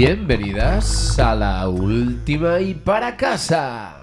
Bienvenidas 0.00 1.18
a 1.18 1.34
la 1.34 1.68
última 1.68 2.58
y 2.58 2.72
para 2.72 3.18
casa. 3.18 3.99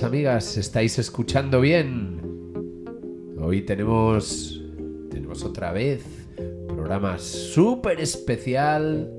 Amigas, 0.00 0.56
¿estáis 0.56 0.98
escuchando 0.98 1.60
bien? 1.60 2.18
Hoy 3.38 3.60
tenemos, 3.60 4.64
tenemos 5.10 5.44
otra 5.44 5.70
vez 5.70 6.02
programa 6.66 7.18
súper 7.18 8.00
especial. 8.00 9.12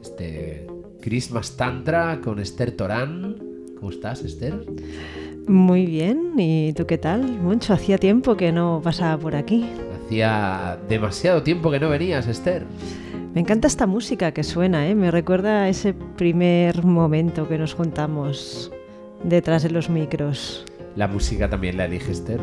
Este 0.00 0.66
Christmas 1.02 1.58
Tantra 1.58 2.22
con 2.22 2.38
Esther 2.38 2.72
Torán. 2.72 3.36
¿Cómo 3.78 3.90
estás, 3.90 4.22
Esther? 4.22 4.64
Muy 5.46 5.84
bien, 5.84 6.32
¿y 6.38 6.72
tú 6.72 6.86
qué 6.86 6.96
tal? 6.96 7.24
Mucho, 7.24 7.74
hacía 7.74 7.98
tiempo 7.98 8.34
que 8.34 8.50
no 8.50 8.80
pasaba 8.82 9.18
por 9.18 9.36
aquí. 9.36 9.68
Hacía 10.06 10.78
demasiado 10.88 11.42
tiempo 11.42 11.70
que 11.70 11.80
no 11.80 11.90
venías, 11.90 12.26
Esther. 12.26 12.64
Me 13.34 13.42
encanta 13.42 13.68
esta 13.68 13.86
música 13.86 14.32
que 14.32 14.42
suena, 14.42 14.88
¿eh? 14.88 14.94
me 14.94 15.10
recuerda 15.10 15.64
a 15.64 15.68
ese 15.68 15.92
primer 15.92 16.82
momento 16.82 17.46
que 17.46 17.58
nos 17.58 17.74
juntamos 17.74 18.72
detrás 19.24 19.62
de 19.62 19.70
los 19.70 19.88
micros. 19.88 20.64
La 20.96 21.08
música 21.08 21.48
también 21.48 21.76
la 21.76 21.84
elige 21.84 22.12
Esther. 22.12 22.40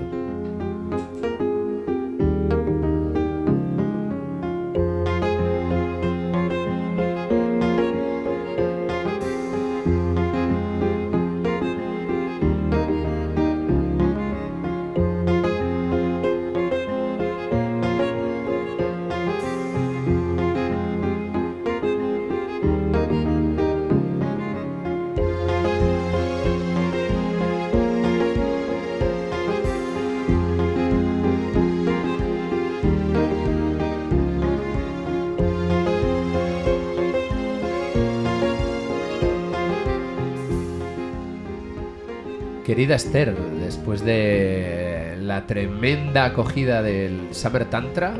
Querida 42.75 42.95
Esther, 42.95 43.33
después 43.61 44.03
de 44.03 45.15
la 45.21 45.47
tremenda 45.47 46.25
acogida 46.25 46.81
del 46.81 47.29
Summer 47.31 47.63
Tantra 47.69 48.15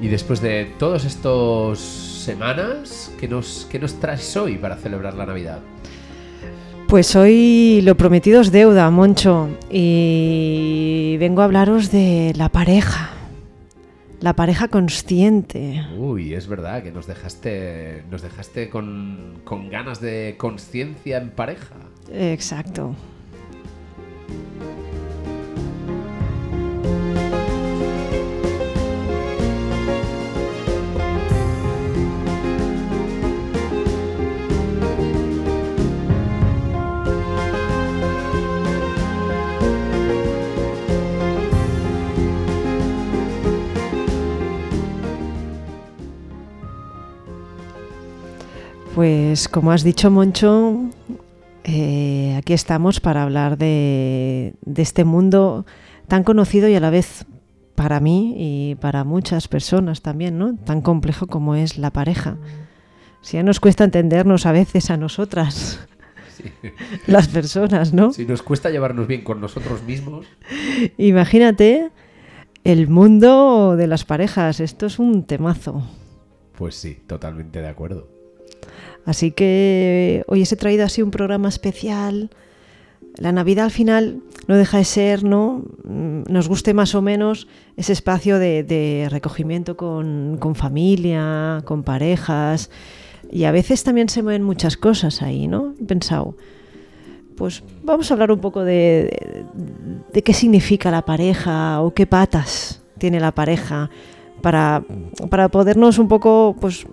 y 0.00 0.08
después 0.08 0.40
de 0.40 0.72
todos 0.78 1.04
estos 1.04 1.78
semanas, 1.78 3.12
¿qué 3.20 3.28
nos, 3.28 3.68
qué 3.70 3.78
nos 3.78 4.00
traes 4.00 4.34
hoy 4.38 4.56
para 4.56 4.76
celebrar 4.76 5.12
la 5.12 5.26
Navidad? 5.26 5.58
Pues 6.88 7.14
hoy 7.14 7.82
lo 7.82 7.94
prometido 7.94 8.40
es 8.40 8.52
deuda, 8.52 8.90
Moncho, 8.90 9.50
y 9.70 11.18
vengo 11.20 11.42
a 11.42 11.44
hablaros 11.44 11.92
de 11.92 12.32
la 12.36 12.48
pareja. 12.48 13.10
La 14.18 14.32
pareja 14.32 14.68
consciente. 14.68 15.84
Uy, 15.98 16.32
es 16.32 16.46
verdad 16.46 16.82
que 16.82 16.90
nos 16.90 17.06
dejaste, 17.06 18.02
nos 18.10 18.22
dejaste 18.22 18.70
con, 18.70 19.42
con 19.44 19.68
ganas 19.68 20.00
de 20.00 20.36
conciencia 20.38 21.18
en 21.18 21.28
pareja. 21.28 21.74
Exacto. 22.10 22.96
Pues 48.96 49.46
como 49.46 49.72
has 49.72 49.84
dicho, 49.84 50.10
Moncho, 50.10 50.86
eh, 51.64 52.25
aquí 52.36 52.52
estamos 52.52 53.00
para 53.00 53.22
hablar 53.22 53.58
de, 53.58 54.54
de, 54.64 54.82
este 54.82 55.04
mundo 55.04 55.66
tan 56.08 56.24
conocido 56.24 56.68
y 56.68 56.74
a 56.74 56.80
la 56.80 56.90
vez 56.90 57.26
para 57.74 58.00
mí 58.00 58.34
y 58.36 58.74
para 58.76 59.04
muchas 59.04 59.48
personas 59.48 60.02
también, 60.02 60.38
¿no? 60.38 60.56
Tan 60.56 60.80
complejo 60.80 61.26
como 61.26 61.54
es 61.54 61.78
la 61.78 61.92
pareja. 61.92 62.36
Si 63.20 63.36
ya 63.36 63.42
nos 63.42 63.60
cuesta 63.60 63.84
entendernos 63.84 64.46
a 64.46 64.52
veces 64.52 64.90
a 64.90 64.96
nosotras, 64.96 65.80
sí. 66.34 66.44
las 67.06 67.28
personas, 67.28 67.92
¿no? 67.92 68.12
Si 68.12 68.24
nos 68.24 68.42
cuesta 68.42 68.70
llevarnos 68.70 69.06
bien 69.06 69.22
con 69.22 69.40
nosotros 69.40 69.82
mismos. 69.82 70.26
Imagínate 70.96 71.90
el 72.64 72.88
mundo 72.88 73.76
de 73.76 73.86
las 73.86 74.04
parejas. 74.04 74.60
Esto 74.60 74.86
es 74.86 74.98
un 74.98 75.24
temazo. 75.24 75.88
Pues 76.56 76.74
sí, 76.74 76.98
totalmente 77.06 77.60
de 77.60 77.68
acuerdo. 77.68 78.15
Así 79.06 79.30
que 79.30 80.24
hoy 80.26 80.42
he 80.42 80.56
traído 80.56 80.84
así 80.84 81.00
un 81.00 81.12
programa 81.12 81.48
especial. 81.48 82.28
La 83.16 83.30
Navidad 83.30 83.66
al 83.66 83.70
final 83.70 84.20
no 84.48 84.56
deja 84.56 84.78
de 84.78 84.84
ser, 84.84 85.22
¿no? 85.22 85.62
Nos 85.84 86.48
guste 86.48 86.74
más 86.74 86.94
o 86.96 87.02
menos 87.02 87.46
ese 87.76 87.92
espacio 87.92 88.38
de, 88.40 89.06
recogimiento 89.08 89.76
con, 89.76 90.38
familia, 90.56 91.62
con 91.64 91.84
parejas. 91.84 92.68
Y 93.30 93.44
a 93.44 93.52
veces 93.52 93.84
también 93.84 94.08
se 94.08 94.22
mueven 94.22 94.42
muchas 94.42 94.76
cosas 94.76 95.22
ahí, 95.22 95.46
¿no? 95.46 95.74
He 95.80 95.84
pensado, 95.84 96.36
pues 97.36 97.62
vamos 97.84 98.10
a 98.10 98.14
hablar 98.14 98.32
un 98.32 98.40
poco 98.40 98.64
de, 98.64 99.44
de, 99.54 100.02
de 100.12 100.22
qué 100.22 100.34
significa 100.34 100.90
la 100.90 101.04
pareja 101.04 101.80
o 101.80 101.94
qué 101.94 102.06
patas 102.06 102.82
tiene 102.98 103.20
la 103.20 103.32
pareja 103.32 103.88
para, 104.42 104.84
para 105.30 105.48
podernos 105.48 105.98
un 105.98 106.08
poco, 106.08 106.56
pues, 106.60 106.86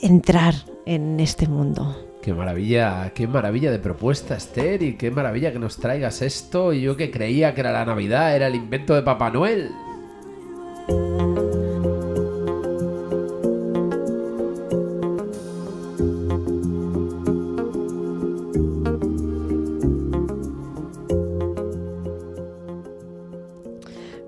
entrar 0.00 0.54
en 0.88 1.20
este 1.20 1.46
mundo. 1.46 1.96
Qué 2.22 2.32
maravilla, 2.32 3.12
qué 3.14 3.26
maravilla 3.26 3.70
de 3.70 3.78
propuesta, 3.78 4.34
Esther, 4.34 4.82
y 4.82 4.94
qué 4.94 5.10
maravilla 5.10 5.52
que 5.52 5.58
nos 5.58 5.76
traigas 5.76 6.22
esto. 6.22 6.72
Y 6.72 6.80
yo 6.80 6.96
que 6.96 7.10
creía 7.10 7.54
que 7.54 7.60
era 7.60 7.72
la 7.72 7.84
Navidad, 7.84 8.34
era 8.34 8.46
el 8.46 8.54
invento 8.54 8.94
de 8.94 9.02
Papá 9.02 9.30
Noel. 9.30 9.70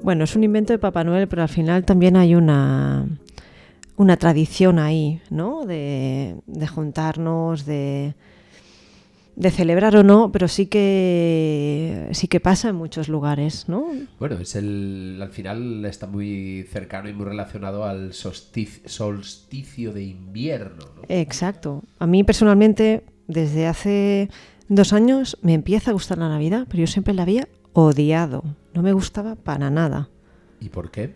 Bueno, 0.03 0.25
es 0.25 0.37
un 0.37 0.45
invento 0.45 0.75
de 0.75 0.79
Papá 0.79 1.05
Noel, 1.05 1.27
pero 1.27 1.43
al 1.43 1.49
final 1.49 1.85
también 1.85 2.17
hay 2.17 2.35
una, 2.35 3.07
una 4.01 4.17
tradición 4.17 4.79
ahí, 4.79 5.21
¿no? 5.29 5.67
De, 5.67 6.37
de 6.47 6.67
juntarnos, 6.67 7.67
de, 7.67 8.15
de, 9.37 9.51
celebrar 9.51 9.95
o 9.95 10.03
no, 10.03 10.33
pero 10.33 10.49
sí 10.49 10.65
que 10.65 12.09
sí 12.13 12.27
que 12.27 12.41
pasa 12.41 12.71
en 12.71 12.77
muchos 12.77 13.11
lugares, 13.11 13.69
¿no? 13.69 13.89
Bueno, 14.19 14.39
es 14.39 14.57
el 14.57 15.19
al 15.21 15.29
final 15.29 15.85
está 15.85 16.07
muy 16.07 16.67
cercano 16.73 17.11
y 17.11 17.13
muy 17.13 17.27
relacionado 17.27 17.85
al 17.85 18.15
solsticio, 18.15 18.89
solsticio 18.89 19.93
de 19.93 20.05
invierno. 20.05 20.87
¿no? 20.97 21.03
Exacto. 21.09 21.83
A 21.99 22.07
mí 22.07 22.25
personalmente, 22.25 23.05
desde 23.29 23.67
hace 23.67 24.31
dos 24.69 24.95
años, 24.95 25.37
me 25.43 25.53
empieza 25.53 25.91
a 25.91 25.93
gustar 25.93 26.17
la 26.17 26.31
Navidad, 26.31 26.67
pero 26.71 26.81
yo 26.81 26.87
siempre 26.87 27.13
la 27.13 27.25
había 27.25 27.49
odiado. 27.75 28.45
No 28.73 28.81
me 28.83 28.95
gustaba 28.95 29.35
para 29.35 29.69
nada. 29.69 30.09
¿Y 30.59 30.71
por 30.71 30.91
qué? 30.91 31.13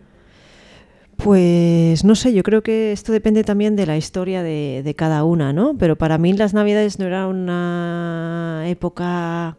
Pues 1.17 2.03
no 2.03 2.15
sé, 2.15 2.33
yo 2.33 2.43
creo 2.43 2.61
que 2.61 2.91
esto 2.91 3.11
depende 3.11 3.43
también 3.43 3.75
de 3.75 3.85
la 3.85 3.97
historia 3.97 4.43
de, 4.43 4.81
de 4.83 4.95
cada 4.95 5.23
una, 5.23 5.53
¿no? 5.53 5.75
Pero 5.77 5.95
para 5.95 6.17
mí 6.17 6.33
las 6.33 6.53
Navidades 6.53 6.99
no 6.99 7.05
era 7.05 7.27
una 7.27 8.63
época 8.67 9.57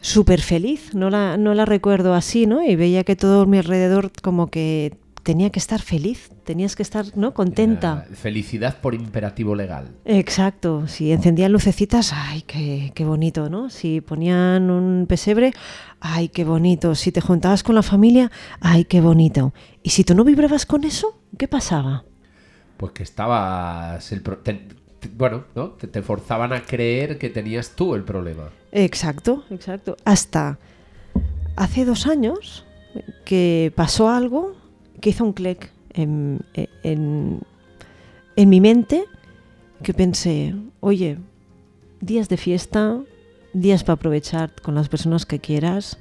súper 0.00 0.40
feliz, 0.40 0.94
no 0.94 1.10
la, 1.10 1.36
no 1.36 1.54
la 1.54 1.64
recuerdo 1.64 2.14
así, 2.14 2.46
¿no? 2.46 2.62
Y 2.64 2.76
veía 2.76 3.04
que 3.04 3.16
todo 3.16 3.46
mi 3.46 3.58
alrededor 3.58 4.10
como 4.22 4.48
que 4.48 4.94
tenía 5.22 5.50
que 5.50 5.58
estar 5.58 5.80
feliz, 5.80 6.30
tenías 6.44 6.76
que 6.76 6.82
estar, 6.82 7.04
¿no? 7.16 7.34
Contenta. 7.34 8.06
Eh, 8.10 8.14
felicidad 8.14 8.78
por 8.80 8.94
imperativo 8.94 9.54
legal. 9.54 9.88
Exacto, 10.04 10.86
si 10.88 11.12
encendían 11.12 11.52
lucecitas, 11.52 12.12
ay, 12.14 12.42
qué, 12.42 12.92
qué 12.94 13.04
bonito, 13.04 13.48
¿no? 13.50 13.70
Si 13.70 14.00
ponían 14.00 14.70
un 14.70 15.06
pesebre, 15.08 15.52
ay, 16.00 16.28
qué 16.28 16.44
bonito. 16.44 16.94
Si 16.94 17.12
te 17.12 17.20
juntabas 17.20 17.62
con 17.62 17.74
la 17.74 17.82
familia, 17.82 18.30
ay, 18.60 18.84
qué 18.84 19.00
bonito. 19.00 19.52
Y 19.82 19.90
si 19.90 20.04
tú 20.04 20.14
no 20.14 20.24
vibrabas 20.24 20.66
con 20.66 20.84
eso, 20.84 21.20
¿qué 21.38 21.48
pasaba? 21.48 22.04
Pues 22.76 22.92
que 22.92 23.02
estabas... 23.02 24.10
El 24.12 24.22
pro- 24.22 24.38
te- 24.38 24.66
te- 25.00 25.08
bueno, 25.08 25.44
¿no? 25.54 25.70
Te, 25.70 25.86
te 25.86 26.02
forzaban 26.02 26.52
a 26.52 26.62
creer 26.62 27.18
que 27.18 27.28
tenías 27.30 27.70
tú 27.76 27.94
el 27.94 28.04
problema. 28.04 28.50
Exacto, 28.72 29.44
exacto. 29.50 29.96
Hasta 30.04 30.58
hace 31.56 31.84
dos 31.84 32.06
años 32.06 32.64
que 33.24 33.72
pasó 33.76 34.08
algo 34.08 34.56
que 35.00 35.10
hizo 35.10 35.24
un 35.24 35.32
clic 35.32 35.70
en, 35.92 36.40
en- 36.82 37.40
en 38.36 38.48
mi 38.48 38.60
mente 38.60 39.04
que 39.82 39.92
pensé, 39.94 40.54
oye, 40.80 41.18
días 42.00 42.28
de 42.28 42.36
fiesta, 42.36 43.00
días 43.52 43.82
para 43.84 43.94
aprovechar 43.94 44.52
con 44.62 44.74
las 44.74 44.88
personas 44.88 45.26
que 45.26 45.38
quieras, 45.40 45.98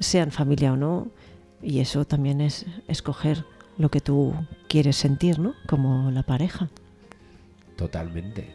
sean 0.00 0.30
familia 0.30 0.72
o 0.72 0.76
no, 0.76 1.08
y 1.62 1.80
eso 1.80 2.04
también 2.06 2.40
es 2.40 2.66
escoger 2.88 3.44
lo 3.78 3.90
que 3.90 4.00
tú 4.00 4.34
quieres 4.68 4.96
sentir, 4.96 5.38
¿no? 5.38 5.54
Como 5.68 6.10
la 6.10 6.22
pareja. 6.22 6.68
Totalmente. 7.76 8.48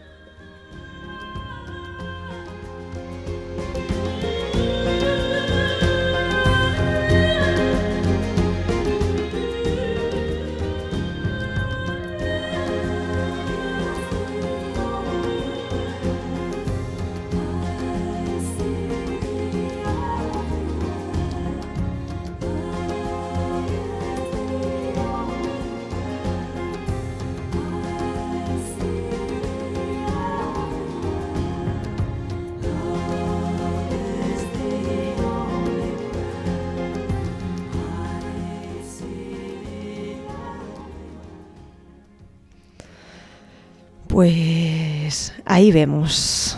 Ahí 45.56 45.72
vemos 45.72 46.58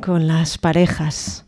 con 0.00 0.28
las 0.28 0.56
parejas. 0.56 1.46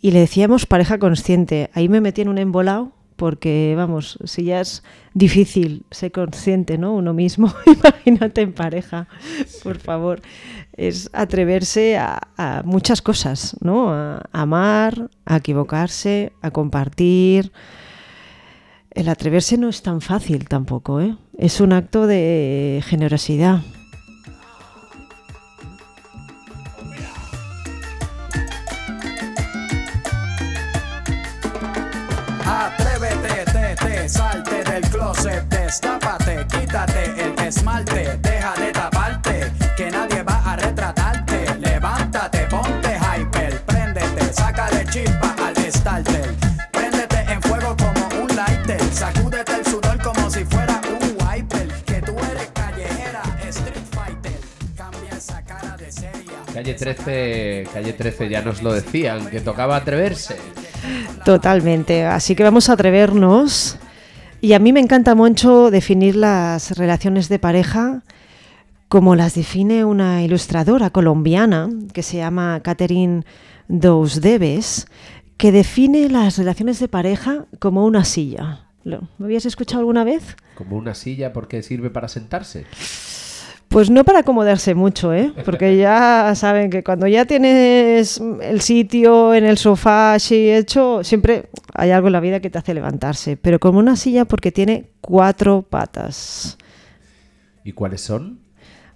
Y 0.00 0.12
le 0.12 0.20
decíamos 0.20 0.64
pareja 0.64 1.00
consciente. 1.00 1.70
Ahí 1.74 1.88
me 1.88 2.00
metí 2.00 2.20
en 2.22 2.28
un 2.28 2.38
embolado 2.38 2.92
porque, 3.16 3.74
vamos, 3.76 4.20
si 4.24 4.44
ya 4.44 4.60
es 4.60 4.84
difícil 5.12 5.84
ser 5.90 6.12
consciente, 6.12 6.78
¿no? 6.78 6.94
Uno 6.94 7.14
mismo, 7.14 7.52
imagínate 7.66 8.42
en 8.42 8.52
pareja, 8.52 9.08
por 9.64 9.78
favor. 9.78 10.22
Es 10.74 11.10
atreverse 11.12 11.96
a, 11.96 12.20
a 12.36 12.62
muchas 12.64 13.02
cosas, 13.02 13.56
¿no? 13.60 13.92
A 13.92 14.22
amar, 14.30 15.10
a 15.24 15.38
equivocarse, 15.38 16.32
a 16.42 16.52
compartir. 16.52 17.50
El 18.92 19.08
atreverse 19.08 19.58
no 19.58 19.68
es 19.68 19.82
tan 19.82 20.00
fácil 20.00 20.48
tampoco, 20.48 21.00
¿eh? 21.00 21.16
Es 21.36 21.60
un 21.60 21.72
acto 21.72 22.06
de 22.06 22.84
generosidad. 22.86 23.62
Te, 34.04 34.08
te, 34.08 34.08
salte 34.08 34.64
del 34.64 34.82
closet, 34.90 35.44
destápate, 35.48 36.46
quítate 36.50 37.04
el 37.16 37.46
esmalte, 37.46 38.18
deja 38.20 38.54
de 38.54 38.72
taparte, 38.72 39.52
que 39.76 39.90
nadie 39.90 40.22
va 40.22 40.52
a 40.52 40.56
retratarte. 40.56 41.46
Levántate, 41.60 42.38
ponte 42.50 42.98
hyper, 42.98 43.60
préndete, 43.62 44.32
sácale 44.32 44.84
chispa 44.86 45.34
al 45.44 45.56
starter. 45.72 46.34
Préndete 46.72 47.16
en 47.32 47.42
fuego 47.42 47.76
como 47.76 48.22
un 48.22 48.36
lighter, 48.36 48.80
sacúdete 48.92 49.54
el 49.56 49.64
sudor 49.64 50.02
como 50.02 50.30
si 50.30 50.44
fuera 50.44 50.80
un 50.88 51.16
wiper. 51.26 51.68
Que 51.86 52.02
tú 52.02 52.14
eres 52.30 52.50
callejera, 52.52 53.22
street 53.48 53.86
fighter, 53.90 54.40
cambia 54.76 55.10
esa 55.16 55.42
cara 55.44 55.76
de 55.76 55.90
seria. 55.90 56.38
Calle 56.52 56.74
13, 56.74 57.68
calle 57.72 57.92
13 57.92 58.28
ya 58.28 58.42
nos 58.42 58.62
lo 58.62 58.72
decían, 58.72 59.26
que 59.26 59.40
tocaba 59.40 59.76
atreverse. 59.76 60.36
Totalmente. 61.24 62.04
Así 62.04 62.36
que 62.36 62.42
vamos 62.42 62.68
a 62.68 62.74
atrevernos. 62.74 63.78
Y 64.44 64.52
a 64.52 64.58
mí 64.58 64.74
me 64.74 64.80
encanta, 64.80 65.14
Moncho, 65.14 65.70
definir 65.70 66.16
las 66.16 66.76
relaciones 66.76 67.30
de 67.30 67.38
pareja 67.38 68.02
como 68.90 69.16
las 69.16 69.34
define 69.34 69.86
una 69.86 70.22
ilustradora 70.22 70.90
colombiana 70.90 71.70
que 71.94 72.02
se 72.02 72.18
llama 72.18 72.60
Catherine 72.62 73.24
Dos 73.68 74.20
Debes, 74.20 74.86
que 75.38 75.50
define 75.50 76.10
las 76.10 76.36
relaciones 76.36 76.78
de 76.78 76.88
pareja 76.88 77.46
como 77.58 77.86
una 77.86 78.04
silla. 78.04 78.66
¿Lo 78.82 79.08
¿lo 79.16 79.24
habías 79.24 79.46
escuchado 79.46 79.80
alguna 79.80 80.04
vez? 80.04 80.36
Como 80.56 80.76
una 80.76 80.92
silla 80.92 81.32
porque 81.32 81.62
sirve 81.62 81.88
para 81.88 82.08
sentarse. 82.08 82.66
Pues 83.74 83.90
no 83.90 84.04
para 84.04 84.20
acomodarse 84.20 84.72
mucho, 84.76 85.12
¿eh? 85.12 85.32
Porque 85.44 85.76
ya 85.76 86.32
saben 86.36 86.70
que 86.70 86.84
cuando 86.84 87.08
ya 87.08 87.24
tienes 87.24 88.20
el 88.40 88.60
sitio 88.60 89.34
en 89.34 89.44
el 89.44 89.58
sofá 89.58 90.14
así 90.14 90.48
hecho, 90.48 91.02
siempre 91.02 91.50
hay 91.74 91.90
algo 91.90 92.06
en 92.06 92.12
la 92.12 92.20
vida 92.20 92.38
que 92.38 92.50
te 92.50 92.58
hace 92.58 92.72
levantarse. 92.72 93.36
Pero 93.36 93.58
como 93.58 93.80
una 93.80 93.96
silla 93.96 94.26
porque 94.26 94.52
tiene 94.52 94.92
cuatro 95.00 95.62
patas. 95.62 96.56
¿Y 97.64 97.72
cuáles 97.72 98.00
son? 98.00 98.38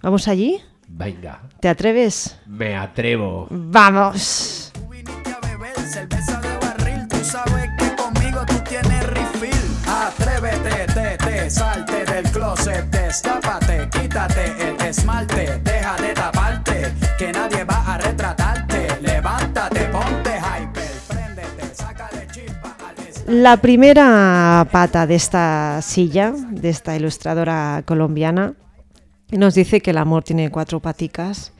¿Vamos 0.01 0.29
allí? 0.29 0.61
Venga, 0.87 1.41
¿Te 1.59 1.67
atreves? 1.67 2.39
me 2.47 2.77
atrevo. 2.77 3.47
¡Vamos! 3.49 4.71
Tú 4.73 4.87
viniste 4.87 5.29
a 5.29 5.39
beber 5.45 5.75
cerveza 5.75 6.39
de 6.39 6.57
barril, 6.57 7.05
tú 7.09 7.17
sabes 7.21 7.69
que 7.77 7.95
conmigo 8.01 8.45
tú 8.47 8.55
tienes 8.69 9.07
refill. 9.07 9.59
Atrévete, 9.85 10.93
te, 10.93 11.17
te, 11.17 11.49
salte 11.49 12.05
del 12.05 12.23
closet, 12.31 12.85
destápate, 12.85 13.68
quítate 14.09 14.45
el 14.67 14.87
esmalte, 14.87 15.59
deja 15.63 15.95
de 16.01 16.13
taparte, 16.15 16.93
que 17.19 17.31
nadie 17.31 17.63
va 17.63 17.93
a 17.93 17.97
retratarte. 17.99 18.87
Levántate, 19.01 19.81
ponte 19.85 20.31
hyper, 20.31 20.91
préndete, 21.07 21.75
sácale 21.75 22.27
chispa 22.31 22.75
al 22.87 23.07
es- 23.07 23.23
La 23.27 23.57
primera 23.57 24.67
pata 24.71 25.05
de 25.05 25.13
esta 25.13 25.79
silla, 25.83 26.31
de 26.49 26.69
esta 26.69 26.95
ilustradora 26.95 27.83
colombiana, 27.85 28.53
nos 29.29 29.53
dice 29.53 29.79
que 29.79 29.91
el 29.91 29.99
amor 29.99 30.23
tiene 30.23 30.49
cuatro 30.49 30.79
paticas 30.79 31.53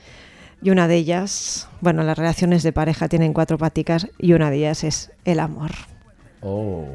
y 0.63 0.71
una 0.71 0.87
de 0.87 0.95
ellas, 0.95 1.67
bueno, 1.81 2.01
las 2.01 2.17
relaciones 2.17 2.63
de 2.63 2.73
pareja 2.73 3.07
tienen 3.07 3.31
cuatro 3.31 3.59
paticas 3.59 4.07
y 4.17 4.33
una 4.33 4.49
de 4.49 4.57
ellas 4.57 4.83
es 4.83 5.11
el 5.23 5.39
amor. 5.39 5.69
Oh. 6.41 6.87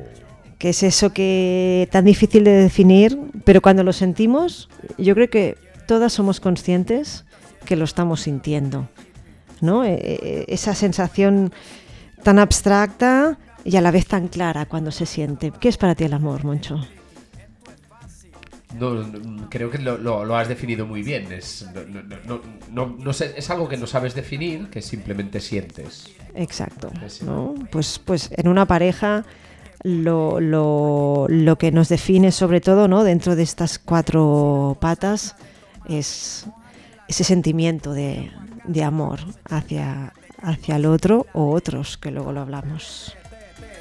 Que 0.58 0.70
es 0.70 0.82
eso 0.82 1.12
que 1.12 1.88
tan 1.92 2.04
difícil 2.04 2.44
de 2.44 2.52
definir, 2.52 3.18
pero 3.44 3.60
cuando 3.60 3.82
lo 3.82 3.92
sentimos, 3.92 4.68
yo 4.98 5.14
creo 5.14 5.28
que 5.30 5.56
todas 5.86 6.12
somos 6.12 6.40
conscientes 6.40 7.24
que 7.66 7.76
lo 7.76 7.84
estamos 7.84 8.22
sintiendo, 8.22 8.88
¿no? 9.60 9.84
Eh, 9.84 9.96
eh, 10.00 10.44
esa 10.48 10.74
sensación 10.74 11.52
tan 12.22 12.38
abstracta 12.38 13.38
y 13.64 13.76
a 13.76 13.80
la 13.80 13.90
vez 13.90 14.06
tan 14.06 14.28
clara 14.28 14.66
cuando 14.66 14.90
se 14.90 15.06
siente. 15.06 15.52
¿Qué 15.60 15.68
es 15.68 15.76
para 15.76 15.94
ti 15.94 16.04
el 16.04 16.12
amor, 16.12 16.44
Moncho? 16.44 16.80
No, 18.78 19.48
creo 19.50 19.70
que 19.70 19.78
lo, 19.78 19.96
lo- 19.98 20.24
lo 20.24 20.36
has 20.36 20.48
definido 20.48 20.84
muy 20.84 21.02
bien. 21.02 21.30
Es, 21.32 21.64
no, 22.26 22.40
no- 22.72 22.96
no- 22.98 23.10
es 23.10 23.50
algo 23.50 23.68
que 23.68 23.76
no 23.76 23.86
sabes 23.86 24.14
definir, 24.14 24.68
que 24.68 24.82
simplemente 24.82 25.40
sientes. 25.40 26.08
Exacto. 26.34 26.90
Pues, 27.70 28.00
pues 28.04 28.30
en 28.36 28.48
una 28.48 28.66
pareja 28.66 29.24
lo, 29.84 30.40
lo- 30.40 31.26
lo 31.28 31.56
que 31.58 31.70
nos 31.70 31.88
define 31.88 32.32
sobre 32.32 32.60
todo 32.60 32.88
¿no? 32.88 33.04
dentro 33.04 33.36
de 33.36 33.42
estas 33.44 33.78
cuatro 33.78 34.76
patas 34.80 35.36
es 35.88 36.46
ese 37.06 37.22
sentimiento 37.24 37.92
de, 37.92 38.32
de 38.64 38.82
amor 38.82 39.20
hacia, 39.48 40.12
hacia 40.42 40.76
el 40.76 40.86
otro 40.86 41.26
o 41.34 41.50
otros, 41.52 41.96
que 41.98 42.10
luego 42.10 42.32
lo 42.32 42.40
hablamos. 42.40 43.14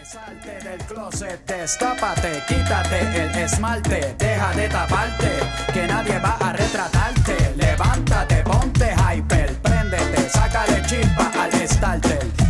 Salte 0.03 0.60
del 0.69 0.77
closet, 0.86 1.43
destápate, 1.48 2.29
quítate 2.48 3.00
el 3.00 3.36
esmalte, 3.45 4.13
deja 4.19 4.51
de 4.53 4.67
taparte, 4.69 5.29
que 5.74 5.88
nadie 5.88 6.19
va 6.19 6.38
a 6.39 6.53
retratarte. 6.53 7.36
Levántate, 7.55 8.43
ponte 8.43 8.93
hyper, 8.93 9.53
préndete, 9.62 10.29
sácale 10.29 10.81
chispa 10.86 11.31
al 11.41 11.51
starter. 11.67 12.43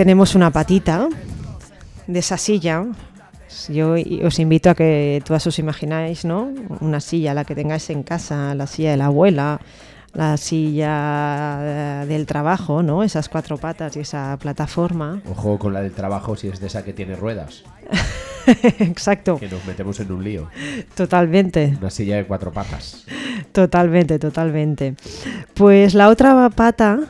Tenemos 0.00 0.34
una 0.34 0.50
patita 0.50 1.10
de 2.06 2.18
esa 2.20 2.38
silla. 2.38 2.86
Yo 3.68 3.96
os 4.24 4.38
invito 4.38 4.70
a 4.70 4.74
que 4.74 5.22
todas 5.26 5.46
os 5.46 5.58
imagináis, 5.58 6.24
¿no? 6.24 6.54
Una 6.80 7.00
silla, 7.00 7.34
la 7.34 7.44
que 7.44 7.54
tengáis 7.54 7.90
en 7.90 8.02
casa, 8.02 8.54
la 8.54 8.66
silla 8.66 8.92
de 8.92 8.96
la 8.96 9.04
abuela, 9.04 9.60
la 10.14 10.38
silla 10.38 11.58
eh, 11.60 12.06
del 12.08 12.24
trabajo, 12.24 12.82
¿no? 12.82 13.02
Esas 13.02 13.28
cuatro 13.28 13.58
patas 13.58 13.94
y 13.98 14.00
esa 14.00 14.38
plataforma. 14.40 15.20
Ojo 15.30 15.58
con 15.58 15.74
la 15.74 15.82
del 15.82 15.92
trabajo 15.92 16.34
si 16.34 16.48
es 16.48 16.60
de 16.60 16.68
esa 16.68 16.82
que 16.82 16.94
tiene 16.94 17.14
ruedas, 17.14 17.64
Exacto, 18.78 19.36
que 19.36 19.50
nos 19.50 19.62
metemos 19.66 20.00
en 20.00 20.12
un 20.12 20.24
lío. 20.24 20.48
totalmente. 20.94 21.76
Una 21.78 21.90
silla 21.90 22.16
de 22.16 22.24
cuatro 22.24 22.50
patas. 22.52 23.04
Totalmente, 23.52 24.18
totalmente. 24.18 24.94
Pues 25.52 25.92
la 25.92 26.08
otra 26.08 26.48
pata 26.48 27.00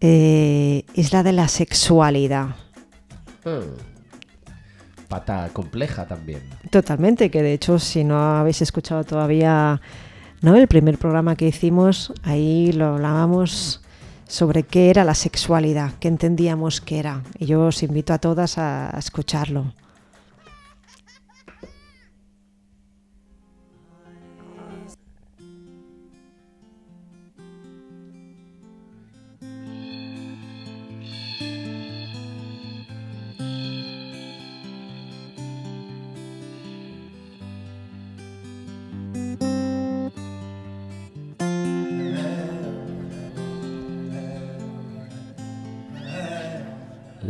eh, 0.00 0.84
es 0.94 1.12
la 1.12 1.22
de 1.22 1.32
la 1.32 1.48
sexualidad. 1.48 2.56
Hmm. 3.44 3.76
Pata 5.08 5.50
compleja 5.52 6.06
también. 6.06 6.42
Totalmente, 6.70 7.30
que 7.30 7.42
de 7.42 7.52
hecho 7.52 7.78
si 7.78 8.04
no 8.04 8.36
habéis 8.36 8.62
escuchado 8.62 9.04
todavía 9.04 9.80
¿no? 10.40 10.56
el 10.56 10.68
primer 10.68 10.98
programa 10.98 11.36
que 11.36 11.48
hicimos, 11.48 12.12
ahí 12.22 12.72
lo 12.72 12.94
hablábamos 12.94 13.80
sobre 14.28 14.62
qué 14.62 14.90
era 14.90 15.04
la 15.04 15.14
sexualidad, 15.14 15.92
qué 15.98 16.08
entendíamos 16.08 16.80
que 16.80 17.00
era. 17.00 17.22
Y 17.38 17.46
yo 17.46 17.66
os 17.66 17.82
invito 17.82 18.12
a 18.12 18.18
todas 18.18 18.56
a, 18.58 18.94
a 18.94 18.98
escucharlo. 18.98 19.72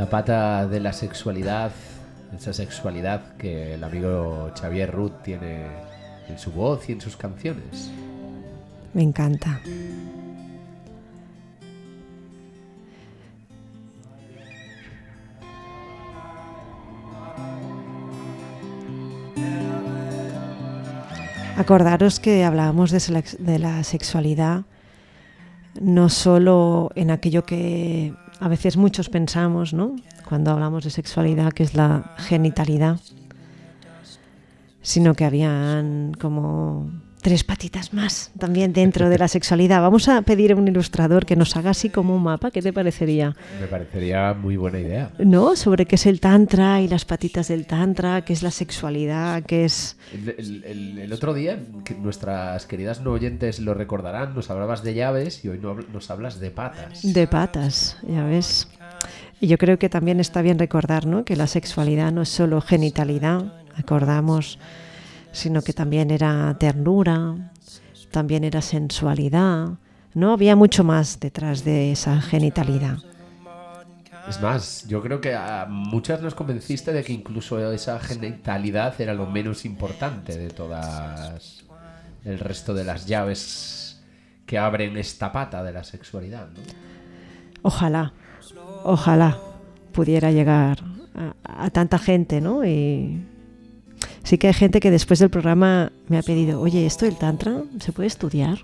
La 0.01 0.09
pata 0.09 0.67
de 0.67 0.81
la 0.81 0.95
sexualidad, 0.95 1.73
esa 2.35 2.55
sexualidad 2.55 3.37
que 3.37 3.75
el 3.75 3.85
amigo 3.85 4.51
Xavier 4.59 4.91
Ruth 4.91 5.13
tiene 5.23 5.67
en 6.27 6.39
su 6.39 6.53
voz 6.53 6.89
y 6.89 6.93
en 6.93 7.03
sus 7.03 7.19
canciones. 7.19 7.91
Me 8.95 9.03
encanta. 9.03 9.61
Acordaros 21.59 22.21
que 22.21 22.43
hablábamos 22.45 22.91
de, 22.91 23.59
la 23.59 23.85
sexualidad 23.85 24.63
no 25.79 26.09
solo 26.09 26.91
en 26.95 27.11
aquello 27.11 27.45
que 27.45 28.15
a 28.41 28.49
veces 28.49 28.77
muchos 28.77 29.11
pensamos, 29.11 29.75
¿no? 29.75 29.97
Cuando 30.29 30.51
hablamos 30.51 30.85
de 30.85 30.91
sexualidad, 30.91 31.53
que 31.53 31.63
es 31.63 31.75
la 31.75 32.15
genitalidad, 32.17 32.99
sino 34.81 35.15
que 35.15 35.27
habían 35.27 36.15
como 36.19 36.91
tres 37.21 37.45
patitas 37.45 37.93
más 37.93 38.31
también 38.39 38.73
dentro 38.73 39.09
de 39.09 39.19
la 39.19 39.29
sexualidad. 39.29 39.81
Vamos 39.81 40.09
a 40.09 40.23
pedir 40.23 40.53
a 40.53 40.57
un 40.57 40.67
ilustrador 40.69 41.27
que 41.27 41.37
nos 41.37 41.57
haga 41.57 41.71
así 41.71 41.91
como 41.91 42.15
un 42.17 42.23
mapa, 42.23 42.51
¿qué 42.51 42.63
te 42.63 42.73
parecería? 42.73 43.37
Me 43.61 43.67
parecería 43.67 44.33
muy 44.35 44.57
buena 44.57 44.79
idea. 44.79 45.11
¿No? 45.19 45.57
Sobre 45.57 45.87
qué 45.87 45.97
es 45.97 46.07
el 46.07 46.21
tantra 46.21 46.81
y 46.81 46.89
las 46.89 47.05
patitas 47.05 47.49
del 47.49 47.67
tantra, 47.67 48.23
qué 48.25 48.33
es 48.33 48.43
la 48.43 48.51
sexualidad, 48.51 49.43
qué 49.45 49.65
es... 49.65 49.97
El, 50.13 50.29
el- 50.39 50.65
el- 50.65 50.99
el 50.99 51.13
otro 51.13 51.35
día, 51.35 51.59
que 51.85 51.95
nuestras 51.95 52.67
queridas 52.67 53.01
no 53.01 53.13
oyentes 53.13 53.61
lo 53.61 53.75
recordarán, 53.75 54.35
nos 54.35 54.51
hablabas 54.51 54.83
de 54.83 54.95
llaves 54.95 55.45
y 55.45 55.49
hoy 55.49 55.59
no 55.59 55.75
nos 55.93 56.11
hablas 56.11 56.41
de 56.41 56.51
patas. 56.51 57.01
De 57.03 57.27
patas, 57.27 57.97
ya 58.09 58.25
ves. 58.25 58.69
Y 59.41 59.47
yo 59.47 59.57
creo 59.59 59.79
que 59.79 59.89
también 59.89 60.21
está 60.21 60.43
bien 60.43 60.59
recordar 60.59 61.07
¿no? 61.07 61.25
que 61.25 61.37
la 61.37 61.47
sexualidad 61.47 62.13
no 62.13 62.23
es 62.23 62.29
solo 62.29 62.61
genitalidad, 62.61 63.53
acordamos, 63.77 64.59
sino 65.33 65.63
que 65.63 65.73
también 65.73 66.11
era 66.11 66.57
ternura, 66.59 67.53
también 68.11 68.45
era 68.45 68.61
sensualidad, 68.63 69.79
¿no? 70.15 70.33
Había 70.33 70.57
mucho 70.57 70.85
más 70.85 71.21
detrás 71.21 71.65
de 71.65 71.93
esa 71.93 72.21
genitalidad. 72.21 72.99
Es 74.29 74.41
más, 74.41 74.87
yo 74.87 75.03
creo 75.03 75.21
que 75.21 75.35
a 75.35 75.67
muchas 75.69 76.21
nos 76.21 76.35
convenciste 76.35 76.93
de 76.93 77.03
que 77.03 77.13
incluso 77.13 77.73
esa 77.73 77.99
genitalidad 77.99 79.01
era 79.01 79.15
lo 79.15 79.27
menos 79.27 79.65
importante 79.65 80.37
de 80.37 80.51
todas 80.51 81.65
el 82.25 82.39
resto 82.39 82.75
de 82.75 82.85
las 82.85 83.07
llaves 83.07 84.01
que 84.47 84.59
abren 84.59 84.97
esta 84.99 85.33
pata 85.33 85.63
de 85.63 85.73
la 85.73 85.85
sexualidad. 85.85 86.49
¿no? 86.49 86.61
Ojalá, 87.63 88.13
ojalá 88.85 89.39
pudiera 89.93 90.31
llegar 90.31 90.79
a, 91.15 91.65
a 91.65 91.71
tanta 91.71 91.99
gente, 91.99 92.41
¿no? 92.41 92.65
Y 92.65 93.25
sí 94.25 94.39
que 94.39 94.49
hay 94.49 94.55
gente 94.55 94.81
que 94.81 94.91
después 94.91 95.19
del 95.19 95.31
programa 95.31 95.93
me 96.09 96.19
ha 96.19 96.23
pedido, 96.23 96.61
oye, 96.61 96.87
¿esto 96.87 97.05
del 97.05 97.17
Tantra 97.17 97.63
se 97.79 97.93
puede 97.93 98.07
estudiar? 98.07 98.59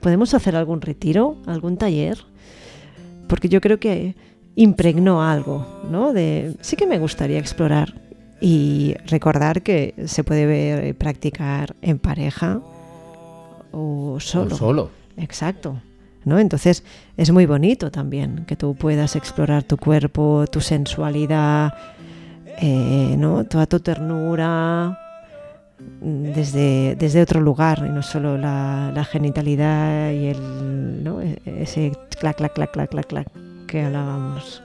¿Podemos 0.00 0.34
hacer 0.34 0.56
algún 0.56 0.80
retiro, 0.80 1.36
algún 1.46 1.76
taller? 1.76 2.18
Porque 3.28 3.48
yo 3.48 3.60
creo 3.60 3.78
que 3.78 4.14
impregnó 4.56 5.22
algo, 5.22 5.66
¿no? 5.90 6.12
De, 6.12 6.56
sí 6.60 6.76
que 6.76 6.86
me 6.86 6.98
gustaría 6.98 7.38
explorar 7.38 7.94
y 8.40 8.94
recordar 9.06 9.62
que 9.62 9.94
se 10.06 10.24
puede 10.24 10.46
ver, 10.46 10.84
eh, 10.84 10.94
practicar 10.94 11.76
en 11.82 11.98
pareja 11.98 12.60
o 13.72 14.18
solo. 14.18 14.54
O 14.54 14.58
solo. 14.58 14.90
Exacto. 15.16 15.76
¿no? 16.24 16.38
Entonces 16.38 16.84
es 17.16 17.30
muy 17.30 17.46
bonito 17.46 17.90
también 17.90 18.44
que 18.46 18.56
tú 18.56 18.74
puedas 18.74 19.16
explorar 19.16 19.62
tu 19.62 19.76
cuerpo, 19.76 20.44
tu 20.50 20.60
sensualidad, 20.60 21.74
eh, 22.60 23.16
¿no? 23.18 23.44
toda 23.44 23.66
tu 23.66 23.80
ternura 23.80 24.98
mm, 26.02 26.32
desde, 26.32 26.94
desde 26.96 27.22
otro 27.22 27.40
lugar 27.40 27.84
y 27.86 27.90
no 27.90 28.02
solo 28.02 28.36
la, 28.36 28.92
la 28.94 29.04
genitalidad 29.04 30.10
y 30.12 30.26
el, 30.26 31.02
¿no? 31.04 31.20
E- 31.22 31.40
ese 31.44 31.92
clac, 32.18 32.36
clac, 32.36 32.52
clac, 32.52 32.70
clac, 32.72 32.90
clac, 32.90 33.06
clac 33.06 33.26
que 33.66 33.82
hablábamos. 33.82 34.62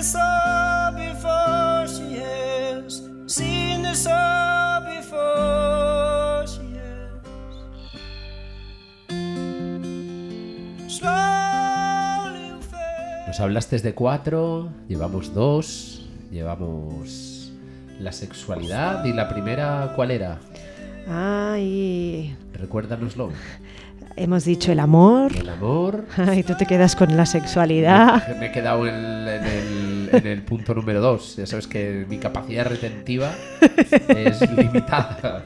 Seen 0.00 0.14
this 0.14 0.14
all 0.14 0.92
before, 0.94 1.86
she 1.86 2.16
has 2.18 3.02
seen 3.26 3.82
this 3.82 4.06
all 4.06 4.80
before, 4.80 6.46
she 6.46 6.74
has. 6.74 7.20
Slowly 10.90 12.48
you 12.48 12.60
fade. 12.62 13.26
Nos 13.26 13.40
hablaste 13.40 13.78
de 13.78 13.94
cuatro, 13.94 14.70
llevamos 14.88 15.34
dos, 15.34 16.08
llevamos 16.30 17.52
la 17.98 18.12
sexualidad 18.12 19.04
y 19.04 19.12
la 19.12 19.28
primera, 19.28 19.92
¿cuál 19.94 20.10
era? 20.12 20.38
Ay, 21.08 22.36
Recuérdanoslo. 22.54 23.30
hemos 24.16 24.44
dicho 24.44 24.72
el 24.72 24.80
amor. 24.80 25.34
El 25.36 25.48
amor. 25.48 26.04
Y 26.36 26.42
tú 26.42 26.54
te 26.56 26.66
quedas 26.66 26.94
con 26.96 27.16
la 27.16 27.26
sexualidad. 27.26 28.36
Me 28.38 28.46
he 28.46 28.52
quedado 28.52 28.86
en, 28.86 28.94
en 28.94 29.44
el, 29.44 29.89
en 30.12 30.26
el 30.26 30.42
punto 30.42 30.74
número 30.74 31.00
dos. 31.00 31.36
Ya 31.36 31.46
sabes 31.46 31.66
que 31.66 32.04
mi 32.08 32.18
capacidad 32.18 32.66
retentiva 32.66 33.32
es 34.08 34.40
limitada. 34.56 35.44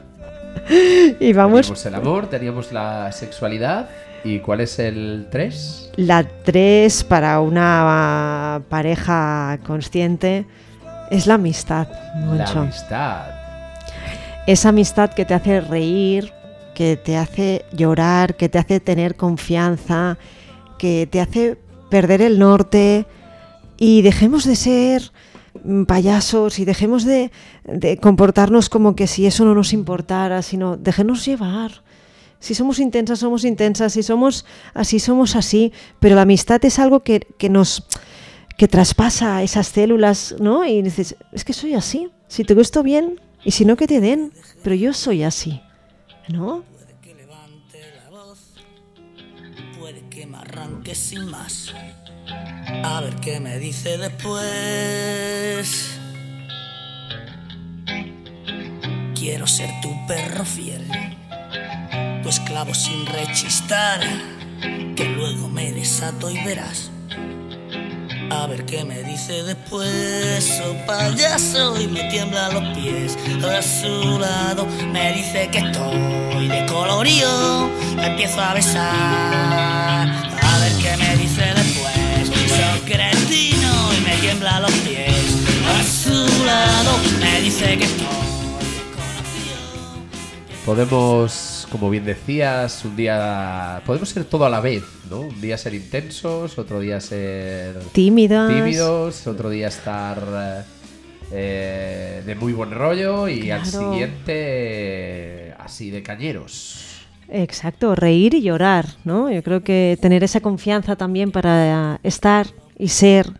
Y 1.19 1.33
vamos, 1.33 1.61
Teníamos 1.67 1.85
el 1.85 1.95
amor, 1.95 2.27
teníamos 2.27 2.71
la 2.71 3.11
sexualidad. 3.11 3.89
¿Y 4.23 4.39
cuál 4.39 4.61
es 4.61 4.79
el 4.79 5.27
3? 5.29 5.91
la 5.97 6.23
3 6.23 7.03
para 7.03 7.39
una 7.41 8.63
pareja 8.69 9.59
consciente 9.65 10.45
es 11.11 11.27
la 11.27 11.35
amistad, 11.35 11.87
La 12.33 12.45
amistad. 12.45 13.27
Esa 14.47 14.69
amistad 14.69 15.13
que 15.13 15.25
te 15.25 15.35
hace 15.35 15.61
reír, 15.61 16.33
que 16.73 16.97
te 16.97 17.17
hace 17.17 17.65
llorar, 17.71 18.35
que 18.35 18.49
te 18.49 18.57
hace 18.57 18.79
tener 18.79 19.15
confianza, 19.15 20.17
que 20.79 21.07
te 21.09 21.21
hace 21.21 21.57
perder 21.89 22.23
el 22.23 22.39
norte 22.39 23.05
y 23.77 24.01
dejemos 24.01 24.45
de 24.45 24.55
ser 24.55 25.11
mm, 25.63 25.83
payasos 25.83 26.59
y 26.59 26.65
dejemos 26.65 27.05
de, 27.05 27.31
comportarnos 28.01 28.69
como 28.69 28.95
que 28.95 29.07
si 29.07 29.25
eso 29.25 29.45
no 29.45 29.55
nos 29.55 29.73
importara, 29.73 30.41
sino 30.41 30.77
déjenos 30.77 31.25
llevar. 31.25 31.83
Si 32.39 32.53
somos 32.53 32.79
intensas, 32.79 33.19
somos 33.19 33.43
intensas, 33.43 33.93
si 33.93 34.03
somos 34.03 34.45
así, 34.73 34.99
somos 34.99 35.35
así, 35.35 35.73
pero 35.99 36.15
la 36.15 36.23
amistad 36.23 36.63
es 36.63 36.79
algo 36.79 37.01
que, 37.01 37.21
que 37.37 37.49
nos 37.49 37.87
que 38.57 38.67
traspasa 38.67 39.43
esas 39.43 39.67
células, 39.67 40.35
¿no? 40.39 40.65
Y 40.65 40.81
dices, 40.81 41.15
es 41.33 41.43
que 41.43 41.53
soy 41.53 41.73
así, 41.73 42.09
si 42.27 42.43
te 42.43 42.53
gusto 42.53 42.83
bien, 42.83 43.19
y 43.43 43.51
si 43.51 43.65
no 43.65 43.75
que 43.75 43.87
te 43.87 43.99
den, 43.99 44.31
pero 44.63 44.75
yo 44.75 44.93
soy 44.93 45.23
así, 45.23 45.61
¿no? 46.29 46.63
Puede 46.63 46.95
que 47.01 47.15
levante 47.15 47.79
la 48.01 48.09
voz, 48.09 48.53
puede 49.77 50.07
que 50.09 50.25
me 50.25 50.37
arranque 50.37 50.95
sin 50.95 51.25
más. 51.25 51.73
A 52.83 53.01
ver 53.01 53.15
qué 53.15 53.39
me 53.39 53.57
dice 53.59 53.97
después. 53.97 55.91
Quiero 59.15 59.47
ser 59.47 59.69
tu 59.81 59.89
perro 60.07 60.45
fiel, 60.45 60.85
tu 62.21 62.29
esclavo 62.29 62.73
sin 62.73 63.05
rechistar, 63.07 63.99
que 64.95 65.05
luego 65.05 65.49
me 65.49 65.71
desato 65.71 66.29
y 66.29 66.37
verás. 66.43 66.91
A 68.29 68.47
ver 68.47 68.65
qué 68.65 68.83
me 68.83 69.01
dice 69.03 69.43
después, 69.43 70.61
oh 70.63 70.75
payaso, 70.85 71.79
y 71.81 71.87
me 71.87 72.03
tiembla 72.05 72.49
los 72.49 72.77
pies. 72.77 73.17
A 73.43 73.61
su 73.61 74.19
lado 74.19 74.67
me 74.91 75.13
dice 75.13 75.47
que 75.51 75.59
estoy 75.59 76.47
de 76.47 76.65
colorío, 76.65 77.69
me 77.95 78.07
empiezo 78.07 78.41
a 78.41 78.53
besar. 78.53 80.07
A 80.07 80.59
ver 80.59 80.73
qué 80.81 80.97
me 80.97 81.15
dice 81.15 81.53
después, 81.55 81.94
soy 82.47 82.79
cretino 82.85 83.93
y 83.97 84.01
me 84.01 84.15
tiembla 84.21 84.59
los 84.59 84.71
pies. 84.71 85.15
A 85.67 85.83
su 85.83 86.45
lado 86.45 86.91
me 87.19 87.41
dice 87.41 87.77
que 87.77 87.83
estoy 87.85 88.05
desconocido. 88.59 89.57
Podemos, 90.65 91.67
como 91.71 91.89
bien 91.89 92.05
decías, 92.05 92.83
un 92.85 92.95
día. 92.95 93.81
Podemos 93.85 94.09
ser 94.09 94.25
todo 94.25 94.45
a 94.45 94.49
la 94.49 94.61
vez, 94.61 94.83
¿no? 95.09 95.21
Un 95.21 95.41
día 95.41 95.57
ser 95.57 95.73
intensos, 95.73 96.57
otro 96.57 96.79
día 96.79 96.99
ser 97.01 97.79
Tímidas. 97.91 98.49
tímidos, 98.53 99.27
otro 99.27 99.49
día 99.49 99.67
estar 99.67 100.17
eh, 100.33 100.61
eh, 101.31 102.23
de 102.25 102.35
muy 102.35 102.53
buen 102.53 102.71
rollo 102.71 103.27
y 103.27 103.49
al 103.51 103.65
siguiente 103.65 104.33
eh, 104.33 105.53
así 105.59 105.89
de 105.89 106.03
cañeros. 106.03 106.94
Exacto, 107.29 107.95
reír 107.95 108.33
y 108.35 108.41
llorar, 108.41 108.85
¿no? 109.03 109.31
Yo 109.31 109.41
creo 109.43 109.63
que 109.63 109.97
tener 110.01 110.23
esa 110.23 110.41
confianza 110.41 110.95
también 110.95 111.31
para 111.31 111.99
estar 112.03 112.47
y 112.77 112.89
ser 112.89 113.39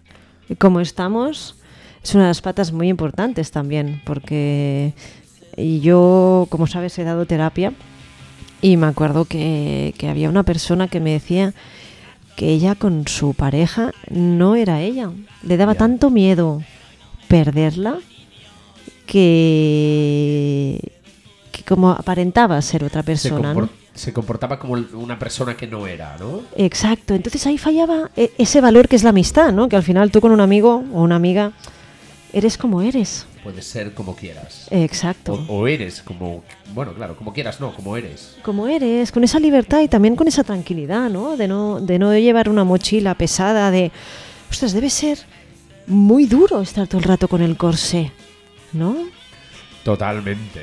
como 0.58 0.80
estamos 0.80 1.56
es 2.04 2.14
una 2.14 2.26
de 2.26 2.30
las 2.30 2.42
patas 2.42 2.72
muy 2.72 2.88
importantes 2.88 3.50
también, 3.50 4.02
porque 4.06 4.94
yo, 5.58 6.48
como 6.50 6.68
sabes, 6.68 6.98
he 7.00 7.04
dado 7.04 7.26
terapia 7.26 7.74
y 8.62 8.78
me 8.78 8.86
acuerdo 8.86 9.26
que, 9.26 9.96
que 9.98 10.08
había 10.08 10.30
una 10.30 10.44
persona 10.44 10.88
que 10.88 11.00
me 11.00 11.14
decía 11.14 11.54
que 12.36 12.50
ella 12.50 12.76
con 12.76 13.08
su 13.08 13.34
pareja 13.34 13.92
no 14.10 14.56
era 14.56 14.82
ella, 14.82 15.10
le 15.42 15.58
daba 15.58 15.74
tanto 15.74 16.12
miedo 16.12 16.62
perderla 17.28 17.98
que 19.08 20.95
como 21.68 21.92
aparentaba 21.92 22.62
ser 22.62 22.84
otra 22.84 23.02
Se, 23.02 23.06
persona. 23.06 23.56
se 23.94 24.14
comportaba 24.14 24.60
como 24.60 24.74
una 24.94 25.18
persona 25.20 25.56
que 25.58 25.68
no 25.68 25.88
era, 25.88 26.16
¿no? 26.20 26.42
Exacto, 26.56 27.14
entonces 27.16 27.46
ahí 27.48 27.58
fallaba 27.58 28.10
e- 28.16 28.32
ese 28.38 28.62
valor 28.62 28.88
que 28.88 28.96
es 28.96 29.04
la 29.04 29.10
amistad, 29.10 29.52
¿no? 29.52 29.68
Que 29.68 29.76
al 29.76 29.84
final 29.84 30.12
tú 30.12 30.22
con 30.22 30.32
un 30.32 30.42
amigo 30.42 30.84
o 30.94 31.02
una 31.02 31.16
amiga 31.16 31.54
eres 32.34 32.58
como 32.58 32.82
eres. 32.82 33.26
Puedes 33.44 33.66
ser 33.68 33.94
como 33.94 34.16
quieras. 34.16 34.68
Exacto. 34.72 35.34
O, 35.48 35.60
o 35.62 35.68
eres 35.68 36.02
como. 36.02 36.44
Bueno, 36.74 36.94
claro, 36.94 37.16
como 37.16 37.32
quieras, 37.32 37.60
no, 37.62 37.74
como 37.74 37.96
eres. 37.96 38.36
Como 38.42 38.68
eres, 38.68 39.12
con 39.12 39.24
esa 39.24 39.40
libertad 39.40 39.82
y 39.82 39.88
también 39.88 40.16
con 40.16 40.28
esa 40.28 40.44
tranquilidad, 40.44 41.10
¿no? 41.12 41.38
De 41.38 41.48
no, 41.48 41.80
de 41.80 42.00
no 42.00 42.12
llevar 42.18 42.50
una 42.50 42.64
mochila 42.64 43.14
pesada 43.16 43.70
de. 43.72 43.92
Ostras, 44.50 44.74
debe 44.74 44.90
ser 44.90 45.20
muy 45.88 46.26
duro 46.26 46.62
estar 46.62 46.88
todo 46.88 46.98
el 46.98 47.04
rato 47.04 47.28
con 47.28 47.44
el 47.44 47.56
corsé, 47.56 48.12
¿no? 48.74 48.96
Totalmente. 49.84 50.62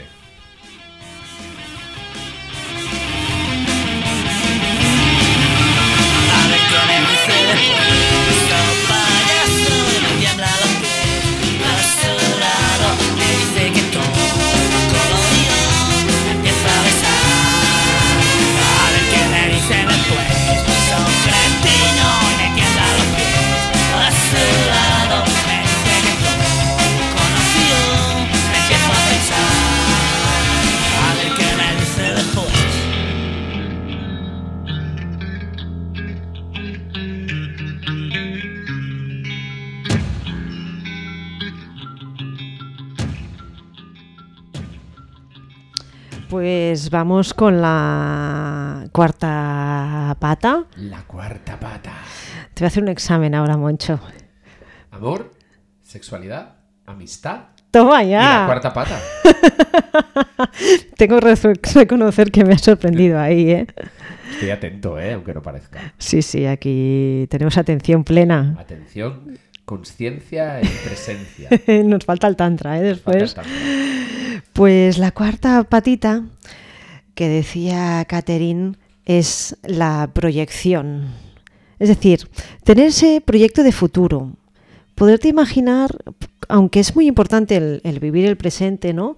Pues 46.33 46.89
vamos 46.89 47.35
con 47.35 47.61
la 47.61 48.87
cuarta 48.91 50.17
pata. 50.19 50.65
La 50.77 51.03
cuarta 51.03 51.61
pata. 51.61 51.93
Te 52.55 52.61
voy 52.63 52.65
a 52.65 52.69
hacer 52.69 52.83
un 52.83 52.89
examen 52.89 53.35
ahora, 53.35 53.59
Moncho. 53.59 54.01
Amor, 54.93 55.31
sexualidad, 55.83 56.55
amistad 56.87 57.49
Toma 57.71 58.03
y 58.03 58.09
ya. 58.13 58.41
la 58.41 58.47
cuarta 58.47 58.73
pata. 58.73 58.99
Tengo 60.97 61.21
que 61.21 61.35
re- 61.35 61.53
reconocer 61.75 62.31
que 62.33 62.47
me 62.47 62.55
ha 62.55 62.59
sorprendido 62.59 63.21
ahí, 63.21 63.51
¿eh? 63.51 63.67
Estoy 64.31 64.51
atento, 64.53 64.99
¿eh? 64.99 65.13
aunque 65.13 65.35
no 65.35 65.43
parezca. 65.43 65.93
Sí, 65.99 66.23
sí, 66.23 66.47
aquí 66.47 67.27
tenemos 67.29 67.59
atención 67.59 68.05
plena. 68.05 68.57
Atención, 68.59 69.37
conciencia 69.77 70.61
y 70.63 70.67
presencia. 70.87 71.49
Nos 71.85 72.05
falta 72.05 72.27
el 72.29 72.37
tantra, 72.37 72.79
¿eh? 72.79 72.83
Después. 72.83 73.35
Pues 74.53 74.99
la 74.99 75.13
cuarta 75.13 75.65
patita 75.65 76.25
que 77.15 77.29
decía 77.29 78.05
Catherine 78.07 78.75
es 79.07 79.57
la 79.63 80.11
proyección. 80.13 81.07
Es 81.79 81.89
decir, 81.89 82.29
tener 82.65 82.89
ese 82.89 83.21
proyecto 83.25 83.63
de 83.63 83.73
futuro. 83.73 84.33
Poderte 84.95 85.29
imaginar, 85.29 85.97
aunque 86.49 86.81
es 86.81 86.95
muy 86.95 87.07
importante 87.07 87.57
el, 87.57 87.81
el 87.83 87.99
vivir 87.99 88.27
el 88.27 88.37
presente, 88.37 88.93
¿no? 88.93 89.17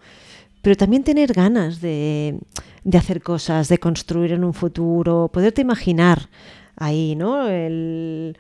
Pero 0.63 0.77
también 0.77 1.03
tener 1.03 1.33
ganas 1.33 1.81
de, 1.81 2.39
de 2.85 2.99
hacer 2.99 3.21
cosas, 3.23 3.69
de 3.69 3.79
construir 3.79 4.33
en 4.33 4.45
un 4.45 4.55
futuro, 4.55 5.29
poderte 5.33 5.61
imaginar 5.63 6.29
ahí, 6.77 7.17
¿no? 7.17 7.49
El- 7.49 8.37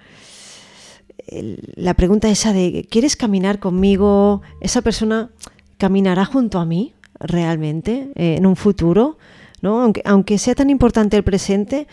la 1.28 1.94
pregunta 1.94 2.28
esa 2.28 2.52
de, 2.52 2.86
¿quieres 2.90 3.16
caminar 3.16 3.58
conmigo? 3.58 4.42
Esa 4.60 4.82
persona 4.82 5.30
caminará 5.78 6.24
junto 6.24 6.58
a 6.58 6.64
mí 6.64 6.94
realmente 7.18 8.10
eh, 8.14 8.36
en 8.36 8.46
un 8.46 8.56
futuro, 8.56 9.18
¿no? 9.62 9.80
Aunque, 9.82 10.02
aunque 10.04 10.38
sea 10.38 10.54
tan 10.54 10.70
importante 10.70 11.16
el 11.16 11.24
presente, 11.24 11.86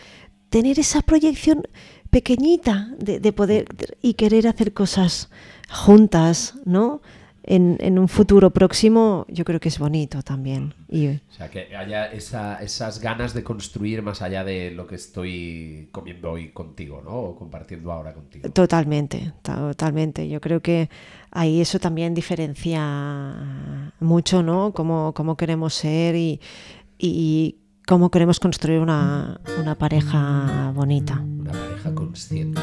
tener 0.50 0.78
esa 0.78 1.02
proyección 1.02 1.62
pequeñita 2.10 2.90
de, 2.98 3.20
de 3.20 3.32
poder 3.32 3.66
y 4.02 4.14
querer 4.14 4.46
hacer 4.46 4.72
cosas 4.72 5.30
juntas, 5.70 6.54
¿no? 6.64 7.00
En, 7.44 7.76
en 7.80 7.98
un 7.98 8.06
futuro 8.08 8.50
próximo, 8.50 9.26
yo 9.28 9.44
creo 9.44 9.58
que 9.58 9.68
es 9.68 9.78
bonito 9.78 10.22
también. 10.22 10.74
Y 10.88 11.08
O 11.08 11.20
sea, 11.36 11.50
que 11.50 11.74
haya 11.76 12.06
esa- 12.06 12.62
esas 12.62 13.00
ganas 13.00 13.34
de 13.34 13.42
construir 13.42 14.02
más 14.02 14.22
allá 14.22 14.44
de 14.44 14.70
lo 14.70 14.86
que 14.86 14.94
estoy 14.94 15.88
comiendo 15.92 16.30
hoy 16.30 16.50
contigo, 16.52 17.02
¿no? 17.04 17.10
O 17.16 17.36
compartiendo 17.36 17.90
ahora 17.90 18.12
contigo. 18.14 18.48
totalmente, 18.50 19.32
totalmente. 19.42 20.28
Yo 20.28 20.40
creo 20.40 20.60
que 20.60 20.88
ahí 21.32 21.60
eso 21.60 21.78
también 21.80 22.14
diferencia 22.14 23.90
mucho, 24.00 24.42
¿no? 24.42 24.72
Cómo, 24.72 25.12
cómo 25.14 25.36
queremos 25.36 25.74
ser 25.74 26.14
y, 26.16 26.40
y 26.98 27.56
cómo 27.86 28.10
queremos 28.10 28.38
construir 28.38 28.78
una, 28.80 29.40
una 29.60 29.74
pareja 29.76 30.70
bonita. 30.74 31.20
Una 31.20 31.50
pareja 31.52 31.94
consciente. 31.94 32.60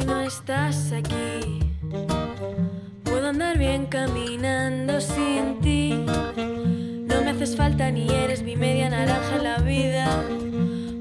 Si 0.00 0.06
no 0.06 0.20
estás 0.20 0.92
aquí. 0.92 1.60
Puedo 3.04 3.28
andar 3.28 3.58
bien 3.58 3.86
caminando 3.86 5.00
sin 5.00 5.60
ti. 5.60 6.06
No 7.06 7.22
me 7.22 7.30
haces 7.30 7.56
falta 7.56 7.90
ni 7.90 8.08
eres 8.08 8.42
mi 8.42 8.56
media 8.56 8.88
naranja 8.88 9.36
en 9.36 9.44
la 9.44 9.58
vida. 9.58 10.06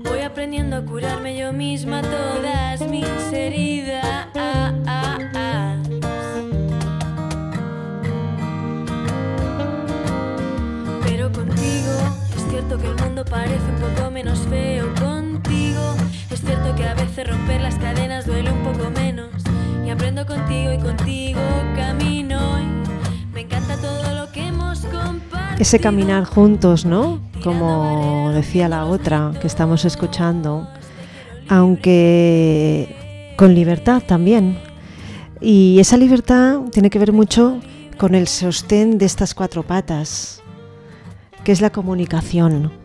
Voy 0.03 0.21
aprendiendo 0.21 0.77
a 0.77 0.85
curarme 0.85 1.37
yo 1.37 1.53
misma 1.53 2.01
todas 2.01 2.81
mis 2.89 3.07
heridas. 3.31 4.27
Pero 11.05 11.31
contigo 11.31 11.93
es 12.35 12.43
cierto 12.49 12.77
que 12.77 12.87
el 12.87 12.95
mundo 12.95 13.23
parece 13.25 13.65
un 13.65 13.79
poco 13.79 14.11
menos 14.11 14.39
feo. 14.49 14.98
Es 16.39 16.45
cierto 16.45 16.73
que 16.73 16.85
a 16.85 16.93
veces 16.93 17.27
romper 17.27 17.59
las 17.59 17.75
cadenas 17.75 18.25
duele 18.25 18.49
un 18.49 18.63
poco 18.63 18.89
menos. 18.91 19.27
Y 19.85 19.89
aprendo 19.89 20.25
contigo 20.25 20.71
y 20.71 20.77
contigo 20.77 21.41
camino. 21.75 22.39
Y 22.61 23.33
me 23.33 23.41
encanta 23.41 23.75
todo 23.75 24.15
lo 24.15 24.31
que 24.31 24.47
hemos 24.47 24.79
compartido. 24.85 25.57
Ese 25.59 25.81
caminar 25.81 26.23
juntos, 26.23 26.85
¿no? 26.85 27.19
Como 27.43 28.31
decía 28.33 28.69
la 28.69 28.85
otra 28.85 29.33
que 29.41 29.47
estamos 29.47 29.83
escuchando, 29.83 30.65
aunque 31.49 33.33
con 33.35 33.53
libertad 33.53 34.01
también. 34.07 34.59
Y 35.41 35.77
esa 35.81 35.97
libertad 35.97 36.61
tiene 36.71 36.89
que 36.89 36.99
ver 36.99 37.11
mucho 37.11 37.59
con 37.97 38.15
el 38.15 38.29
sostén 38.29 38.97
de 38.97 39.05
estas 39.05 39.33
cuatro 39.33 39.63
patas, 39.63 40.41
que 41.43 41.51
es 41.51 41.59
la 41.59 41.69
comunicación. 41.69 42.78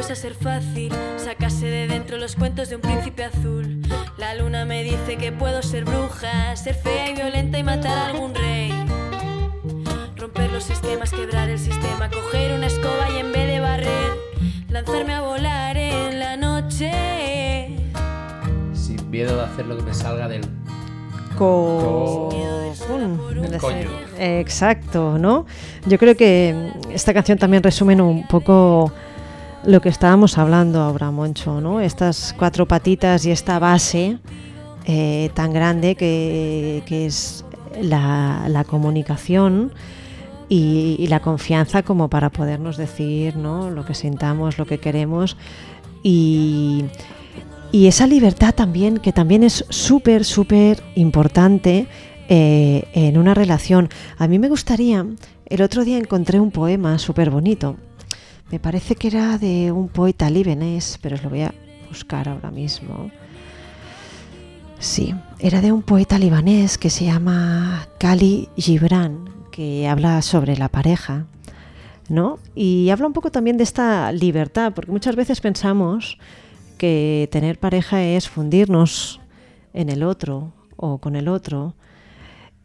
Fuese 0.00 0.12
a 0.14 0.16
ser 0.16 0.34
fácil 0.34 0.90
sacarse 1.18 1.66
de 1.66 1.86
dentro 1.86 2.16
los 2.16 2.34
cuentos 2.34 2.70
de 2.70 2.76
un 2.76 2.80
príncipe 2.80 3.22
azul. 3.22 3.82
La 4.16 4.34
luna 4.34 4.64
me 4.64 4.82
dice 4.82 5.18
que 5.18 5.30
puedo 5.30 5.60
ser 5.62 5.84
bruja, 5.84 6.56
ser 6.56 6.74
fea 6.74 7.10
y 7.10 7.14
violenta 7.16 7.58
y 7.58 7.62
matar 7.62 7.98
a 7.98 8.06
algún 8.06 8.34
rey. 8.34 8.72
Romper 10.16 10.50
los 10.52 10.70
esquemas, 10.70 11.10
quebrar 11.10 11.50
el 11.50 11.58
sistema, 11.58 12.08
coger 12.08 12.52
una 12.52 12.68
escoba 12.68 13.10
y 13.14 13.18
en 13.18 13.30
vez 13.30 13.46
de 13.46 13.60
barrer, 13.60 14.12
lanzarme 14.70 15.12
a 15.12 15.20
volar 15.20 15.76
en 15.76 16.18
la 16.18 16.38
noche. 16.38 17.76
Sin 18.72 19.10
miedo 19.10 19.36
de 19.36 19.42
hacer 19.42 19.66
lo 19.66 19.76
que 19.76 19.82
me 19.82 19.92
salga 19.92 20.28
del... 20.28 20.40
Co- 21.36 22.30
Del 23.42 23.58
coño. 23.60 23.90
Exacto, 24.18 25.18
¿no? 25.18 25.44
Yo 25.84 25.98
creo 25.98 26.16
que 26.16 26.72
esta 26.90 27.12
canción 27.12 27.36
también 27.36 27.62
resume 27.62 28.00
un 28.00 28.26
poco 28.26 28.90
lo 29.64 29.80
que 29.80 29.88
estábamos 29.88 30.38
hablando 30.38 30.80
ahora, 30.80 31.10
Moncho, 31.10 31.60
¿no? 31.60 31.80
Estas 31.80 32.34
cuatro 32.38 32.66
patitas 32.66 33.26
y 33.26 33.30
esta 33.30 33.58
base 33.58 34.18
eh, 34.86 35.30
tan 35.34 35.52
grande 35.52 35.94
que, 35.94 36.82
es 36.88 37.44
la, 37.80 38.64
comunicación 38.68 39.72
y, 40.48 40.96
y 40.98 41.06
la 41.08 41.20
confianza 41.20 41.82
como 41.82 42.08
para 42.08 42.30
podernos 42.30 42.76
decir 42.76 43.36
¿no? 43.36 43.70
lo 43.70 43.84
que 43.84 43.94
sintamos, 43.94 44.58
lo 44.58 44.66
que 44.66 44.78
queremos 44.78 45.36
y, 46.02 46.84
y 47.72 47.86
esa 47.86 48.06
libertad 48.06 48.54
también, 48.54 48.98
que 48.98 49.12
también 49.12 49.44
es 49.44 49.64
súper, 49.68 50.24
súper 50.24 50.82
importante 50.94 51.86
eh, 52.28 52.84
en 52.94 53.18
una 53.18 53.34
relación. 53.34 53.88
A 54.18 54.26
mí 54.26 54.38
me 54.38 54.48
gustaría, 54.48 55.06
el 55.46 55.62
otro 55.62 55.84
día 55.84 55.98
encontré 55.98 56.40
un 56.40 56.50
poema 56.50 56.98
súper 56.98 57.30
bonito. 57.30 57.76
Me 58.50 58.58
parece 58.58 58.96
que 58.96 59.08
era 59.08 59.38
de 59.38 59.70
un 59.70 59.88
poeta 59.88 60.28
libanés, 60.28 60.98
pero 61.00 61.14
os 61.14 61.22
lo 61.22 61.30
voy 61.30 61.42
a 61.42 61.54
buscar 61.88 62.28
ahora 62.28 62.50
mismo. 62.50 63.10
Sí, 64.80 65.14
era 65.38 65.60
de 65.60 65.70
un 65.70 65.82
poeta 65.82 66.18
libanés 66.18 66.76
que 66.76 66.90
se 66.90 67.04
llama 67.04 67.86
Kali 67.98 68.48
Gibran, 68.56 69.28
que 69.52 69.86
habla 69.86 70.20
sobre 70.22 70.56
la 70.56 70.68
pareja, 70.68 71.26
¿no? 72.08 72.38
Y 72.56 72.90
habla 72.90 73.06
un 73.06 73.12
poco 73.12 73.30
también 73.30 73.56
de 73.56 73.62
esta 73.64 74.10
libertad, 74.10 74.72
porque 74.74 74.90
muchas 74.90 75.14
veces 75.14 75.40
pensamos 75.40 76.18
que 76.76 77.28
tener 77.30 77.58
pareja 77.58 78.02
es 78.02 78.28
fundirnos 78.28 79.20
en 79.74 79.90
el 79.90 80.02
otro 80.02 80.52
o 80.76 80.98
con 80.98 81.14
el 81.14 81.28
otro. 81.28 81.74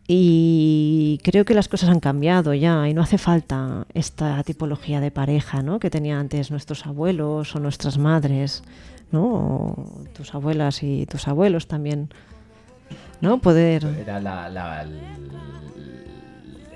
Y 0.08 1.20
creo 1.24 1.46
que 1.46 1.54
las 1.56 1.68
cosas 1.68 1.90
han 1.90 2.00
cambiado 2.00 2.54
ya 2.54 2.88
y 2.88 2.94
no 2.94 3.02
hace 3.02 3.18
falta 3.18 3.88
esta 3.94 4.44
tipología 4.44 5.00
de 5.00 5.10
pareja 5.12 5.64
¿no? 5.64 5.80
que 5.80 5.90
tenían 5.90 6.20
antes 6.20 6.52
nuestros 6.52 6.86
abuelos 6.86 7.56
o 7.56 7.60
nuestras 7.60 7.98
madres, 7.98 8.64
¿no? 9.12 9.24
o 9.26 10.04
tus 10.14 10.36
abuelas 10.36 10.84
y 10.84 11.06
tus 11.08 11.28
abuelos 11.28 11.68
también. 11.68 12.10
¿no? 13.20 13.40
Poder. 13.40 13.84
Era 14.00 14.20
la, 14.20 14.48
la- 14.50 14.84
el, 14.84 15.00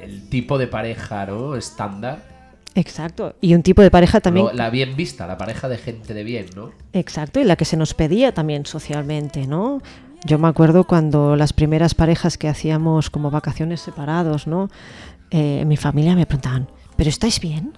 el 0.02 0.30
tipo 0.30 0.58
de 0.58 0.66
pareja, 0.68 1.28
¿no? 1.28 1.56
Estándar. 1.56 2.28
Exacto. 2.74 3.36
Y 3.42 3.54
un 3.54 3.62
tipo 3.62 3.82
de 3.84 3.92
pareja 3.92 4.22
también. 4.22 4.48
La 4.54 4.70
bien 4.72 4.96
vista, 4.96 5.28
la 5.28 5.38
pareja 5.38 5.68
de 5.70 5.78
gente 5.78 6.14
de 6.16 6.24
bien, 6.24 6.48
¿no? 6.56 6.72
Exacto, 6.94 7.40
y 7.40 7.44
la 7.44 7.56
que 7.56 7.66
se 7.66 7.78
nos 7.78 7.94
pedía 7.94 8.34
también 8.34 8.66
socialmente, 8.66 9.46
¿no? 9.48 9.82
Yo 10.26 10.38
me 10.38 10.48
acuerdo 10.48 10.84
cuando 10.84 11.36
las 11.36 11.54
primeras 11.54 11.96
parejas 11.96 12.38
que 12.38 12.50
hacíamos 12.50 13.10
como 13.10 13.32
vacaciones 13.32 13.80
separados, 13.82 14.48
¿no? 14.48 14.70
Eh, 15.32 15.64
mi 15.66 15.78
familia 15.78 16.16
me 16.16 16.26
preguntaban, 16.26 16.68
¿pero 16.96 17.10
estáis 17.10 17.40
bien? 17.40 17.78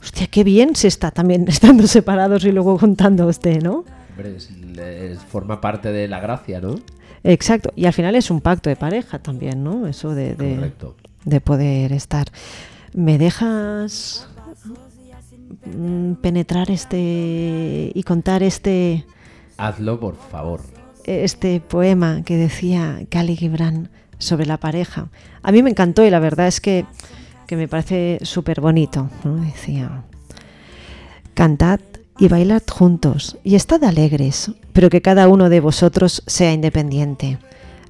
Hostia, 0.00 0.26
qué 0.28 0.44
bien 0.44 0.74
se 0.74 0.88
está 0.88 1.10
también 1.10 1.44
estando 1.48 1.86
separados 1.86 2.44
y 2.44 2.52
luego 2.52 2.78
contando 2.78 3.26
usted, 3.26 3.62
¿no? 3.62 3.84
Hombre, 4.10 4.36
es- 4.36 4.50
es- 4.78 5.18
forma 5.20 5.60
parte 5.60 5.92
de 5.92 6.08
la 6.08 6.20
gracia, 6.20 6.60
¿no? 6.60 6.76
Exacto, 7.24 7.72
y 7.76 7.84
al 7.84 7.92
final 7.92 8.14
es 8.16 8.30
un 8.30 8.40
pacto 8.40 8.68
de 8.68 8.74
pareja 8.76 9.18
también, 9.20 9.62
¿no? 9.62 9.86
Eso 9.86 10.14
de, 10.14 10.34
de 11.24 11.40
poder 11.40 11.92
estar. 11.92 12.26
¿Me 12.94 13.16
dejas 13.18 14.26
mm, 15.76 16.14
penetrar 16.14 16.70
este 16.70 17.92
y 17.94 18.02
contar 18.02 18.42
este... 18.42 19.04
Hazlo, 19.56 20.00
por 20.00 20.16
favor. 20.16 20.62
Este 21.04 21.60
poema 21.60 22.22
que 22.24 22.36
decía 22.36 23.00
Cali 23.08 23.36
Gibran 23.36 23.90
sobre 24.18 24.46
la 24.46 24.56
pareja. 24.56 25.08
A 25.42 25.52
mí 25.52 25.62
me 25.62 25.70
encantó 25.70 26.04
y 26.04 26.10
la 26.10 26.20
verdad 26.20 26.46
es 26.46 26.60
que, 26.60 26.86
que 27.46 27.56
me 27.56 27.68
parece 27.68 28.18
súper 28.22 28.60
bonito. 28.60 29.10
Decía, 29.24 30.04
cantad 31.34 31.80
y 32.18 32.28
bailad 32.28 32.62
juntos 32.70 33.38
y 33.42 33.56
estad 33.56 33.82
alegres, 33.84 34.52
pero 34.72 34.90
que 34.90 35.02
cada 35.02 35.28
uno 35.28 35.48
de 35.48 35.60
vosotros 35.60 36.22
sea 36.26 36.52
independiente. 36.52 37.38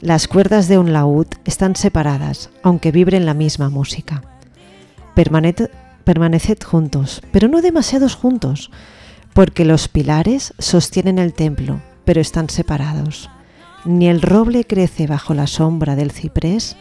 Las 0.01 0.27
cuerdas 0.27 0.69
de 0.69 0.79
un 0.79 0.93
laúd 0.93 1.27
están 1.45 1.77
separadas, 1.77 2.51
aunque 2.63 2.91
vibren 2.91 3.27
la 3.27 3.35
misma 3.35 3.69
música. 3.69 4.23
Permaned, 5.15 5.71
permaneced 6.05 6.59
juntos, 6.65 7.23
pero 7.31 7.47
no 7.47 7.63
demasiados 7.63 8.17
juntos, 8.17 8.71
porque 9.33 9.65
los 9.65 9.89
pilares 9.89 10.55
sostienen 10.59 11.19
el 11.19 11.35
templo, 11.35 11.81
pero 12.05 12.21
están 12.21 12.49
separados. 12.49 13.31
Ni 13.85 14.09
el 14.09 14.23
roble 14.23 14.65
crece 14.65 15.07
bajo 15.07 15.35
la 15.35 15.47
sombra 15.47 15.97
del 15.97 16.13
ciprés, 16.13 16.77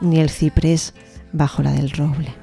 ni 0.00 0.18
el 0.18 0.30
ciprés 0.30 0.94
bajo 1.32 1.62
la 1.62 1.72
del 1.72 1.90
roble. 1.90 2.39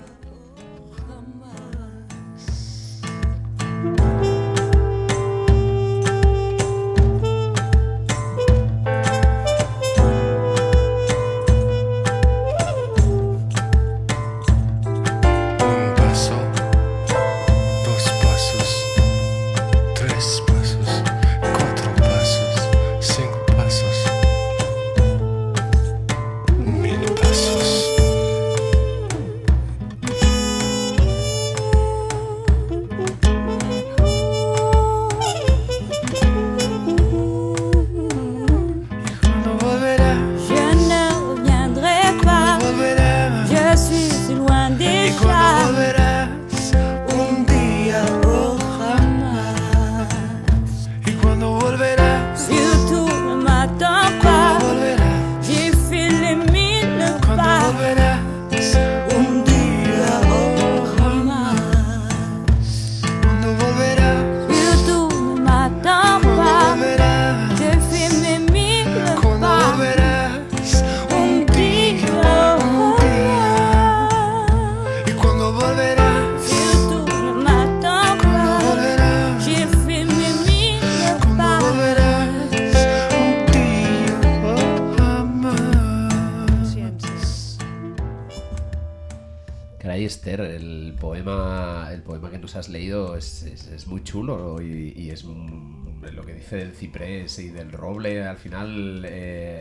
Es, 93.75 93.87
muy 93.87 94.03
chulo 94.03 94.61
y, 94.61 95.09
es 95.09 95.23
lo 95.23 96.23
que 96.25 96.33
dice 96.33 96.57
del 96.57 96.71
ciprés 96.73 97.39
y 97.39 97.49
del 97.49 97.71
roble. 97.71 98.23
Al 98.23 98.37
final, 98.37 99.03
eh, 99.07 99.59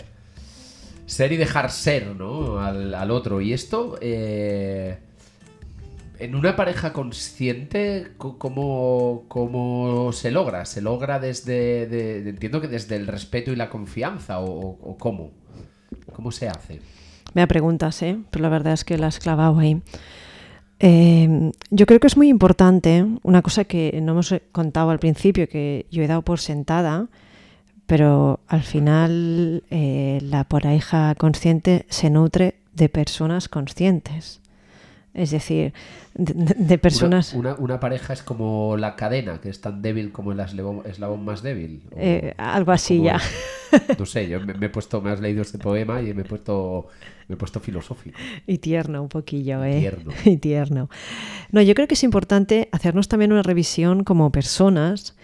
ser 1.06 1.32
y 1.32 1.36
dejar 1.36 1.70
ser, 1.70 2.14
¿no? 2.16 2.58
Al, 2.58 3.10
otro. 3.10 3.40
Y 3.40 3.52
esto, 3.52 3.98
eh, 4.00 4.98
en 6.18 6.34
una 6.34 6.56
pareja 6.56 6.92
consciente, 6.92 8.08
co- 8.18 8.38
¿cómo, 8.38 9.24
cómo 9.28 10.12
se 10.12 10.30
logra? 10.30 10.64
¿Se 10.64 10.80
logra 10.80 11.18
desde, 11.18 11.86
de- 11.86 12.22
de- 12.22 12.30
entiendo 12.30 12.60
que 12.60 12.68
desde 12.68 12.96
el 12.96 13.06
respeto 13.06 13.52
y 13.52 13.56
la 13.56 13.70
confianza 13.70 14.40
o- 14.40 14.78
o 14.82 14.96
cómo? 14.98 15.30
¿Cómo 16.12 16.32
se 16.32 16.48
hace? 16.48 16.80
Me 17.34 17.46
preguntas, 17.46 18.00
¿eh? 18.02 18.18
Pero 18.30 18.42
la 18.44 18.48
verdad 18.48 18.72
es 18.72 18.84
que 18.84 18.96
la 18.98 19.08
has 19.08 19.18
clavado 19.18 19.58
ahí. 19.58 19.82
Eh, 20.78 21.52
yo 21.70 21.86
creo 21.86 22.00
que 22.00 22.06
es 22.06 22.16
muy 22.16 22.28
importante, 22.28 23.06
una 23.22 23.42
cosa 23.42 23.64
que 23.64 23.98
no 24.02 24.12
hemos 24.12 24.34
contado 24.52 24.90
al 24.90 24.98
principio, 24.98 25.48
que 25.48 25.86
yo 25.90 26.02
he 26.02 26.06
dado 26.06 26.22
por 26.22 26.38
sentada, 26.38 27.08
pero 27.86 28.40
al 28.48 28.62
final 28.62 29.62
eh, 29.70 30.18
la 30.22 30.44
pareja 30.44 31.14
consciente 31.14 31.86
se 31.88 32.10
nutre 32.10 32.56
de 32.74 32.88
personas 32.88 33.48
conscientes. 33.48 34.40
Es 35.16 35.30
decir, 35.30 35.72
de, 36.14 36.34
de- 36.34 36.54
de 36.54 36.74
Una- 36.74 36.78
personas... 36.82 37.32
Una, 37.32 37.54
una 37.54 37.80
pareja 37.80 38.12
es 38.12 38.22
como 38.22 38.76
la 38.76 38.96
cadena, 38.96 39.40
que 39.40 39.48
es 39.48 39.60
tan 39.62 39.80
débil 39.80 40.12
como 40.12 40.32
el 40.32 40.40
eslabón, 40.40 41.24
más 41.24 41.42
débil. 41.42 41.82
o- 41.90 41.96
eh, 41.96 42.34
algo 42.36 42.70
así 42.72 43.02
ya. 43.02 43.18
No 43.98 44.04
sé, 44.06 44.28
yo 44.28 44.40
me, 44.40 44.52
me 44.54 44.66
he 44.66 44.68
puesto, 44.68 45.00
me 45.00 45.10
has 45.10 45.20
leído 45.20 45.40
este 45.40 45.56
poema 45.58 46.02
y 46.02 46.12
me 46.12 46.20
he 46.22 46.24
puesto, 46.24 46.88
me 47.28 47.34
he 47.34 47.36
puesto 47.38 47.60
filosófico. 47.60 48.16
Y 48.46 48.58
tierno 48.58 49.02
un 49.02 49.08
poquillo, 49.08 49.64
Y 49.66 49.70
¿eh? 49.70 49.78
tierno. 49.80 50.12
Y 50.26 50.36
tierno. 50.36 50.90
No, 51.50 51.62
yo 51.62 51.74
creo 51.74 51.88
que 51.88 51.94
es 51.94 52.04
importante 52.04 52.68
hacernos 52.72 53.08
también 53.08 53.32
una 53.32 53.42
revisión 53.42 54.04
como 54.04 54.30
personas 54.30 55.16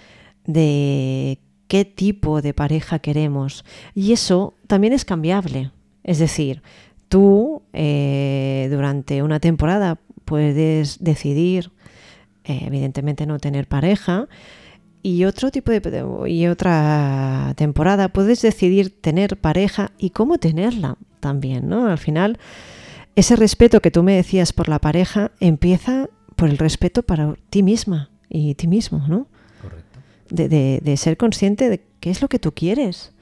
de 0.46 1.38
qué 1.68 1.84
tipo 1.84 2.42
de 2.42 2.54
pareja 2.54 2.98
queremos. 2.98 3.64
Y 3.94 4.12
eso 4.12 4.54
también 4.66 4.92
es 4.92 5.04
cambiable. 5.04 5.70
Es 6.02 6.18
decir, 6.18 6.62
tú 7.12 7.60
eh, 7.74 8.68
durante 8.70 9.22
una 9.22 9.38
temporada 9.38 9.98
puedes 10.24 11.04
decidir, 11.04 11.70
eh, 12.44 12.62
evidentemente, 12.66 13.26
no 13.26 13.38
tener 13.38 13.66
pareja. 13.68 14.28
Y 15.02 15.24
otro 15.24 15.50
tipo 15.50 15.70
de 15.72 16.04
y 16.30 16.46
otra 16.46 17.52
temporada 17.56 18.08
puedes 18.08 18.40
decidir 18.40 18.98
tener 19.02 19.36
pareja 19.36 19.90
y 19.98 20.08
cómo 20.10 20.38
tenerla 20.38 20.96
también, 21.20 21.68
¿no? 21.68 21.88
Al 21.88 21.98
final 21.98 22.38
ese 23.14 23.36
respeto 23.36 23.80
que 23.80 23.90
tú 23.90 24.02
me 24.02 24.14
decías 24.14 24.54
por 24.54 24.68
la 24.70 24.78
pareja 24.78 25.32
empieza 25.40 26.08
por 26.34 26.48
el 26.48 26.56
respeto 26.56 27.02
para 27.02 27.34
ti 27.50 27.62
misma 27.62 28.08
y 28.30 28.54
ti 28.54 28.68
mismo, 28.68 29.04
¿no? 29.06 29.26
Correcto. 29.60 29.98
De, 30.30 30.48
de- 30.48 30.80
de 30.82 30.96
ser 30.96 31.16
consciente 31.18 31.68
de 31.68 31.82
qué 32.00 32.08
es 32.10 32.22
lo 32.22 32.28
que 32.28 32.38
tú 32.38 32.52
quieres. 32.52 33.12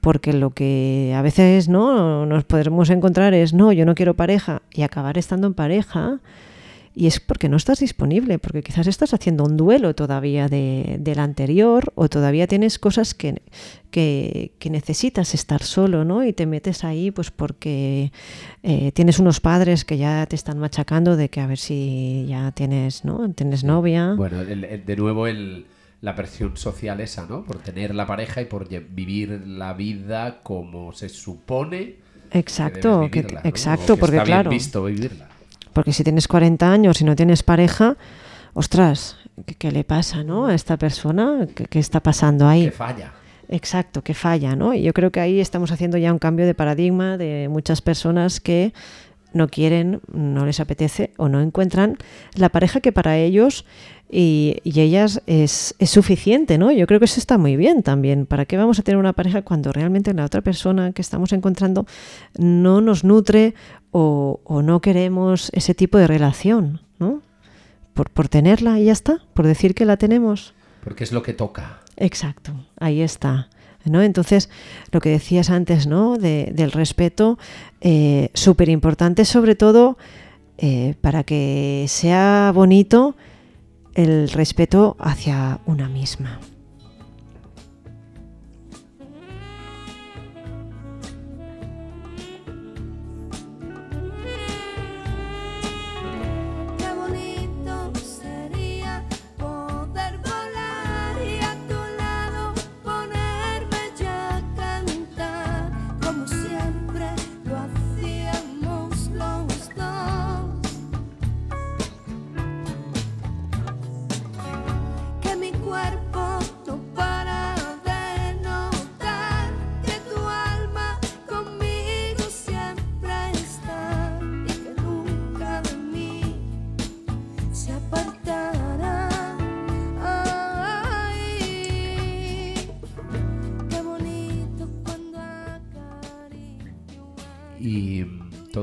Porque 0.00 0.32
lo 0.32 0.50
que 0.50 1.12
a 1.14 1.22
veces 1.22 1.68
no 1.68 2.24
nos 2.26 2.44
podremos 2.44 2.88
encontrar 2.90 3.34
es 3.34 3.52
no, 3.52 3.70
yo 3.72 3.84
no 3.84 3.94
quiero 3.94 4.14
pareja 4.14 4.62
y 4.72 4.82
acabar 4.82 5.18
estando 5.18 5.46
en 5.46 5.54
pareja. 5.54 6.20
Y 6.92 7.06
es 7.06 7.20
porque 7.20 7.48
no 7.48 7.56
estás 7.56 7.78
disponible, 7.78 8.40
porque 8.40 8.62
quizás 8.62 8.88
estás 8.88 9.14
haciendo 9.14 9.44
un 9.44 9.56
duelo 9.56 9.94
todavía 9.94 10.48
de, 10.48 10.96
del 10.98 11.20
anterior 11.20 11.92
o 11.94 12.08
todavía 12.08 12.48
tienes 12.48 12.80
cosas 12.80 13.14
que, 13.14 13.42
que, 13.92 14.50
que 14.58 14.70
necesitas 14.70 15.32
estar 15.32 15.62
solo, 15.62 16.04
¿no? 16.04 16.24
Y 16.24 16.32
te 16.32 16.46
metes 16.46 16.82
ahí 16.82 17.12
pues 17.12 17.30
porque 17.30 18.10
eh, 18.64 18.90
tienes 18.92 19.20
unos 19.20 19.38
padres 19.38 19.84
que 19.84 19.98
ya 19.98 20.26
te 20.26 20.34
están 20.34 20.58
machacando 20.58 21.16
de 21.16 21.28
que 21.28 21.40
a 21.40 21.46
ver 21.46 21.58
si 21.58 22.26
ya 22.28 22.50
tienes, 22.50 23.04
¿no? 23.04 23.30
Tienes 23.34 23.62
novia. 23.62 24.14
Bueno, 24.16 24.40
el- 24.40 24.64
el- 24.64 24.84
de 24.84 24.96
nuevo 24.96 25.28
el, 25.28 25.66
la 26.00 26.14
presión 26.14 26.56
social 26.56 27.00
esa, 27.00 27.26
¿no? 27.26 27.44
Por 27.44 27.58
tener 27.58 27.94
la 27.94 28.06
pareja 28.06 28.40
y 28.40 28.46
por 28.46 28.68
vivir 28.68 29.42
la 29.46 29.74
vida 29.74 30.40
como 30.42 30.92
se 30.92 31.08
supone. 31.08 31.96
Exacto, 32.32 33.08
que- 33.10 33.20
vivirla, 33.22 33.40
¿no? 33.42 33.48
exacto, 33.48 33.92
O 33.92 33.96
que 33.96 34.00
porque 34.00 34.16
está 34.16 34.24
bien 34.24 34.34
claro, 34.36 34.50
visto 34.50 34.84
vivirla. 34.84 35.28
porque 35.72 35.92
si 35.92 36.02
tienes 36.04 36.26
40 36.28 36.72
años 36.72 37.00
y 37.00 37.04
no 37.04 37.14
tienes 37.16 37.42
pareja, 37.42 37.96
ostras, 38.54 39.16
¿qué, 39.46 39.54
qué 39.56 39.70
le 39.72 39.84
pasa, 39.84 40.22
¿no? 40.24 40.46
A 40.46 40.54
esta 40.54 40.76
persona, 40.78 41.46
¿qué, 41.54 41.64
qué 41.66 41.78
está 41.78 42.00
pasando 42.02 42.46
ahí? 42.48 42.66
Que 42.66 42.70
falla. 42.70 43.12
Exacto, 43.48 44.02
que 44.02 44.14
falla, 44.14 44.54
¿no? 44.54 44.72
Y 44.74 44.82
yo 44.82 44.92
creo 44.92 45.10
que 45.10 45.18
ahí 45.20 45.40
estamos 45.40 45.72
haciendo 45.72 45.98
ya 45.98 46.12
un 46.12 46.20
cambio 46.20 46.46
de 46.46 46.54
paradigma 46.54 47.16
de 47.18 47.48
muchas 47.50 47.82
personas 47.82 48.40
que 48.40 48.72
no 49.32 49.48
quieren, 49.48 50.00
no 50.12 50.46
les 50.46 50.60
apetece 50.60 51.12
o 51.16 51.28
no 51.28 51.40
encuentran 51.40 51.98
la 52.34 52.48
pareja 52.48 52.80
que 52.80 52.92
para 52.92 53.16
ellos 53.18 53.64
y, 54.12 54.56
y 54.64 54.80
ellas 54.80 55.22
es, 55.26 55.74
es 55.78 55.90
suficiente, 55.90 56.58
¿no? 56.58 56.70
Yo 56.72 56.86
creo 56.86 56.98
que 56.98 57.04
eso 57.06 57.20
está 57.20 57.38
muy 57.38 57.56
bien 57.56 57.82
también. 57.82 58.26
¿Para 58.26 58.44
qué 58.44 58.56
vamos 58.56 58.78
a 58.78 58.82
tener 58.82 58.98
una 58.98 59.12
pareja 59.12 59.42
cuando 59.42 59.72
realmente 59.72 60.12
la 60.14 60.24
otra 60.24 60.40
persona 60.40 60.92
que 60.92 61.02
estamos 61.02 61.32
encontrando 61.32 61.86
no 62.38 62.80
nos 62.80 63.04
nutre 63.04 63.54
o, 63.92 64.40
o 64.44 64.62
no 64.62 64.80
queremos 64.80 65.50
ese 65.54 65.74
tipo 65.74 65.98
de 65.98 66.06
relación, 66.06 66.80
¿no? 66.98 67.22
Por, 67.94 68.10
por 68.10 68.28
tenerla 68.28 68.78
y 68.78 68.84
ya 68.86 68.92
está, 68.92 69.18
por 69.34 69.46
decir 69.46 69.74
que 69.74 69.84
la 69.84 69.96
tenemos. 69.96 70.54
Porque 70.82 71.04
es 71.04 71.12
lo 71.12 71.22
que 71.22 71.32
toca. 71.32 71.80
Exacto, 71.96 72.52
ahí 72.78 73.02
está. 73.02 73.48
¿no? 73.84 74.02
Entonces, 74.02 74.50
lo 74.92 75.00
que 75.00 75.08
decías 75.10 75.50
antes, 75.50 75.86
¿no? 75.86 76.16
De- 76.18 76.52
del 76.54 76.70
respeto, 76.72 77.38
súper 78.34 78.68
importante, 78.68 79.24
sobre 79.24 79.54
todo 79.54 79.96
eh, 80.58 80.94
para 81.00 81.24
que 81.24 81.86
sea 81.88 82.52
bonito 82.54 83.16
el 83.94 84.30
respeto 84.30 84.96
hacia 84.98 85.60
una 85.66 85.88
misma. 85.88 86.40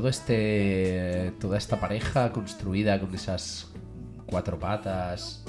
Este, 0.08 1.34
toda 1.40 1.58
esta 1.58 1.80
pareja 1.80 2.32
construida 2.32 3.00
con 3.00 3.14
esas 3.14 3.72
cuatro 4.26 4.60
patas 4.60 5.44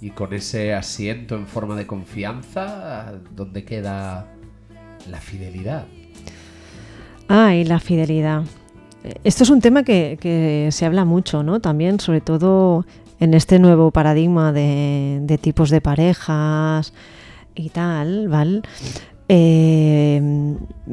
y 0.00 0.10
con 0.10 0.32
ese 0.32 0.74
asiento 0.74 1.36
en 1.36 1.46
forma 1.46 1.76
de 1.76 1.86
confianza, 1.86 3.12
¿dónde 3.34 3.64
queda 3.64 4.26
la 5.08 5.18
fidelidad? 5.18 5.86
Ay, 7.28 7.64
la 7.64 7.78
fidelidad. 7.78 8.42
Esto 9.24 9.44
es 9.44 9.50
un 9.50 9.60
tema 9.60 9.82
que, 9.84 10.18
que 10.20 10.68
se 10.70 10.86
habla 10.86 11.04
mucho, 11.04 11.42
¿no? 11.42 11.60
También, 11.60 11.98
sobre 12.00 12.20
todo 12.20 12.84
en 13.20 13.34
este 13.34 13.58
nuevo 13.58 13.90
paradigma 13.90 14.52
de, 14.52 15.20
de 15.22 15.38
tipos 15.38 15.70
de 15.70 15.80
parejas 15.80 16.92
y 17.54 17.70
tal, 17.70 18.28
¿vale? 18.28 18.62
Eh, 19.28 20.20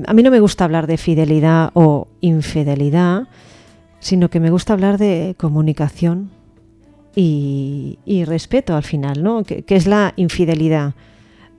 a 0.06 0.13
mí 0.13 0.24
no 0.24 0.32
me 0.32 0.39
gusta 0.39 0.65
hablar 0.65 0.88
de 0.88 0.98
fidelidad 0.98 1.72
o 1.74 2.08
infidelidad, 2.22 3.28
sino 4.00 4.30
que 4.30 4.39
me 4.39 4.50
gusta 4.50 4.74
hablar 4.74 4.98
de 4.98 5.36
comunicación 5.38 6.32
y, 7.15 8.24
respeto 8.26 8.76
al 8.76 8.84
final, 8.84 9.24
¿no? 9.24 9.44
¿Qué, 9.44 9.65
es 9.68 9.88
la 9.88 10.13
infidelidad? 10.15 10.94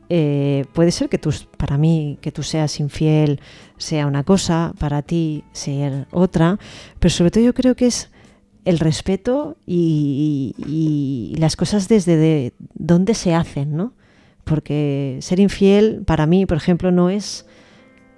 Eh, 0.09 0.65
puede 0.73 0.91
ser 0.91 1.09
que 1.09 1.19
tú, 1.19 1.35
para 1.57 1.77
mí, 1.77 2.19
que 2.21 2.33
tú 2.33 2.43
seas 2.43 2.81
infiel 2.81 3.41
sea 3.77 4.07
una 4.07 4.25
cosa, 4.25 4.73
para 4.79 5.03
ti 5.03 5.45
ser 5.53 6.07
otra, 6.11 6.59
pero 6.99 7.11
sobre 7.11 7.31
todo 7.31 7.45
yo 7.45 7.55
creo 7.55 7.77
que 7.77 7.87
es 7.87 8.11
el 8.65 8.79
respeto 8.79 9.57
y 9.67 11.35
las 11.39 11.57
cosas 11.57 11.89
desde 11.89 12.17
de 12.17 12.53
dónde 12.75 13.15
se 13.15 13.35
hacen, 13.35 13.77
¿no? 13.77 13.93
Porque 14.51 15.17
ser 15.21 15.39
infiel 15.39 16.03
para 16.05 16.27
mí, 16.27 16.45
por 16.45 16.57
ejemplo, 16.57 16.91
no 16.91 17.09
es 17.09 17.47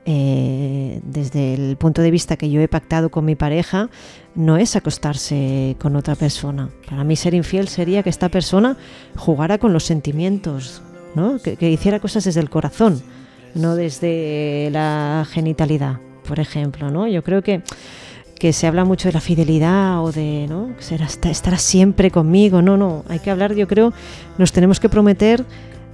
eh, 0.07 0.99
desde 1.05 1.53
el 1.53 1.77
punto 1.77 2.01
de 2.01 2.11
vista 2.11 2.39
que 2.39 2.49
yo 2.49 2.63
he 2.63 2.69
pactado 2.69 3.11
con 3.11 3.27
mi 3.27 3.35
pareja, 3.35 3.91
no 4.35 4.57
es 4.57 4.75
acostarse 4.75 5.77
con 5.79 5.95
otra 5.95 6.15
persona. 6.15 6.71
Para 6.89 7.05
mí 7.05 7.17
ser 7.17 7.35
infiel 7.35 7.69
sería 7.69 8.03
que 8.03 8.09
esta 8.09 8.31
persona 8.31 8.79
jugara 9.15 9.59
con 9.59 9.75
los 9.75 9.85
sentimientos, 9.85 10.81
¿no? 11.15 11.39
que, 11.39 11.71
hiciera 11.71 12.01
cosas 12.01 12.25
desde 12.25 12.41
el 12.41 12.49
corazón, 12.49 13.03
no 13.55 13.77
desde 13.77 14.71
la 14.73 15.27
genitalidad, 15.31 16.01
por 16.27 16.41
ejemplo. 16.41 16.91
¿no? 16.91 17.07
Yo 17.09 17.23
creo 17.23 17.43
que, 17.43 17.61
que 18.39 18.55
se 18.55 18.67
habla 18.67 18.87
mucho 18.87 19.09
de 19.09 19.13
la 19.13 19.21
fidelidad 19.21 20.03
o 20.03 20.13
de 20.13 20.47
¿no? 20.49 20.71
Estará 21.31 21.59
siempre 21.59 22.11
conmigo. 22.11 22.63
No, 22.63 22.79
no, 22.79 23.05
hay 23.11 23.19
que 23.19 23.31
hablar, 23.31 23.55
yo 23.55 23.69
creo, 23.69 23.93
nos 24.39 24.51
tenemos 24.51 24.81
que 24.81 24.89
prometer 24.89 25.45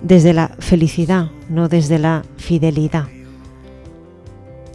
desde 0.02 0.32
la 0.32 0.48
felicidad, 0.58 1.30
no 1.48 1.68
desde 1.68 1.98
la 1.98 2.24
fidelidad. 2.36 3.06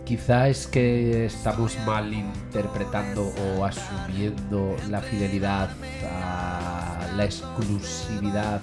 Quizá 0.05 0.49
es 0.49 0.67
que 0.67 1.25
estamos 1.25 1.77
mal 1.85 2.13
interpretando 2.13 3.31
o 3.57 3.63
asumiendo 3.63 4.75
la 4.89 4.99
fidelidad 5.01 5.69
a 6.11 7.07
la 7.15 7.25
exclusividad 7.25 8.61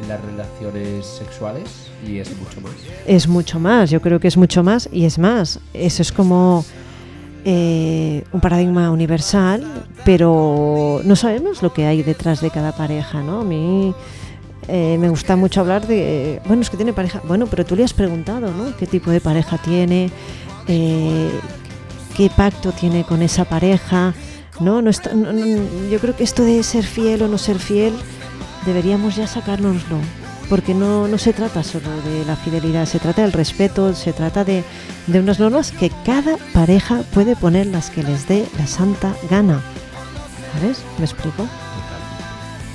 en 0.00 0.08
las 0.08 0.20
relaciones 0.22 1.06
sexuales 1.06 1.88
y 2.06 2.18
es 2.18 2.36
mucho 2.36 2.60
más. 2.60 2.72
es 3.06 3.28
mucho 3.28 3.60
más, 3.60 3.90
yo 3.90 4.00
creo 4.00 4.18
que 4.18 4.28
es 4.28 4.36
mucho 4.36 4.62
más 4.62 4.88
y 4.90 5.04
es 5.04 5.18
más, 5.18 5.60
eso 5.74 6.02
es 6.02 6.10
como 6.10 6.64
eh, 7.44 8.24
un 8.32 8.40
paradigma 8.40 8.90
universal, 8.90 9.86
pero 10.04 11.00
no 11.04 11.14
sabemos 11.14 11.62
lo 11.62 11.72
que 11.72 11.86
hay 11.86 12.02
detrás 12.02 12.40
de 12.40 12.50
cada 12.50 12.72
pareja, 12.72 13.22
¿no? 13.22 13.40
A 13.40 13.44
mí 13.44 13.94
eh, 14.68 14.96
me 14.98 15.08
gusta 15.08 15.36
mucho 15.36 15.60
hablar 15.60 15.86
de, 15.86 16.40
bueno, 16.46 16.62
es 16.62 16.70
que 16.70 16.76
tiene 16.76 16.92
pareja, 16.92 17.20
bueno, 17.24 17.46
pero 17.46 17.64
tú 17.64 17.74
le 17.76 17.84
has 17.84 17.92
preguntado, 17.94 18.52
¿no? 18.52 18.76
¿Qué 18.76 18.86
tipo 18.86 19.10
de 19.10 19.20
pareja 19.20 19.58
tiene? 19.58 20.10
Eh, 20.68 21.30
¿Qué 22.16 22.30
pacto 22.36 22.72
tiene 22.72 23.04
con 23.04 23.22
esa 23.22 23.44
pareja? 23.44 24.14
No, 24.60 24.82
no 24.82 24.90
está, 24.90 25.14
no- 25.14 25.32
yo 25.90 25.98
creo 25.98 26.14
que 26.14 26.24
esto 26.24 26.42
de 26.44 26.62
ser 26.62 26.84
fiel 26.84 27.22
o 27.22 27.28
no 27.28 27.38
ser 27.38 27.58
fiel 27.58 27.94
deberíamos 28.66 29.16
ya 29.16 29.26
sacárnoslo, 29.26 29.96
porque 30.48 30.74
no, 30.74 31.08
no 31.08 31.18
se 31.18 31.32
trata 31.32 31.62
solo 31.64 31.88
de 32.04 32.24
la 32.26 32.36
fidelidad, 32.36 32.84
se 32.86 32.98
trata 32.98 33.22
del 33.22 33.32
respeto, 33.32 33.94
se 33.94 34.12
trata 34.12 34.44
de, 34.44 34.62
de 35.06 35.18
unas 35.20 35.40
normas 35.40 35.72
que 35.72 35.90
cada 36.04 36.36
pareja 36.52 37.02
puede 37.14 37.34
poner 37.34 37.66
las 37.66 37.90
que 37.90 38.02
les 38.02 38.28
dé 38.28 38.44
la 38.58 38.66
santa 38.66 39.14
gana. 39.30 39.60
¿Sabes? 40.60 40.82
¿Me 40.98 41.06
explico? 41.06 41.46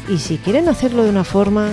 Y 0.08 0.18
si 0.20 0.38
quieren 0.38 0.70
hacerlo 0.70 1.04
de 1.04 1.10
una 1.10 1.24
forma, 1.24 1.70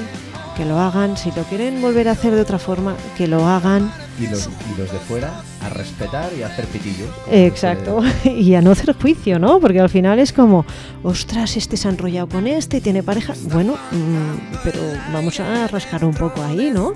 que 0.56 0.64
lo 0.64 0.78
hagan. 0.78 1.16
Si 1.16 1.30
lo 1.32 1.42
quieren 1.44 1.80
volver 1.80 2.08
a 2.08 2.12
hacer 2.12 2.34
de 2.34 2.40
otra 2.40 2.58
forma, 2.58 2.94
que 3.16 3.26
lo 3.28 3.46
hagan. 3.46 3.92
Y 4.20 4.28
los, 4.28 4.46
y 4.72 4.78
los 4.78 4.92
de 4.92 4.98
fuera 4.98 5.42
a 5.60 5.68
respetar 5.70 6.30
y 6.38 6.42
a 6.42 6.46
hacer 6.46 6.66
pitillos. 6.66 7.08
Exacto, 7.30 8.00
y 8.24 8.54
a 8.54 8.60
no 8.62 8.70
hacer 8.70 8.94
juicio, 8.94 9.38
¿no? 9.40 9.58
Porque 9.58 9.80
al 9.80 9.88
final 9.90 10.18
es 10.20 10.32
como, 10.32 10.64
ostras, 11.02 11.56
este 11.56 11.76
se 11.76 11.88
ha 11.88 11.90
enrollado 11.90 12.28
con 12.28 12.46
este 12.46 12.80
tiene 12.80 13.02
pareja. 13.02 13.34
Bueno, 13.52 13.72
mm, 13.90 14.54
pero 14.62 14.80
vamos 15.12 15.40
a 15.40 15.66
rascar 15.66 16.04
un 16.04 16.14
poco 16.14 16.42
ahí, 16.42 16.70
¿no? 16.72 16.92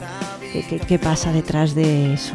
¿Qué, 0.53 0.65
qué- 0.69 0.79
qué 0.79 0.99
pasa 1.01 1.33
detrás 1.33 1.75
de 1.75 2.15
eso? 2.15 2.35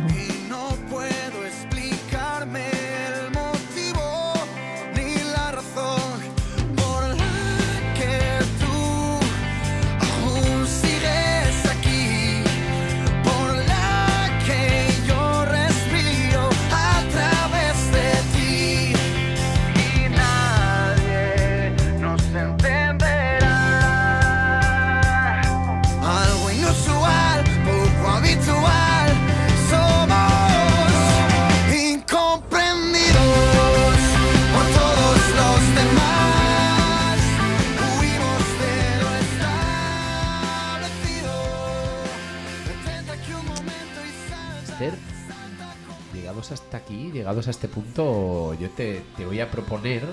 Llegados 47.34 47.48
a 47.48 47.52
este 47.52 47.68
punto, 47.68 48.54
yo 48.60 48.70
te, 48.70 49.02
te 49.18 49.26
voy 49.26 49.40
a 49.40 49.50
proponer 49.50 50.04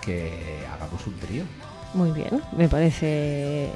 que 0.00 0.64
hagamos 0.72 1.06
un 1.06 1.14
trío. 1.14 1.44
Muy 1.92 2.12
bien, 2.12 2.42
me 2.56 2.66
parece 2.66 3.70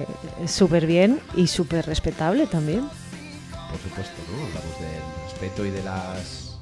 súper 0.47 0.87
bien 0.87 1.21
y 1.37 1.47
súper 1.47 1.85
respetable 1.85 2.47
también. 2.47 2.81
Por 2.81 3.79
supuesto, 3.81 4.17
¿no? 4.33 4.47
Hablamos 4.47 4.81
del 4.81 5.25
respeto 5.25 5.67
y 5.67 5.71
de 5.71 5.83
las. 5.83 6.59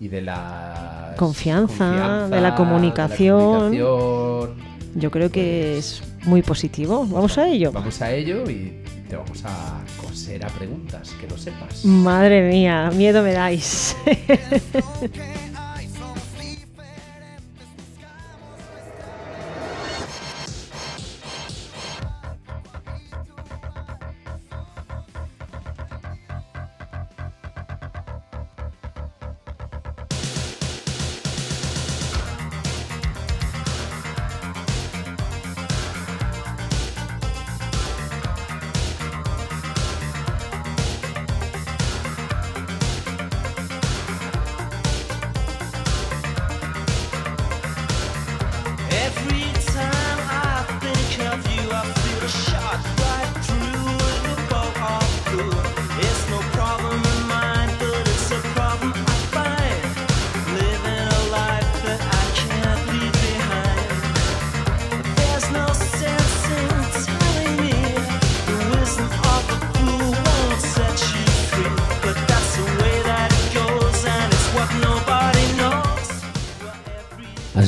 y 0.00 0.08
de 0.08 0.22
la. 0.22 1.14
Confianza, 1.18 2.28
de 2.28 2.40
la 2.40 2.54
comunicación. 2.54 3.74
Yo 3.74 5.10
creo 5.10 5.30
que 5.30 5.76
es 5.76 6.02
muy 6.24 6.40
positivo. 6.40 7.06
Vamos 7.06 7.36
a 7.36 7.46
ello. 7.46 7.72
Vamos 7.72 8.00
a 8.00 8.10
ello 8.10 8.48
y 8.50 8.82
te 9.06 9.16
vamos 9.16 9.42
a 9.44 9.80
coser 10.00 10.44
a 10.44 10.48
preguntas, 10.48 11.14
que 11.20 11.26
lo 11.26 11.38
sepas. 11.38 11.84
Madre 11.84 12.48
mía, 12.50 12.90
miedo 12.94 13.22
me 13.22 13.32
dais. 13.32 13.96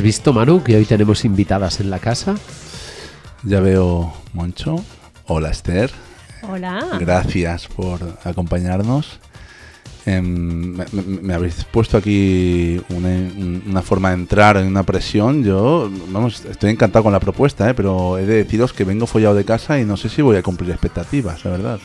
visto, 0.08 0.32
Manu, 0.32 0.62
que 0.64 0.74
hoy 0.74 0.86
tenemos 0.86 1.26
invitadas 1.26 1.80
en 1.80 1.90
la 1.90 1.98
casa? 1.98 2.34
Ya 3.42 3.60
veo 3.60 4.10
Moncho. 4.32 4.76
Hola 5.26 5.50
Esther. 5.50 5.90
Hola. 6.50 6.82
Gracias 6.98 7.66
por 7.68 8.00
acompañarnos. 8.24 9.20
Em, 10.06 10.24
me, 10.78 10.86
me- 10.92 11.02
me 11.20 11.34
habéis 11.34 11.62
puesto 11.70 11.98
aquí 11.98 12.80
una, 12.88 13.08
un- 13.08 13.62
una 13.68 13.82
forma 13.82 14.08
de 14.08 14.14
entrar 14.14 14.56
en 14.56 14.66
una 14.66 14.82
presión. 14.82 15.44
Yo, 15.44 15.90
vamos, 16.08 16.42
estoy 16.46 16.70
encantado 16.70 17.02
con 17.02 17.12
la 17.12 17.20
propuesta, 17.20 17.68
¿eh? 17.68 17.74
pero 17.74 18.16
he 18.16 18.24
de 18.24 18.36
deciros 18.44 18.72
que 18.72 18.84
vengo 18.84 19.06
follado 19.06 19.34
de 19.34 19.44
casa 19.44 19.78
y 19.78 19.84
no 19.84 19.98
sé 19.98 20.08
si 20.08 20.22
voy 20.22 20.38
a 20.38 20.42
cumplir 20.42 20.70
expectativas, 20.70 21.44
la 21.44 21.50
verdad. 21.50 21.78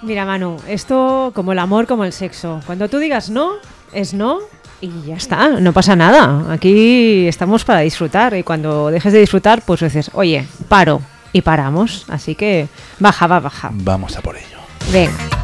Mira, 0.00 0.24
Manu, 0.24 0.56
esto 0.66 1.30
como 1.34 1.52
el 1.52 1.58
amor, 1.58 1.86
como 1.86 2.04
el 2.04 2.14
sexo. 2.14 2.62
Cuando 2.64 2.88
tú 2.88 2.96
digas 2.96 3.28
no, 3.28 3.50
es 3.92 4.14
no 4.14 4.38
y 4.80 4.90
ya 5.06 5.16
está, 5.16 5.60
no 5.60 5.72
pasa 5.72 5.96
nada. 5.96 6.52
Aquí 6.52 7.26
estamos 7.26 7.64
para 7.64 7.80
disfrutar 7.80 8.36
y 8.36 8.42
cuando 8.42 8.90
dejes 8.90 9.12
de 9.12 9.20
disfrutar, 9.20 9.62
pues 9.62 9.80
dices, 9.80 10.10
oye, 10.14 10.46
paro 10.68 11.02
y 11.32 11.42
paramos. 11.42 12.04
Así 12.08 12.34
que 12.34 12.68
baja, 12.98 13.26
va, 13.26 13.40
baja. 13.40 13.70
Vamos 13.72 14.16
a 14.16 14.22
por 14.22 14.36
ello. 14.36 14.58
Venga. 14.92 15.39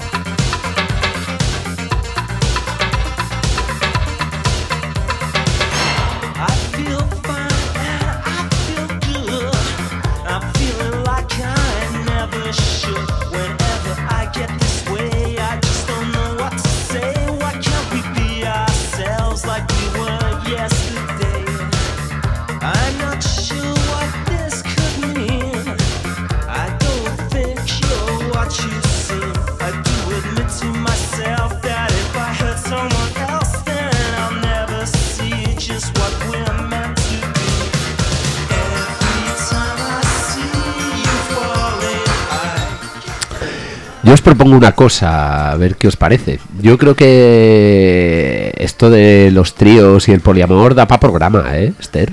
Propongo 44.47 44.59
una 44.67 44.73
cosa, 44.77 45.51
a 45.53 45.57
ver 45.57 45.77
qué 45.77 45.89
os 45.89 45.97
parece. 45.97 46.39
Yo 46.61 46.79
creo 46.79 46.95
que 46.95 48.53
esto 48.57 48.91
de 48.91 49.31
los 49.33 49.55
tríos 49.55 50.09
y 50.09 50.13
el 50.13 50.21
poliamor 50.21 50.75
da 50.75 50.87
para 50.87 51.01
programa, 51.01 51.45
¿eh, 51.59 51.73
Esther? 51.81 52.13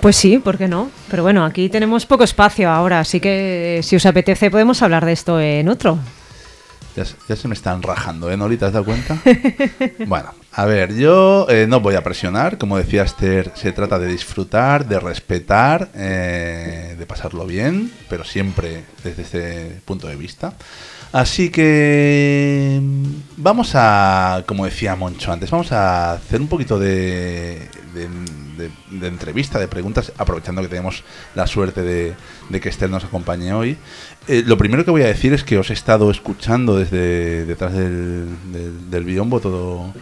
Pues 0.00 0.16
sí, 0.16 0.38
¿por 0.38 0.58
qué 0.58 0.68
no? 0.68 0.90
Pero 1.10 1.22
bueno, 1.22 1.44
aquí 1.44 1.68
tenemos 1.68 2.04
poco 2.06 2.24
espacio 2.24 2.70
ahora, 2.70 3.00
así 3.00 3.20
que 3.20 3.80
si 3.82 3.96
os 3.96 4.04
apetece 4.04 4.50
podemos 4.50 4.82
hablar 4.82 5.04
de 5.06 5.12
esto 5.12 5.40
en 5.40 5.68
otro. 5.68 5.98
Ya, 6.96 7.04
se- 7.06 7.14
ya 7.28 7.36
se 7.36 7.48
me 7.48 7.54
están 7.54 7.82
rajando, 7.82 8.30
¿eh, 8.30 8.36
Noli? 8.36 8.56
¿Te 8.58 8.66
has 8.66 8.72
dado 8.72 8.84
cuenta? 8.84 9.16
bueno, 10.06 10.34
a 10.54 10.66
ver, 10.66 10.94
yo 10.94 11.46
eh, 11.48 11.66
no 11.66 11.80
voy 11.80 11.94
a 11.94 12.02
presionar. 12.04 12.58
Como 12.58 12.76
decía 12.76 13.02
Esther, 13.04 13.52
se 13.54 13.72
trata 13.72 13.98
de 13.98 14.06
disfrutar, 14.08 14.86
de 14.86 15.00
respetar, 15.00 15.88
eh, 15.94 16.94
de 16.98 17.06
pasarlo 17.06 17.46
bien, 17.46 17.90
pero 18.08 18.24
siempre 18.24 18.84
desde 19.02 19.22
ese 19.22 19.80
punto 19.86 20.08
de 20.08 20.16
vista. 20.16 20.52
Así 21.12 21.50
que 21.50 22.78
mm, 22.82 23.04
vamos 23.38 23.72
a, 23.74 24.44
como 24.46 24.64
decía 24.64 24.96
Moncho 24.96 25.32
antes, 25.32 25.50
vamos 25.50 25.70
a 25.72 26.12
hacer 26.14 26.40
un 26.40 26.48
poquito 26.48 26.78
de, 26.78 27.68
de, 27.94 28.08
de- 28.98 29.06
entrevista, 29.08 29.58
de 29.58 29.68
preguntas, 29.68 30.12
aprovechando 30.16 30.62
que 30.62 30.68
tenemos 30.68 31.02
la 31.34 31.46
suerte 31.46 31.82
de, 31.82 32.14
de 32.48 32.60
que 32.60 32.68
Esther 32.70 32.88
nos 32.90 33.04
acompañe 33.04 33.52
hoy. 33.52 33.76
Eh, 34.28 34.42
lo 34.46 34.56
primero 34.56 34.84
que 34.84 34.90
voy 34.90 35.02
a 35.02 35.06
decir 35.06 35.32
es 35.34 35.44
que 35.44 35.58
os 35.58 35.68
he 35.70 35.74
estado 35.74 36.10
escuchando 36.10 36.76
desde 36.78 37.44
detrás 37.46 37.72
del, 37.74 38.28
del, 38.52 38.90
del 38.90 39.04
biombo 39.04 39.40
todo, 39.40 39.92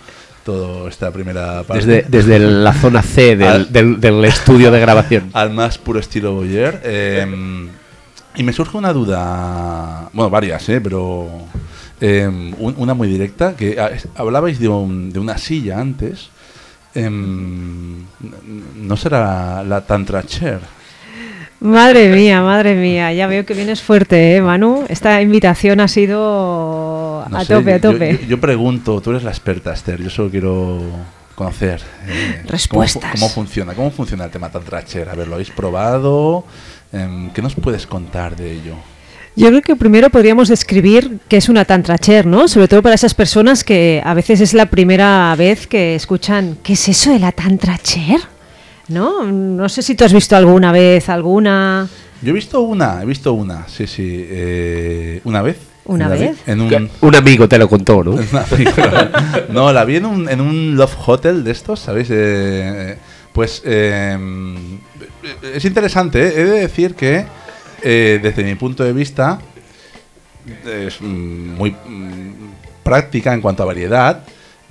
todo 0.44 0.88
esta 0.88 1.10
primera 1.10 1.62
parte. 1.64 1.84
Desde, 1.86 2.08
desde 2.08 2.38
la 2.38 2.72
zona 2.72 3.02
C 3.02 3.36
del, 3.36 3.48
Al- 3.48 3.72
del- 3.72 4.00
del 4.00 4.24
estudio 4.24 4.70
de 4.70 4.80
grabación. 4.80 5.30
al 5.34 5.50
más 5.50 5.78
puro 5.78 6.00
estilo 6.00 6.34
Boyer. 6.34 6.80
eh, 6.84 7.26
y 8.36 8.42
me 8.42 8.52
surge 8.52 8.76
una 8.76 8.92
duda, 8.92 10.08
bueno, 10.12 10.30
varias, 10.30 10.68
¿eh? 10.68 10.80
pero 10.80 11.28
eh, 12.00 12.26
un- 12.58 12.74
una 12.78 12.94
muy 12.94 13.08
directa, 13.08 13.54
que 13.56 13.76
hablabais 14.14 14.58
de, 14.60 14.68
un- 14.68 15.12
de 15.12 15.18
una 15.18 15.36
silla 15.38 15.78
antes. 15.80 16.30
em, 16.94 18.04
¿No 18.76 18.96
será 18.96 19.62
la 19.64 19.80
Tantra 19.82 20.22
Chair? 20.24 20.60
Madre 21.60 22.08
mía, 22.14 22.42
madre 22.42 22.74
mía, 22.74 23.12
ya 23.12 23.26
veo 23.26 23.44
que 23.44 23.52
vienes 23.52 23.82
fuerte, 23.82 24.36
¿eh, 24.36 24.40
Manu? 24.40 24.84
Esta 24.88 25.20
invitación 25.20 25.80
ha 25.80 25.88
sido 25.88 27.24
No 27.28 27.36
a 27.36 27.44
sé, 27.44 27.54
tope, 27.54 27.74
a 27.74 27.80
tope. 27.80 28.18
Yo, 28.22 28.28
yo 28.28 28.40
pregunto, 28.40 29.00
tú 29.02 29.10
eres 29.10 29.22
la 29.22 29.30
experta, 29.30 29.74
Esther, 29.74 30.02
yo 30.02 30.08
solo 30.08 30.30
quiero 30.30 30.80
conocer 31.34 31.80
eh, 32.06 32.42
Respuestas. 32.46 33.12
Cómo, 33.12 33.28
funciona, 33.28 33.74
cómo 33.74 33.90
funciona 33.90 34.24
el 34.24 34.30
tema 34.30 34.50
Tantra 34.50 34.84
Chair. 34.84 35.08
A 35.10 35.14
ver, 35.14 35.28
¿lo 35.28 35.34
habéis 35.34 35.50
probado? 35.50 36.44
Em, 36.92 37.30
¿Qué 37.30 37.42
nos 37.42 37.54
puedes 37.54 37.86
contar 37.86 38.36
de 38.36 38.52
ello? 38.52 38.74
Yo 39.36 39.48
creo 39.48 39.62
que 39.62 39.76
primero 39.76 40.10
podríamos 40.10 40.48
describir 40.48 41.18
qué 41.28 41.36
es 41.36 41.48
una 41.48 41.64
tantra 41.64 41.96
chair, 41.98 42.26
¿no? 42.26 42.48
Sobre 42.48 42.68
todo 42.68 42.82
para 42.82 42.94
esas 42.94 43.14
personas 43.14 43.64
que 43.64 44.02
a 44.04 44.12
veces 44.12 44.40
es 44.40 44.54
la 44.54 44.66
primera 44.66 45.34
vez 45.36 45.66
que 45.66 45.94
escuchan, 45.94 46.58
¿qué 46.62 46.72
es 46.72 46.88
eso 46.88 47.12
de 47.12 47.20
la 47.20 47.32
tantra 47.32 47.78
chair? 47.78 48.20
¿No? 48.90 49.24
No 49.24 49.68
sé 49.68 49.82
si 49.82 49.94
tú 49.94 50.04
has 50.04 50.12
visto 50.12 50.36
alguna 50.36 50.72
vez 50.72 51.08
alguna... 51.08 51.88
Yo 52.22 52.30
he 52.30 52.34
visto 52.34 52.60
una, 52.60 53.02
he 53.02 53.06
visto 53.06 53.32
una, 53.32 53.66
sí, 53.66 53.86
sí, 53.86 54.26
eh, 54.28 55.20
una 55.24 55.40
vez. 55.40 55.56
¿Una 55.86 56.08
La 56.08 56.14
vez? 56.14 56.36
En 56.46 56.60
un, 56.60 56.90
Un 57.00 57.14
amigo 57.16 57.48
te 57.48 57.56
lo 57.56 57.68
contó, 57.68 58.04
¿no? 58.04 58.18
no, 59.48 59.72
la 59.72 59.84
vi 59.84 59.96
en 59.96 60.04
un, 60.04 60.28
en 60.28 60.40
un 60.40 60.76
Love 60.76 60.96
Hotel 61.06 61.42
de 61.42 61.52
estos, 61.52 61.80
¿sabéis? 61.80 62.08
Eh, 62.10 62.98
pues 63.32 63.62
eh, 63.64 64.18
es 65.54 65.64
interesante, 65.64 66.20
¿eh? 66.20 66.32
he 66.36 66.44
de 66.44 66.60
decir 66.60 66.94
que 66.94 67.24
eh, 67.82 68.20
desde 68.22 68.44
mi 68.44 68.54
punto 68.56 68.84
de 68.84 68.92
vista 68.92 69.40
es 70.66 71.00
mm, 71.00 71.54
muy 71.56 71.70
mm, 71.70 72.32
práctica 72.82 73.32
en 73.32 73.40
cuanto 73.40 73.62
a 73.62 73.66
variedad. 73.66 74.22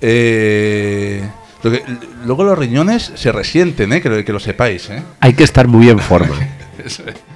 Eh, 0.01 1.23
lo 1.63 1.71
que- 1.71 1.83
luego 2.25 2.43
los 2.43 2.57
riñones 2.57 3.11
se 3.15 3.31
resienten, 3.31 3.93
¿eh? 3.93 4.01
que, 4.01 4.09
lo, 4.09 4.23
que 4.23 4.33
lo 4.33 4.39
sepáis. 4.39 4.89
¿eh? 4.89 5.01
Hay 5.19 5.33
que 5.33 5.43
estar 5.43 5.67
muy 5.67 5.89
en 5.89 5.99
forma. 5.99 6.35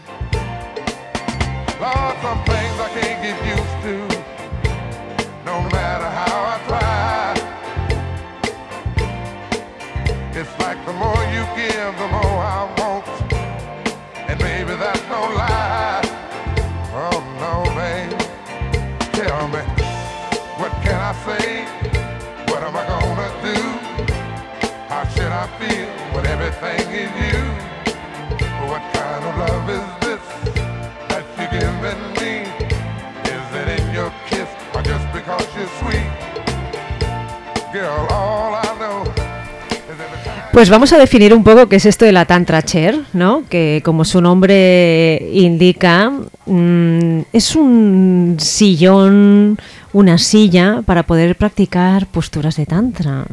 Pues 40.53 40.69
vamos 40.69 40.93
a 40.93 40.99
definir 40.99 41.33
un 41.33 41.43
poco 41.43 41.67
qué 41.67 41.77
es 41.77 41.85
esto 41.87 42.05
de 42.05 42.11
la 42.11 42.25
tantra 42.25 42.61
chair, 42.61 43.03
¿no? 43.13 43.43
Que 43.49 43.81
como 43.83 44.05
su 44.05 44.21
nombre 44.21 45.29
indica, 45.33 46.11
mm, 46.45 47.21
es 47.33 47.55
un 47.55 48.37
sillón, 48.39 49.57
una 49.93 50.19
silla 50.19 50.83
para 50.85 51.03
poder 51.03 51.35
practicar 51.35 52.05
posturas 52.05 52.55
de 52.55 52.67
tantra. 52.67 53.25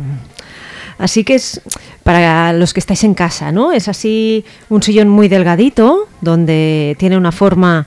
Así 0.98 1.22
que 1.22 1.34
es 1.34 1.61
para 2.03 2.55
los 2.55 2.72
que 2.72 2.80
estáis 2.80 3.05
en 3.05 3.12
casa, 3.12 3.53
¿no? 3.53 3.70
Es 3.72 3.88
así 3.88 4.44
un 4.70 4.82
sillón 4.82 5.09
muy 5.11 5.28
delgadito, 5.28 6.09
donde 6.22 6.96
tiene 6.98 7.18
una 7.18 7.32
forma 7.32 7.86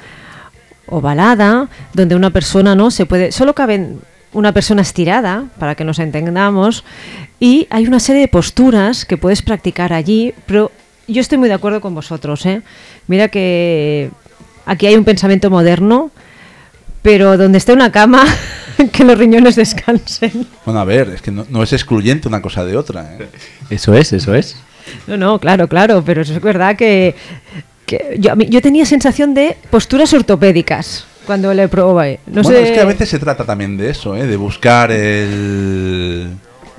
ovalada, 0.88 1.70
donde 1.94 2.16
una 2.16 2.30
persona 2.30 2.76
no 2.76 2.92
se 2.92 3.06
puede, 3.06 3.32
solo 3.32 3.54
caben 3.54 4.00
una 4.34 4.52
persona 4.52 4.82
estirada, 4.82 5.46
para 5.60 5.76
que 5.76 5.84
nos 5.84 6.00
entendamos, 6.00 6.84
y 7.40 7.68
hay 7.70 7.88
una 7.88 8.00
serie 8.00 8.22
de 8.22 8.28
posturas 8.28 9.06
que 9.06 9.18
puedes 9.18 9.42
practicar 9.42 9.94
allí, 9.94 10.34
pero 10.46 10.72
yo 11.08 11.22
estoy 11.22 11.38
muy 11.38 11.50
de 11.50 11.56
acuerdo 11.56 11.82
con 11.82 11.94
vosotros, 11.94 12.46
¿eh? 12.46 12.62
Mira 13.08 13.28
que 13.28 14.10
aquí 14.66 14.88
hay 14.88 14.96
un 14.96 15.04
pensamiento 15.04 15.50
moderno, 15.50 16.12
pero 17.02 17.38
donde 17.38 17.58
esté 17.58 17.74
una 17.74 17.92
cama, 17.92 18.24
que 18.92 19.04
los 19.04 19.18
riñones 19.18 19.56
descansen. 19.56 20.48
Bueno, 20.66 20.80
a 20.80 20.86
ver, 20.86 21.10
es 21.10 21.22
que 21.22 21.32
no, 21.32 21.46
no 21.50 21.62
es 21.62 21.74
excluyente 21.74 22.28
una 22.28 22.42
cosa 22.42 22.66
de 22.66 22.78
otra. 22.78 23.18
¿eh? 23.20 23.28
Eso 23.70 23.94
es, 23.94 24.14
eso 24.14 24.34
es. 24.34 24.56
No, 25.08 25.18
no, 25.18 25.40
claro, 25.40 25.68
claro, 25.68 26.04
pero 26.06 26.22
eso 26.22 26.34
es 26.34 26.42
verdad 26.42 26.76
que, 26.76 27.16
que 27.86 28.18
yo, 28.20 28.34
yo 28.36 28.62
tenía 28.62 28.86
sensación 28.86 29.34
de 29.34 29.58
posturas 29.70 30.14
ortopédicas 30.14 31.06
cuando 31.26 31.54
le 31.54 31.68
probé. 31.68 32.20
No 32.28 32.42
bueno, 32.44 32.58
sé, 32.60 32.64
es 32.64 32.72
que 32.72 32.82
a 32.82 32.86
veces 32.86 33.10
se 33.10 33.20
trata 33.20 33.46
también 33.46 33.78
de 33.78 33.90
eso, 33.90 34.16
¿eh? 34.16 34.26
de 34.28 34.36
buscar 34.38 34.92
el, 34.92 36.32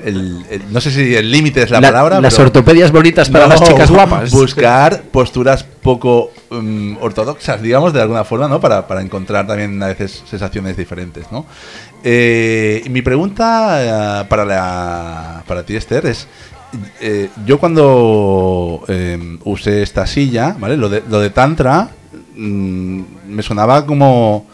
el- 0.05 0.45
el- 0.51 0.63
no 0.73 0.81
sé 0.81 0.91
si 0.91 1.15
el 1.15 1.31
límite 1.31 1.63
es 1.63 1.71
la, 1.71 1.81
La- 1.81 1.89
palabra. 1.89 2.21
las 2.21 2.35
pero- 2.35 2.47
ortopedias 2.49 2.91
bonitas 2.93 3.31
para 3.31 3.47
No, 3.47 3.55
las 3.55 3.63
chicas 3.63 3.91
guapas. 3.91 4.31
Buscar 4.31 5.03
posturas 5.05 5.65
poco 5.65 6.31
mm, 6.51 6.97
ortodoxas, 7.01 7.63
digamos, 7.63 7.93
de 7.93 8.03
alguna 8.03 8.25
forma, 8.25 8.49
¿no? 8.49 8.61
Para, 8.61 8.87
para 8.87 9.01
encontrar 9.03 9.47
también 9.47 9.83
a 9.83 9.87
veces 9.89 10.23
sensaciones 10.29 10.77
diferentes, 10.77 11.25
¿no? 11.33 11.47
Eh, 12.03 12.83
mi 12.91 13.01
pregunta 13.03 14.23
eh, 14.23 14.25
para, 14.29 14.45
la, 14.45 15.43
para 15.47 15.65
ti, 15.65 15.77
Esther, 15.77 16.05
es... 16.07 16.27
eh, 17.01 17.31
yo 17.47 17.59
cuando 17.59 18.85
eh, 18.89 19.39
usé 19.45 19.83
esta 19.83 20.07
silla, 20.07 20.57
¿vale? 20.59 20.77
Lo 20.77 20.89
de, 20.89 21.03
lo 21.09 21.21
de 21.21 21.31
Tantra 21.31 21.91
mm, 22.37 23.03
me 23.29 23.43
sonaba 23.43 23.87
como 23.87 24.47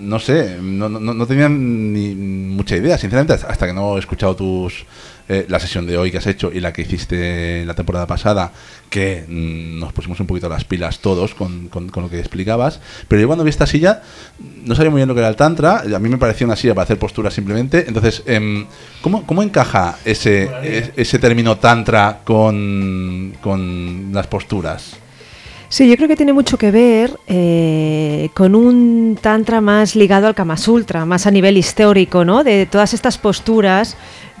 no 0.00 0.18
sé, 0.18 0.58
no, 0.60 0.88
no, 0.88 1.14
no 1.14 1.26
tenía 1.26 1.48
ni 1.48 2.14
mucha 2.14 2.76
idea, 2.76 2.98
sinceramente, 2.98 3.32
hasta 3.32 3.66
que 3.66 3.72
no 3.72 3.96
he 3.96 4.00
escuchado 4.00 4.36
tus 4.36 4.84
eh, 5.28 5.46
la 5.48 5.58
sesión 5.60 5.86
de 5.86 5.98
hoy 5.98 6.10
que 6.10 6.18
has 6.18 6.26
hecho 6.26 6.50
y 6.52 6.60
la 6.60 6.72
que 6.72 6.82
hiciste 6.82 7.64
la 7.64 7.74
temporada 7.74 8.06
pasada, 8.06 8.52
que 8.90 9.24
mm, 9.26 9.80
nos 9.80 9.92
pusimos 9.92 10.20
un 10.20 10.26
poquito 10.26 10.48
las 10.48 10.64
pilas 10.64 11.00
todos 11.00 11.34
con, 11.34 11.68
con- 11.68 11.88
con 11.88 12.02
lo 12.04 12.10
que 12.10 12.18
explicabas. 12.18 12.80
Pero 13.08 13.20
yo 13.20 13.26
cuando 13.26 13.44
vi 13.44 13.50
esta 13.50 13.66
silla, 13.66 14.02
no 14.64 14.74
sabía 14.74 14.90
muy 14.90 14.98
bien 15.00 15.08
lo 15.08 15.14
que 15.14 15.20
era 15.20 15.28
el 15.28 15.36
Tantra, 15.36 15.80
a 15.80 15.98
mí 15.98 16.08
me 16.08 16.18
parecía 16.18 16.46
una 16.46 16.56
silla 16.56 16.74
para 16.74 16.84
hacer 16.84 16.98
posturas 16.98 17.34
simplemente. 17.34 17.84
Entonces, 17.88 18.22
em, 18.26 18.66
¿cómo, 19.02 19.26
¿cómo 19.26 19.42
encaja 19.42 19.98
ese, 20.04 20.92
ese 20.96 21.18
término 21.18 21.56
Tantra 21.58 22.20
con, 22.24 23.34
con 23.40 24.10
las 24.12 24.26
posturas? 24.26 24.96
Sí, 25.68 25.88
yo 25.90 25.96
creo 25.96 26.06
que 26.08 26.14
tiene 26.14 26.32
mucho 26.32 26.56
que 26.56 26.70
ver 26.70 27.10
eh, 27.26 28.30
con 28.34 28.54
un 28.54 29.18
tantra 29.20 29.60
más 29.60 29.96
ligado 29.96 30.28
al 30.28 30.34
Kama 30.36 30.56
Sutra, 30.56 31.04
más 31.04 31.26
a 31.26 31.30
nivel 31.32 31.56
histórico, 31.56 32.24
¿no? 32.24 32.44
De 32.44 32.66
todas 32.66 32.94
estas 32.94 33.18
posturas 33.18 33.96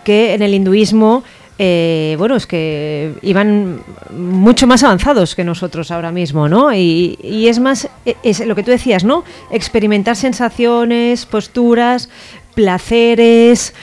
que 0.06 0.34
en 0.34 0.42
el 0.42 0.54
hinduismo, 0.54 1.24
eh, 1.58 2.14
bueno, 2.16 2.36
es 2.36 2.46
que 2.46 3.14
iban 3.22 3.80
mucho 4.16 4.68
más 4.68 4.84
avanzados 4.84 5.34
que 5.34 5.42
nosotros 5.42 5.90
ahora 5.90 6.12
mismo, 6.12 6.48
¿no? 6.48 6.72
Y, 6.72 7.18
es 7.48 7.58
más, 7.58 7.88
e- 8.04 8.16
es 8.22 8.46
lo 8.46 8.54
que 8.54 8.62
tú 8.62 8.70
decías, 8.70 9.02
¿no? 9.02 9.24
Experimentar 9.50 10.14
sensaciones, 10.14 11.26
posturas, 11.26 12.08
placeres, 12.54 13.74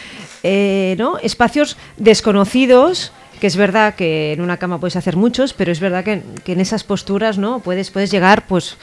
eh, 0.43 0.95
¿no? 0.97 1.17
Espacios 1.17 1.75
desconocidos 1.97 3.11
que 3.43 3.47
es 3.47 3.57
verdad 3.57 3.95
que 3.95 4.31
en 4.31 4.39
una 4.39 4.55
cama 4.55 4.79
puedes 4.79 4.95
hacer 4.95 5.17
muchos, 5.17 5.51
pero 5.51 5.69
es 5.69 5.81
verdad 5.81 6.05
que, 6.05 6.23
en 6.45 6.59
esas 6.61 6.85
posturas 6.85 7.37
no 7.37 7.59
puedes, 7.59 7.91
puedes 7.91 8.09
llegar, 8.09 8.47
pues 8.47 8.77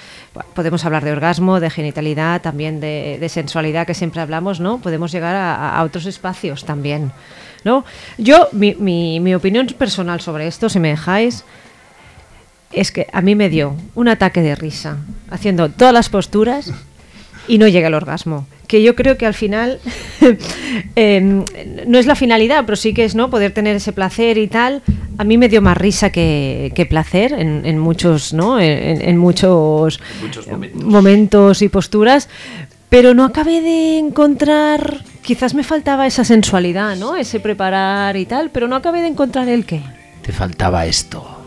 podemos 0.54 0.84
hablar 0.84 1.02
de 1.02 1.12
orgasmo, 1.12 1.61
de 1.61 1.70
genitalidad, 1.70 2.42
también 2.42 2.78
de, 2.78 3.26
sensualidad 3.30 3.86
que 3.86 3.94
siempre 3.94 4.20
hablamos, 4.20 4.61
¿no? 4.61 4.76
Podemos 4.76 5.12
llegar 5.12 5.34
a, 5.34 5.82
otros 5.82 6.04
espacios 6.04 6.66
también, 6.66 7.11
¿no? 7.64 7.86
Yo, 8.18 8.50
mi, 8.52 8.74
mi, 8.74 9.34
opinión 9.34 9.66
personal 9.68 10.20
sobre 10.20 10.46
esto, 10.46 10.68
si 10.68 10.78
me 10.78 10.88
dejáis, 10.88 11.42
es 12.70 12.92
que 12.92 13.06
a 13.14 13.22
mí 13.22 13.34
me 13.34 13.48
dio 13.48 13.74
un 13.94 14.08
ataque 14.08 14.42
de 14.42 14.56
risa 14.56 14.98
haciendo 15.30 15.70
todas 15.70 15.94
las 15.94 16.11
posturas 16.11 16.70
y 17.48 17.56
no 17.56 17.66
llega 17.66 17.86
al 17.86 17.94
orgasmo. 17.94 18.46
Que 18.70 18.84
yo 18.84 18.94
creo 18.94 19.18
que 19.18 19.26
al 19.26 19.34
final 19.34 19.80
em, 20.94 21.44
no 21.88 21.98
es 21.98 22.06
la 22.06 22.14
finalidad, 22.14 22.62
pero 22.64 22.76
sí 22.76 22.94
que 22.94 23.04
es 23.04 23.16
no 23.16 23.28
poder 23.28 23.50
tener 23.50 23.74
ese 23.74 23.92
placer 23.92 24.38
y 24.38 24.46
tal. 24.46 24.82
A 25.18 25.24
mí 25.24 25.36
me 25.38 25.48
dio 25.48 25.60
más 25.60 25.76
risa 25.76 26.10
que, 26.10 26.70
que 26.72 26.86
placer 26.86 27.32
en, 27.32 27.66
en 27.66 27.80
muchos, 27.80 28.32
¿no? 28.32 28.60
En, 28.60 29.02
en 29.02 29.18
muchos, 29.18 29.98
momentos. 30.74 31.62
y 31.62 31.68
posturas. 31.68 32.28
Pero 32.88 33.12
no 33.12 33.24
acabé 33.24 33.60
de 33.60 33.98
encontrar. 33.98 35.02
Quizás 35.20 35.52
me 35.52 35.64
faltaba 35.64 36.06
esa 36.06 36.22
sensualidad, 36.22 36.94
¿no? 36.94 37.16
Ese 37.16 37.40
preparar 37.40 38.16
y 38.16 38.24
tal, 38.24 38.50
pero 38.50 38.68
no 38.68 38.76
acabé 38.76 39.00
de 39.00 39.08
encontrar 39.08 39.48
el 39.48 39.66
qué. 39.66 39.82
Te 40.22 40.30
faltaba 40.30 40.86
esto. 40.86 41.39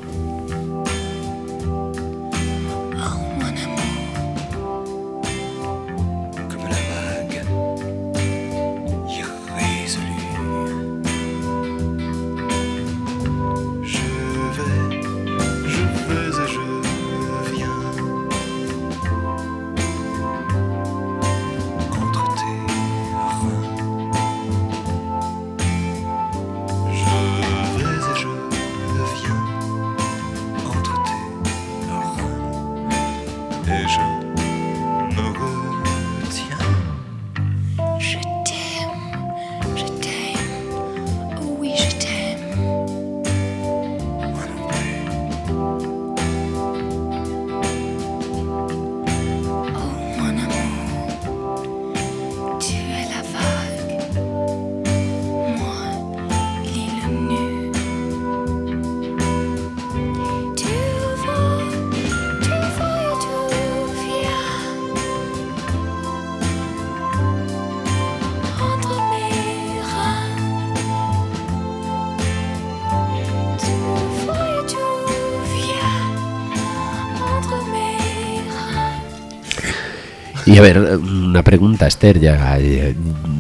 Y 80.54 80.58
a 80.58 80.62
ver, 80.62 80.78
una 80.98 81.44
pregunta, 81.44 81.88
Esther, 81.88 82.20
ya, 82.20 82.58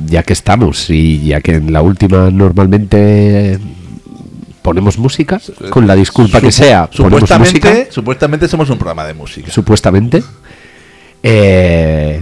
ya 0.07 0.23
que 0.23 0.33
estamos 0.33 0.89
y 0.89 1.25
ya 1.27 1.41
que 1.41 1.55
en 1.55 1.71
la 1.71 1.81
última 1.81 2.29
normalmente 2.31 3.59
ponemos 4.61 4.97
música, 4.97 5.39
con 5.69 5.85
la 5.87 5.95
disculpa 5.95 6.39
que 6.41 6.51
sea, 6.51 6.89
Supuestamente, 6.91 7.59
música, 7.69 7.91
supuestamente 7.91 8.47
somos 8.47 8.69
un 8.69 8.77
programa 8.77 9.05
de 9.05 9.13
música. 9.13 9.51
supuestamente. 9.51 10.23
Eh, 11.21 12.19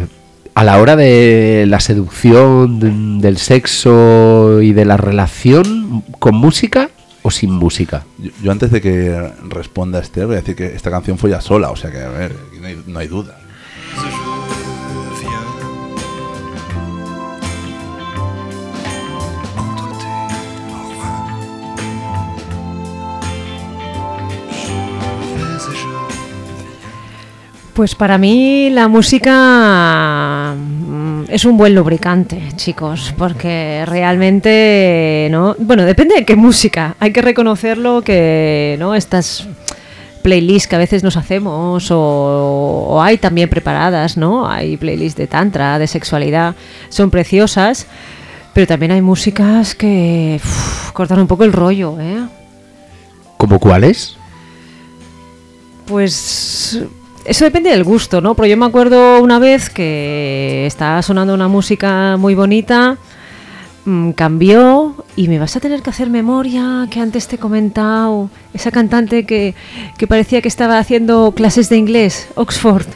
a 0.53 0.63
la 0.63 0.79
hora 0.79 0.95
de 0.95 1.65
la 1.67 1.79
seducción, 1.79 2.79
de- 2.79 3.21
del 3.27 3.37
sexo 3.37 4.61
y 4.61 4.73
de 4.73 4.85
la 4.85 4.97
relación, 4.97 6.03
¿con 6.19 6.35
música 6.35 6.89
o 7.21 7.31
sin 7.31 7.51
música? 7.51 8.03
Yo, 8.19 8.31
yo 8.43 8.51
antes 8.51 8.71
de 8.71 8.81
que 8.81 9.31
responda 9.47 9.99
Esther, 9.99 10.25
voy 10.25 10.35
a 10.35 10.39
decir 10.39 10.55
que 10.55 10.65
esta 10.75 10.91
canción 10.91 11.17
fue 11.17 11.29
ya 11.29 11.39
sola, 11.41 11.69
o 11.71 11.75
sea 11.75 11.89
que, 11.91 11.99
a 11.99 12.09
ver, 12.09 12.35
no 12.59 12.67
hay, 12.67 12.83
no 12.85 12.99
hay 12.99 13.07
duda. 13.07 13.37
Pues 27.73 27.95
para 27.95 28.17
mí 28.17 28.69
la 28.69 28.89
música 28.89 30.55
mm, 30.57 31.23
es 31.29 31.45
un 31.45 31.55
buen 31.55 31.73
lubricante, 31.73 32.41
chicos, 32.57 33.13
porque 33.17 33.85
realmente, 33.85 35.29
¿no? 35.31 35.55
Bueno, 35.57 35.85
depende 35.85 36.15
de 36.15 36.25
qué 36.25 36.35
música. 36.35 36.95
Hay 36.99 37.13
que 37.13 37.21
reconocerlo 37.21 38.01
que, 38.01 38.75
¿no? 38.77 38.93
Estas 38.93 39.47
playlists 40.21 40.67
que 40.67 40.75
a 40.75 40.79
veces 40.79 41.01
nos 41.01 41.15
hacemos 41.15 41.89
o, 41.91 41.97
o 42.89 43.01
hay 43.01 43.17
también 43.17 43.49
preparadas, 43.49 44.17
¿no? 44.17 44.49
Hay 44.49 44.75
playlists 44.75 45.17
de 45.17 45.27
tantra, 45.27 45.79
de 45.79 45.87
sexualidad, 45.87 46.55
son 46.89 47.09
preciosas, 47.09 47.87
pero 48.53 48.67
también 48.67 48.91
hay 48.91 49.01
músicas 49.01 49.75
que 49.75 50.41
cortan 50.91 51.19
un 51.19 51.27
poco 51.27 51.45
el 51.45 51.53
rollo, 51.53 51.97
¿eh? 52.01 52.27
¿Como 53.37 53.59
cuáles? 53.59 54.17
Pues 55.85 56.79
eso 57.25 57.45
depende 57.45 57.69
del 57.69 57.83
gusto, 57.83 58.21
¿no? 58.21 58.35
Pero 58.35 58.47
yo 58.47 58.57
me 58.57 58.65
acuerdo 58.65 59.21
una 59.21 59.39
vez 59.39 59.69
que 59.69 60.65
estaba 60.65 61.01
sonando 61.01 61.33
una 61.33 61.47
música 61.47 62.17
muy 62.17 62.35
bonita 62.35 62.97
mm, 63.85 64.11
cambió 64.11 64.95
y 65.15 65.27
me 65.27 65.39
vas 65.39 65.55
a 65.55 65.59
tener 65.59 65.81
que 65.81 65.89
hacer 65.89 66.09
memoria 66.09 66.87
que 66.89 66.99
antes 66.99 67.27
te 67.27 67.35
he 67.35 67.39
comentado, 67.39 68.29
esa 68.53 68.71
cantante 68.71 69.25
que, 69.25 69.55
que 69.97 70.07
parecía 70.07 70.41
que 70.41 70.47
estaba 70.47 70.79
haciendo 70.79 71.33
clases 71.35 71.69
de 71.69 71.77
inglés, 71.77 72.27
Oxford. 72.35 72.87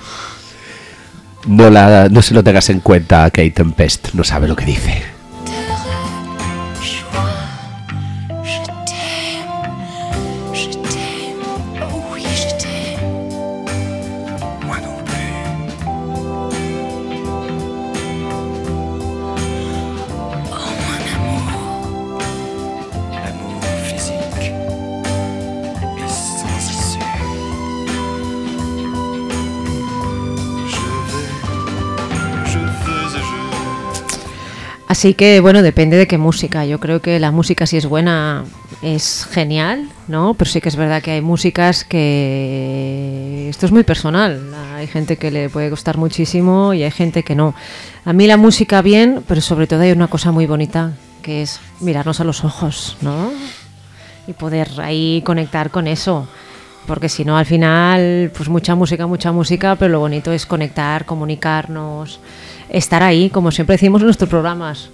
No, 1.48 1.70
la, 1.70 2.10
no 2.10 2.22
se 2.22 2.34
lo 2.34 2.44
tengas 2.44 2.70
en 2.70 2.80
cuenta, 2.80 3.30
Kate 3.30 3.52
Tempest. 3.52 4.14
No 4.14 4.24
sabe 4.24 4.48
lo 4.48 4.56
que 4.56 4.66
dice. 4.66 5.15
Así 35.06 35.14
que 35.14 35.40
bueno, 35.40 35.62
depende 35.62 35.98
de 35.98 36.08
qué 36.08 36.18
música. 36.18 36.66
Yo 36.66 36.80
creo 36.80 37.00
que 37.00 37.20
la 37.20 37.30
música 37.30 37.68
si 37.68 37.78
es 37.78 37.86
buena 37.86 38.44
es 38.82 39.28
genial, 39.30 39.88
¿no? 40.08 40.34
Pero 40.34 40.50
sí 40.50 40.62
que 40.62 40.70
es 40.70 40.76
verdad 40.76 41.04
que 41.04 41.12
hay 41.12 41.22
músicas 41.22 41.84
que 41.84 43.46
esto 43.48 43.68
es 43.68 43.72
muy 43.72 43.84
personal. 43.84 44.52
Hay 44.74 44.88
gente 44.88 45.18
que 45.18 45.30
le 45.30 45.48
puede 45.52 45.70
gustar 45.70 46.00
muchísimo 46.00 46.74
y 46.74 46.82
hay 46.82 46.90
gente 46.90 47.22
que 47.22 47.36
no. 47.36 47.54
A 48.04 48.14
mí 48.14 48.26
la 48.26 48.38
música 48.38 48.82
bien, 48.82 49.24
pero 49.28 49.42
sobre 49.42 49.68
todo 49.68 49.82
hay 49.82 49.92
una 49.92 50.08
cosa 50.08 50.32
muy 50.32 50.48
bonita 50.48 50.94
que 51.22 51.44
es 51.44 51.60
mirarnos 51.82 52.20
a 52.20 52.24
los 52.24 52.44
ojos, 52.44 52.98
¿no? 53.02 53.30
Y 54.26 54.34
poder 54.34 54.72
ahí 54.80 55.22
conectar 55.24 55.70
con 55.70 55.86
eso. 55.86 56.28
Porque 56.88 57.10
si 57.10 57.26
no, 57.26 57.38
al 57.38 57.46
final, 57.46 58.32
pues 58.36 58.50
mucha 58.50 58.74
música, 58.74 59.06
mucha 59.06 59.32
música, 59.32 59.76
pero 59.76 59.92
lo 59.92 60.00
bonito 60.00 60.32
es 60.32 60.48
conectar, 60.48 61.06
comunicarnos, 61.06 62.20
estar 62.70 63.04
ahí, 63.04 63.30
como 63.30 63.52
siempre 63.52 63.76
decimos 63.76 64.02
en 64.02 64.08
nuestros 64.08 64.30
programas. 64.30 64.90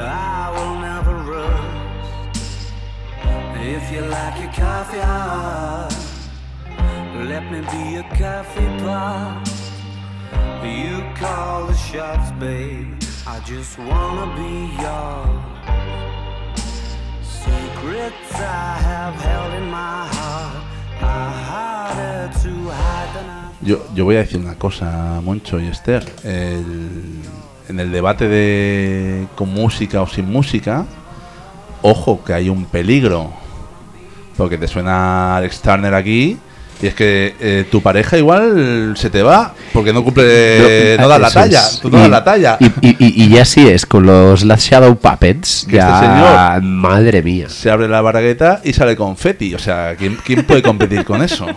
I 0.00 0.50
will 0.54 0.76
never 0.80 1.14
rust. 1.32 2.72
If 3.60 3.92
you 3.92 4.02
like 4.02 4.40
your 4.40 4.52
coffee 4.52 4.98
hot, 5.00 5.90
let 7.30 7.44
me 7.52 7.60
be 7.72 7.94
your 7.96 8.04
coffee 8.16 8.70
pot. 8.84 9.44
You 10.64 11.02
call 11.14 11.66
the 11.66 11.74
shots, 11.74 12.30
babe. 12.38 12.94
I 13.26 13.40
just 13.40 13.78
wanna 13.78 14.26
be 14.36 14.70
yours. 14.82 15.44
Secrets 17.22 18.34
I 18.34 18.78
have 18.88 19.14
held 19.14 19.54
in 19.54 19.70
my 19.70 20.06
heart 20.16 20.64
are 21.02 21.30
harder 21.50 22.32
to 22.42 22.50
hide 22.70 23.14
than 23.14 23.30
I. 23.30 23.48
Yo, 23.62 23.76
yo 23.94 24.04
voy 24.04 24.16
a 24.16 24.20
decir 24.20 24.40
una 24.40 24.54
cosa, 24.56 25.20
Moncho 25.22 25.58
y 25.58 25.66
Esther. 25.68 26.04
El- 26.24 27.22
en 27.68 27.80
el 27.80 27.92
debate 27.92 28.28
de 28.28 29.26
con 29.34 29.50
música 29.52 30.00
o 30.02 30.06
sin 30.08 30.30
música, 30.30 30.84
ojo 31.82 32.22
que 32.24 32.32
hay 32.34 32.48
un 32.48 32.64
peligro. 32.64 33.32
Porque 34.36 34.56
te 34.58 34.68
suena 34.68 35.36
Alex 35.36 35.60
Turner 35.60 35.94
aquí. 35.94 36.38
Y 36.80 36.86
es 36.86 36.94
que 36.94 37.34
eh, 37.40 37.66
tu 37.68 37.82
pareja 37.82 38.16
igual 38.18 38.94
se 38.96 39.10
te 39.10 39.20
va 39.24 39.52
porque 39.72 39.92
no 39.92 40.04
cumple, 40.04 40.96
no, 41.00 41.08
da 41.08 41.18
la 41.18 41.28
talla. 41.28 41.60
Tú 41.82 41.90
no 41.90 41.98
das 41.98 42.06
Y- 42.06 42.10
la 42.12 42.22
talla. 42.22 42.56
Y, 42.60 42.66
y- 42.66 42.96
y- 43.00 43.24
y 43.24 43.28
ya 43.30 43.44
sí 43.44 43.68
es, 43.68 43.84
con 43.84 44.06
los 44.06 44.44
Last 44.44 44.70
Shadow 44.70 44.94
Puppets, 44.96 45.66
Que 45.68 45.74
ya, 45.78 45.94
este 45.96 46.06
señor- 46.06 46.62
madre 46.62 47.20
mía. 47.24 47.48
Se 47.48 47.68
abre 47.68 47.88
la 47.88 48.00
baragueta 48.00 48.60
y 48.62 48.72
sale 48.74 48.94
confeti. 48.94 49.56
O 49.56 49.58
sea, 49.58 49.96
¿quién, 49.98 50.16
quién 50.24 50.44
puede 50.44 50.62
competir 50.62 51.04
con 51.04 51.20
eso? 51.20 51.46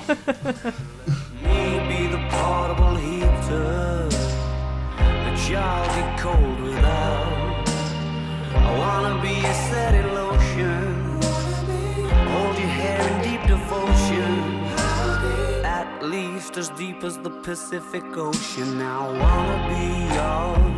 deep 17.01 17.07
as 17.07 17.17
the 17.17 17.29
Pacific 17.29 18.03
Ocean. 18.17 18.81
I 18.81 19.07
wanna 19.21 19.57
be 19.69 19.85
yours. 20.17 20.73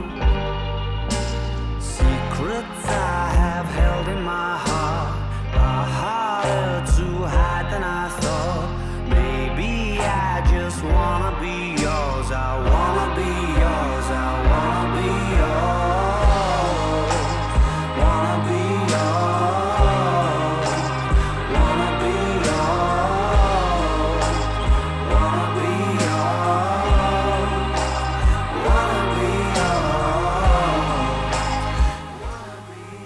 Secrets 1.84 2.86
I 2.88 3.30
have 3.42 3.68
held 3.68 4.08
in 4.08 4.24
my 4.24 4.58
heart 4.58 5.14
are 5.54 5.86
harder 6.02 6.86
to 6.98 7.06
hide 7.26 7.68
than 7.72 7.84
I 7.84 8.10
thought. 8.22 8.70
Maybe 9.10 10.00
I 10.00 10.42
just 10.50 10.84
wanna 10.84 11.32
be 11.42 11.82
yours. 11.82 12.32
I 12.32 12.52
wanna 12.70 12.93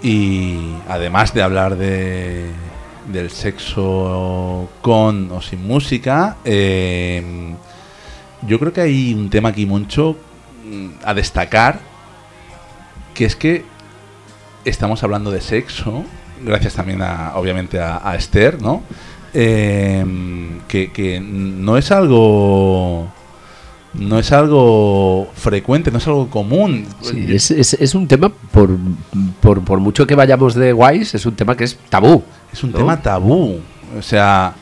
Y 0.02 0.74
además 0.88 1.34
de 1.34 1.42
hablar 1.42 1.76
de, 1.76 2.50
del 3.12 3.30
sexo 3.30 4.68
con 4.80 5.30
o 5.32 5.42
sin 5.42 5.66
música, 5.66 6.36
eh, 6.44 7.54
yo 8.46 8.58
creo 8.58 8.72
que 8.72 8.80
hay 8.80 9.14
un 9.14 9.30
tema 9.30 9.48
aquí 9.50 9.66
mucho 9.66 10.16
mm, 10.64 10.88
a 11.04 11.14
destacar, 11.14 11.80
que 13.14 13.24
es 13.24 13.34
que 13.34 13.64
estamos 14.64 15.02
hablando 15.02 15.30
de 15.30 15.40
sexo, 15.40 16.04
gracias 16.44 16.74
también 16.74 17.02
a, 17.02 17.32
obviamente 17.34 17.80
a, 17.80 18.14
Esther, 18.14 18.62
¿no? 18.62 18.82
Que, 19.32 20.90
que 20.92 21.20
no 21.20 21.76
es 21.76 21.90
algo 21.90 23.08
no 23.94 24.18
es 24.18 24.32
algo 24.32 25.28
frecuente, 25.34 25.90
no 25.90 25.98
es 25.98 26.06
algo 26.06 26.28
común. 26.30 26.86
Sí, 27.02 27.26
es, 27.28 27.50
es- 27.50 27.74
es 27.74 27.94
un 27.94 28.06
tema, 28.08 28.28
por, 28.50 28.70
por, 29.40 29.64
por 29.64 29.80
mucho 29.80 30.06
que 30.06 30.14
vayamos 30.14 30.54
de 30.54 30.72
guays, 30.72 31.14
es 31.14 31.26
un 31.26 31.34
tema 31.34 31.56
que 31.56 31.64
es 31.64 31.76
tabú. 31.88 32.22
Es 32.52 32.62
un 32.62 32.72
¿no? 32.72 32.78
tema 32.78 33.00
tabú. 33.00 33.60
O 33.98 34.02
sea, 34.02 34.54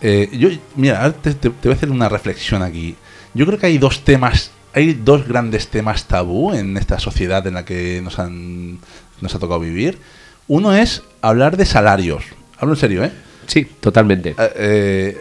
eh, 0.00 0.28
yo, 0.32 0.48
mira, 0.76 1.12
te- 1.12 1.34
te 1.34 1.48
voy 1.48 1.72
a 1.72 1.74
hacer 1.74 1.90
una 1.90 2.08
reflexión 2.08 2.62
aquí. 2.62 2.94
Yo 3.34 3.46
creo 3.46 3.58
que 3.58 3.66
hay 3.66 3.78
dos 3.78 4.04
temas, 4.04 4.50
hay 4.72 4.94
dos 4.94 5.26
grandes 5.26 5.68
temas 5.68 6.04
tabú 6.04 6.52
en 6.54 6.76
esta 6.76 6.98
sociedad 6.98 7.46
en 7.46 7.54
la 7.54 7.64
que 7.64 8.00
nos, 8.02 8.18
han, 8.18 8.78
nos 9.20 9.34
ha 9.34 9.38
tocado 9.38 9.60
vivir. 9.60 9.98
Uno 10.46 10.72
es 10.72 11.02
hablar 11.20 11.56
de 11.56 11.66
salarios. 11.66 12.24
Hablo 12.58 12.74
en 12.74 12.80
serio, 12.80 13.04
¿eh? 13.04 13.12
Sí, 13.46 13.66
totalmente. 13.80 14.30
Eh, 14.38 14.52
eh, 14.56 15.18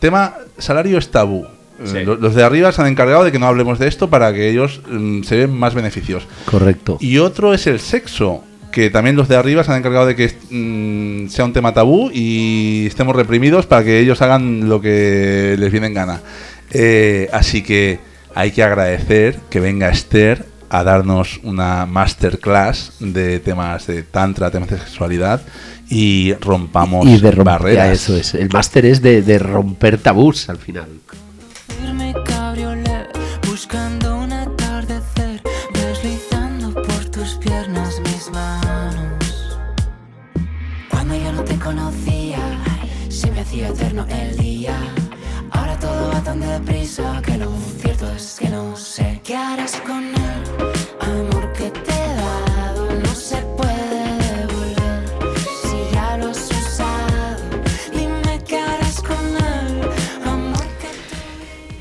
tema 0.00 0.34
salario 0.58 0.98
es 0.98 1.10
tabú. 1.10 1.46
Sí. 1.84 2.00
Lo- 2.04 2.16
Los 2.16 2.34
de 2.34 2.42
arriba 2.44 2.72
se 2.72 2.80
han 2.82 2.88
encargado 2.88 3.24
de 3.24 3.32
que 3.32 3.38
no 3.38 3.46
hablemos 3.46 3.78
de 3.78 3.88
esto 3.88 4.08
para 4.10 4.32
que 4.32 4.48
ellos 4.50 4.80
mm, 4.90 5.22
se 5.22 5.36
den 5.36 5.50
más 5.56 5.74
beneficios. 5.74 6.26
Correcto. 6.44 6.98
Y 7.00 7.18
otro 7.18 7.54
es 7.54 7.66
el 7.66 7.80
sexo, 7.80 8.42
que 8.70 8.88
también 8.90 9.16
los 9.16 9.28
de 9.28 9.36
arriba 9.36 9.62
se 9.64 9.72
han 9.72 9.78
encargado 9.78 10.06
de 10.06 10.16
que 10.16 10.32
mm, 10.50 11.28
sea 11.28 11.44
un 11.44 11.52
tema 11.52 11.74
tabú 11.74 12.10
y 12.12 12.86
estemos 12.86 13.14
reprimidos 13.16 13.66
para 13.66 13.84
que 13.84 13.98
ellos 14.00 14.22
hagan 14.22 14.68
lo 14.68 14.80
que 14.80 15.56
les 15.58 15.70
viene 15.72 15.88
en 15.88 15.94
gana. 15.94 16.20
Eh, 16.70 17.28
así 17.32 17.62
que 17.62 17.98
hay 18.34 18.50
que 18.52 18.62
agradecer 18.62 19.36
que 19.50 19.60
venga 19.60 19.90
Esther 19.90 20.46
a 20.70 20.84
darnos 20.84 21.38
una 21.42 21.84
masterclass 21.84 22.92
de 23.00 23.40
temas 23.40 23.86
de 23.86 24.02
tantra, 24.04 24.50
temas 24.50 24.70
de 24.70 24.78
sexualidad 24.78 25.42
y 25.90 26.32
rompamos 26.40 27.06
y 27.06 27.18
de 27.20 27.30
romper, 27.30 27.44
barreras. 27.44 27.90
eso 27.90 28.16
es. 28.16 28.34
El 28.34 28.48
máster 28.50 28.86
es 28.86 29.02
de, 29.02 29.20
de 29.20 29.38
romper 29.38 29.98
tabús 29.98 30.48
al 30.48 30.56
final. 30.56 30.86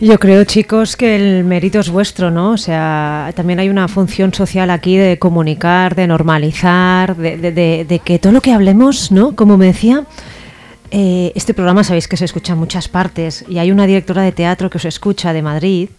Yo 0.04 0.18
creo, 0.20 0.44
chicos, 0.46 0.98
que 0.98 1.16
el 1.16 1.44
mérito 1.44 1.80
es 1.80 1.90
vuestro, 1.90 2.32
¿no? 2.32 2.52
O 2.54 2.58
sea, 2.58 3.32
también 3.36 3.60
hay 3.60 3.70
una 3.70 3.88
función 3.88 4.34
social 4.34 4.72
aquí 4.72 4.98
de 4.98 5.20
comunicar, 5.20 5.94
de 5.94 6.08
normalizar, 6.08 7.16
de, 7.16 7.38
de- 7.38 7.52
de- 7.52 7.86
de 7.88 8.00
que 8.00 8.18
todo 8.18 8.32
lo 8.34 8.42
que 8.42 8.52
hablemos, 8.52 9.12
¿no? 9.12 9.36
Como 9.36 9.58
me 9.58 9.68
decía, 9.68 10.06
eh, 10.90 11.32
este 11.36 11.54
programa 11.54 11.84
sabéis 11.84 12.08
que 12.08 12.18
se 12.18 12.26
escucha 12.26 12.54
en 12.54 12.60
muchas 12.60 12.88
partes 12.88 13.46
y 13.48 13.60
hay 13.60 13.72
una 13.72 13.86
directora 13.86 14.24
de 14.24 14.32
teatro 14.32 14.72
que 14.72 14.80
os 14.80 14.86
escucha 14.86 15.34
de 15.34 15.44
Madrid 15.44 15.90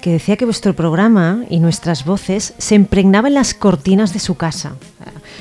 que 0.00 0.12
decía 0.12 0.36
que 0.36 0.44
vuestro 0.44 0.74
programa 0.76 1.40
y 1.50 1.58
nuestras 1.58 2.04
voces 2.04 2.54
se 2.58 2.76
impregnaban 2.76 3.34
las 3.34 3.54
cortinas 3.54 4.12
de 4.12 4.20
su 4.20 4.36
casa. 4.36 4.76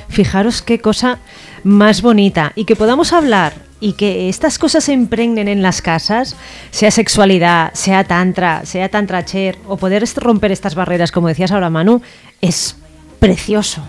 Fijaros 0.10 0.64
qué 0.64 0.80
cosa 0.80 1.20
más 1.64 2.02
bonita 2.02 2.54
y 2.56 2.66
que 2.66 2.76
podamos 2.76 3.14
hablar 3.14 3.54
y 3.80 3.94
que 3.94 4.30
estas 4.30 4.58
cosas 4.58 4.84
se 4.86 4.94
impregnen 4.94 5.48
en 5.48 5.62
las 5.62 5.82
casas, 5.82 6.36
sea 6.72 6.92
sexualidad, 6.92 7.74
sea 7.74 8.04
tantra, 8.04 8.66
sea 8.66 8.90
tantracher 8.90 9.58
o 9.68 9.78
poder 9.78 10.04
romper 10.18 10.52
estas 10.52 10.76
barreras, 10.76 11.12
como 11.12 11.28
decías 11.28 11.52
ahora 11.52 11.70
Manu, 11.70 12.02
es 12.42 12.76
precioso. 13.20 13.88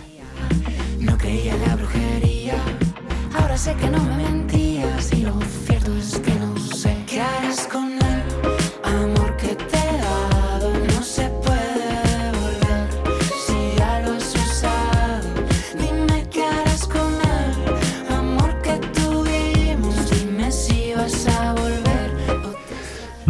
No 1.00 1.16
creía 1.16 1.54
la 1.66 1.76
brujería, 1.76 2.54
ahora 3.34 3.56
sé 3.56 3.74
que 3.74 3.88
no 3.88 4.02
me 4.02 4.27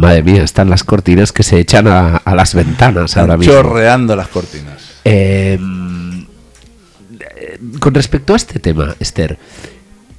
Madre 0.09 0.23
mía, 0.23 0.41
están 0.41 0.71
las 0.71 0.83
cortinas 0.83 1.31
que 1.31 1.43
se 1.43 1.59
echan 1.59 1.87
a, 1.87 2.17
a 2.17 2.33
las 2.33 2.55
ventanas 2.55 3.15
ahora 3.15 3.37
mismo. 3.37 3.53
Chorreando 3.53 4.15
las 4.15 4.27
cortinas. 4.27 4.95
Eh, 5.05 5.59
eh, 7.19 7.59
con 7.79 7.93
respecto 7.93 8.33
a 8.33 8.35
este 8.35 8.57
tema, 8.57 8.95
Esther, 8.99 9.37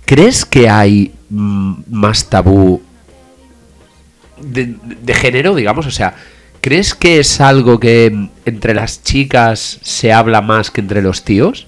¿crees 0.04 0.44
que 0.44 0.68
hay 0.68 1.12
mm, 1.28 1.74
más 1.90 2.26
tabú 2.26 2.80
de, 4.40 4.76
de 5.02 5.14
género, 5.14 5.56
digamos? 5.56 5.86
O 5.86 5.90
sea, 5.90 6.14
¿crees 6.60 6.94
que 6.94 7.18
es 7.18 7.40
algo 7.40 7.80
que 7.80 8.28
entre 8.44 8.74
las 8.74 9.02
chicas 9.02 9.80
se 9.82 10.12
habla 10.12 10.40
más 10.40 10.70
que 10.70 10.82
entre 10.82 11.02
los 11.02 11.24
tíos? 11.24 11.66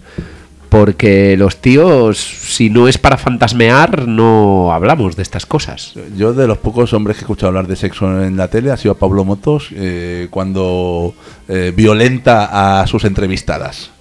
Porque 0.72 1.36
los 1.36 1.58
tíos, 1.58 2.16
si 2.18 2.70
no 2.70 2.88
es 2.88 2.96
para 2.96 3.18
fantasmear, 3.18 4.08
no 4.08 4.72
hablamos 4.72 5.16
de 5.16 5.22
estas 5.22 5.44
cosas. 5.44 5.92
Yo 6.16 6.32
de 6.32 6.46
los 6.46 6.56
pocos 6.56 6.94
hombres 6.94 7.18
que 7.18 7.20
he 7.20 7.24
escuchado 7.24 7.48
hablar 7.48 7.66
de 7.66 7.76
sexo 7.76 8.22
en 8.24 8.38
la 8.38 8.48
tele 8.48 8.70
ha 8.70 8.78
sido 8.78 8.94
Pablo 8.94 9.22
Motos 9.22 9.68
eh, 9.72 10.28
cuando 10.30 11.14
eh, 11.46 11.74
violenta 11.76 12.80
a 12.80 12.86
sus 12.86 13.04
entrevistadas. 13.04 13.91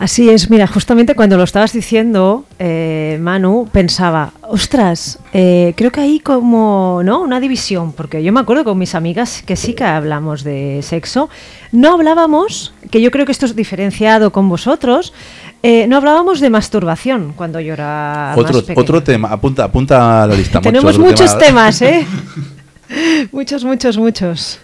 Así 0.00 0.30
es, 0.30 0.48
mira, 0.48 0.66
justamente 0.66 1.14
cuando 1.14 1.36
lo 1.36 1.44
estabas 1.44 1.74
diciendo, 1.74 2.46
eh, 2.58 3.18
Manu, 3.20 3.68
pensaba, 3.70 4.32
ostras, 4.40 5.18
eh, 5.34 5.74
creo 5.76 5.92
que 5.92 6.00
hay 6.00 6.20
como, 6.20 7.02
¿no? 7.04 7.20
Una 7.20 7.38
división, 7.38 7.92
porque 7.92 8.22
yo 8.22 8.32
me 8.32 8.40
acuerdo 8.40 8.64
con 8.64 8.78
mis 8.78 8.94
amigas 8.94 9.42
que 9.44 9.56
sí 9.56 9.74
que 9.74 9.84
hablamos 9.84 10.42
de 10.42 10.80
sexo. 10.82 11.28
No 11.70 11.92
hablábamos, 11.92 12.72
que 12.90 13.02
yo 13.02 13.10
creo 13.10 13.26
que 13.26 13.32
esto 13.32 13.44
es 13.44 13.54
diferenciado 13.54 14.32
con 14.32 14.48
vosotros, 14.48 15.12
eh, 15.62 15.86
no 15.86 15.98
hablábamos 15.98 16.40
de 16.40 16.48
masturbación 16.48 17.34
cuando 17.36 17.60
yo 17.60 17.74
era 17.74 18.32
Otro, 18.38 18.54
más 18.54 18.78
otro 18.78 19.02
tema, 19.02 19.28
apunta, 19.28 19.64
apunta 19.64 20.22
a 20.22 20.26
la 20.26 20.34
lista. 20.34 20.60
Tenemos 20.62 20.98
muchos 20.98 21.36
tema. 21.36 21.70
temas, 21.70 21.82
¿eh? 21.82 22.06
muchos, 23.32 23.64
muchos, 23.64 23.98
muchos. 23.98 24.60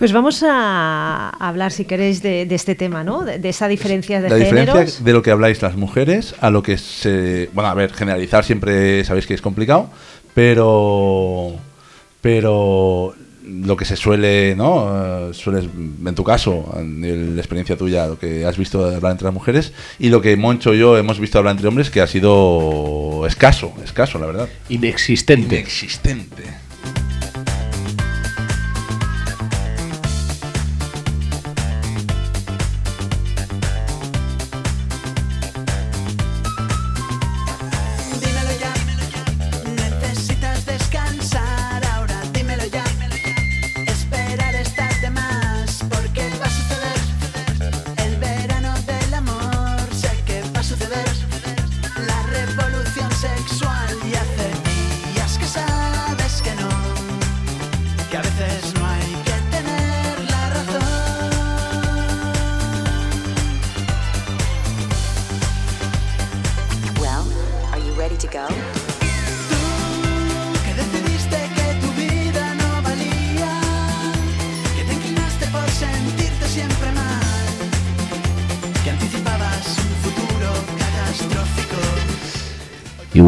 Pues 0.00 0.12
vamos 0.12 0.42
a 0.48 1.28
hablar, 1.38 1.70
si 1.72 1.84
queréis, 1.84 2.22
de, 2.22 2.46
de 2.46 2.54
este 2.54 2.74
tema, 2.74 3.04
¿no? 3.04 3.22
De, 3.22 3.38
de 3.38 3.48
esa 3.50 3.68
diferencia 3.68 4.20
de 4.22 4.30
La 4.30 4.36
géneros. 4.36 4.66
diferencia 4.66 5.04
de 5.04 5.12
lo 5.12 5.22
que 5.22 5.30
habláis 5.30 5.60
las 5.60 5.76
mujeres 5.76 6.34
a 6.40 6.48
lo 6.50 6.62
que 6.62 6.78
se... 6.78 7.50
Bueno, 7.52 7.68
a 7.68 7.74
ver, 7.74 7.92
generalizar 7.92 8.42
siempre 8.44 9.04
sabéis 9.04 9.26
que 9.26 9.34
es 9.34 9.42
complicado, 9.42 9.90
pero... 10.34 11.54
Pero 12.22 13.14
lo 13.46 13.76
que 13.76 13.84
se 13.84 13.96
suele, 13.96 14.54
¿no? 14.56 15.30
Eh, 15.30 15.34
Sueles, 15.34 15.64
en 15.64 16.14
tu 16.14 16.22
caso, 16.24 16.72
en 16.78 17.34
la 17.34 17.40
experiencia 17.42 17.76
tuya, 17.76 18.06
lo 18.06 18.18
que 18.18 18.44
has 18.46 18.56
visto 18.56 18.84
hablar 18.84 19.12
entre 19.12 19.24
las 19.26 19.34
mujeres 19.34 19.72
y 19.98 20.08
lo 20.08 20.20
que 20.22 20.36
Moncho 20.36 20.72
y 20.74 20.78
yo 20.78 20.96
hemos 20.96 21.18
visto 21.20 21.36
hablar 21.38 21.52
entre 21.52 21.68
hombres, 21.68 21.90
que 21.90 22.00
ha 22.00 22.06
sido 22.06 23.24
escaso, 23.26 23.72
escaso, 23.84 24.18
la 24.18 24.26
verdad. 24.26 24.48
Inexistente. 24.68 25.56
Inexistente. 25.56 26.44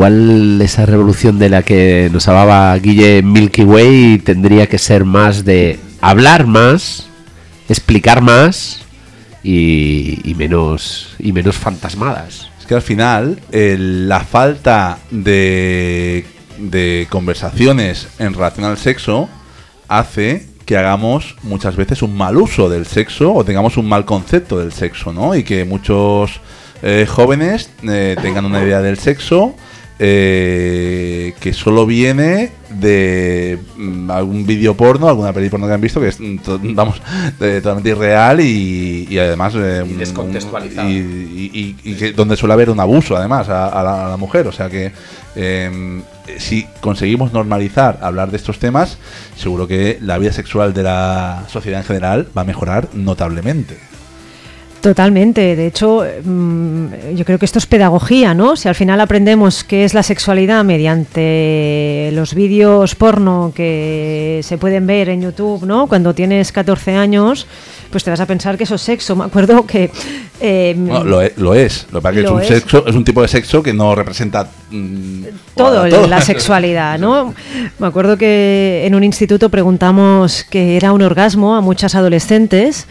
Igual 0.03 0.61
esa 0.61 0.84
revolución 0.84 1.38
de 1.38 1.48
la 1.48 1.62
que 1.62 2.11
nos 2.12 2.26
hablaba 2.26 2.76
Guille 2.76 3.22
Milky 3.22 3.62
Way 3.62 4.18
tendría 4.24 4.66
que 4.66 4.76
ser 4.76 5.05
más 5.05 5.44
de 5.44 5.78
hablar 6.00 6.48
más, 6.48 7.07
explicar 7.68 8.20
más 8.20 8.80
y, 9.44 10.34
menos 10.36 11.14
y 11.20 11.30
menos 11.32 11.55
fantasmadas. 11.55 12.48
Es 12.59 12.66
que 12.66 12.74
al 12.74 12.82
final 12.82 13.38
el- 13.53 14.09
la 14.09 14.18
falta 14.24 14.98
de, 15.12 16.24
de 16.59 17.07
conversaciones 17.09 18.09
en 18.18 18.34
relación 18.34 18.64
al 18.66 18.78
sexo 18.78 19.28
hace 19.86 20.48
que 20.66 20.76
hagamos 20.76 21.36
muchas 21.44 21.76
veces 21.76 22.03
un 22.03 22.16
mal 22.16 22.36
uso 22.38 22.68
del 22.68 22.86
sexo 22.86 23.32
o 23.32 23.44
tengamos 23.44 23.76
un 23.76 23.88
mal 23.88 24.05
concepto 24.05 24.59
del 24.59 24.72
sexo, 24.72 25.12
¿no? 25.12 25.36
Y 25.36 25.44
que 25.44 25.64
muchos 25.64 26.40
eh, 26.82 27.07
jóvenes 27.09 27.70
eh, 27.84 28.16
tengan 28.20 28.46
una 28.46 28.64
idea 28.64 28.80
del 28.80 28.98
sexo 28.98 29.55
eh, 29.99 31.34
que 31.40 31.53
solo 31.53 31.86
viene 31.86 32.51
de 32.70 33.59
mm, 33.76 34.11
algún 34.11 34.47
vídeo 34.47 34.74
porno, 34.76 35.09
alguna 35.09 35.32
peli 35.32 35.49
porno 35.49 35.66
que 35.66 35.72
han 35.74 35.80
visto 35.80 36.01
que 36.01 36.09
es, 36.09 36.18
mm, 36.20 36.36
vamos, 36.74 37.01
de- 37.38 37.61
totalmente 37.61 37.90
irreal 37.90 38.40
y, 38.40 39.07
y 39.09 39.18
además 39.18 39.55
eh, 39.57 39.82
un- 39.82 39.99
descontextualizado. 39.99 40.88
y, 40.88 40.93
y- 40.95 41.76
y- 41.84 41.90
y 41.93 41.95
que 41.95 42.12
donde 42.12 42.36
suele 42.36 42.55
haber 42.55 42.70
un 42.70 42.80
abuso 42.80 43.16
además 43.16 43.49
a, 43.49 43.68
a 43.68 43.82
la, 43.82 44.07
a 44.07 44.09
la 44.11 44.16
mujer. 44.16 44.47
O 44.47 44.53
sea 44.53 44.68
que 44.70 44.93
eh, 45.36 46.01
si 46.38 46.66
conseguimos 46.80 47.32
normalizar 47.32 47.99
hablar 48.03 48.30
de 48.30 48.36
estos 48.38 48.59
temas, 48.59 48.99
seguro 49.36 49.66
que 49.68 49.99
la 50.01 50.18
vida 50.18 50.32
sexual 50.32 50.72
de 50.74 50.82
la 50.84 51.45
sociedad 51.49 51.80
en 51.80 51.86
general 51.86 52.28
va 52.36 52.43
a 52.43 52.45
mejorar 52.45 52.88
notablemente. 52.95 53.76
Totalmente. 54.83 55.55
De 55.55 55.68
hecho, 55.68 56.05
mm, 56.24 57.14
yo 57.14 57.24
creo 57.24 57.39
que 57.39 57.45
esto 57.45 57.61
es 57.61 57.66
pedagogía, 57.66 58.35
¿no? 58.35 58.57
Si 58.57 58.68
al 58.68 58.74
final 58.74 59.01
aprendemos 59.01 59.62
qué 59.62 59.85
es 59.85 59.95
la 59.95 60.03
sexualidad 60.03 60.64
mediante 60.64 62.11
los 62.14 62.35
vídeos 62.35 62.97
porno 62.97 63.53
que 63.55 64.41
se 64.43 64.59
pueden 64.59 64.89
ver 64.89 65.09
en 65.09 65.22
YouTube, 65.22 65.64
¿no? 65.64 65.87
Cuando 65.87 66.14
tienes 66.14 66.51
14 66.51 66.97
años, 66.97 67.47
pues 67.93 68.03
te 68.03 68.11
vas 68.11 68.18
a 68.18 68.26
pensar 68.26 68.59
que 68.59 68.64
eso 68.64 68.74
es 68.74 68.83
sexo. 68.83 69.14
Me 69.14 69.24
acuerdo 69.24 69.64
que... 69.66 69.89
eh, 70.41 70.74
lo, 71.05 71.22
e- 71.22 71.33
lo 71.37 71.55
es. 71.55 71.87
Lo 71.93 72.01
que 72.01 72.03
pasa 72.03 72.18
es 72.18 72.24
que 72.24 72.26
es 72.26 72.30
un, 72.33 72.41
es. 72.41 72.49
sexo, 72.49 72.85
es 72.85 72.95
un 72.97 73.05
tipo 73.05 73.22
de 73.22 73.28
sexo 73.28 73.62
que 73.62 73.72
no 73.72 73.95
representa 73.95 74.49
mm, 74.72 75.24
todo, 75.55 75.83
bueno, 75.83 76.09
la 76.09 76.20
sexualidad, 76.20 76.99
¿no? 76.99 77.33
Me 77.78 77.87
acuerdo 77.87 78.18
que 78.18 78.83
en 78.85 78.97
un 78.97 79.05
instituto 79.05 79.49
preguntamos 79.49 80.45
qué 80.51 80.76
era 80.76 80.93
un 80.93 81.03
orgasmo 81.03 81.55
a 81.55 81.61
muchas 81.61 81.95
adolescentes 81.95 82.89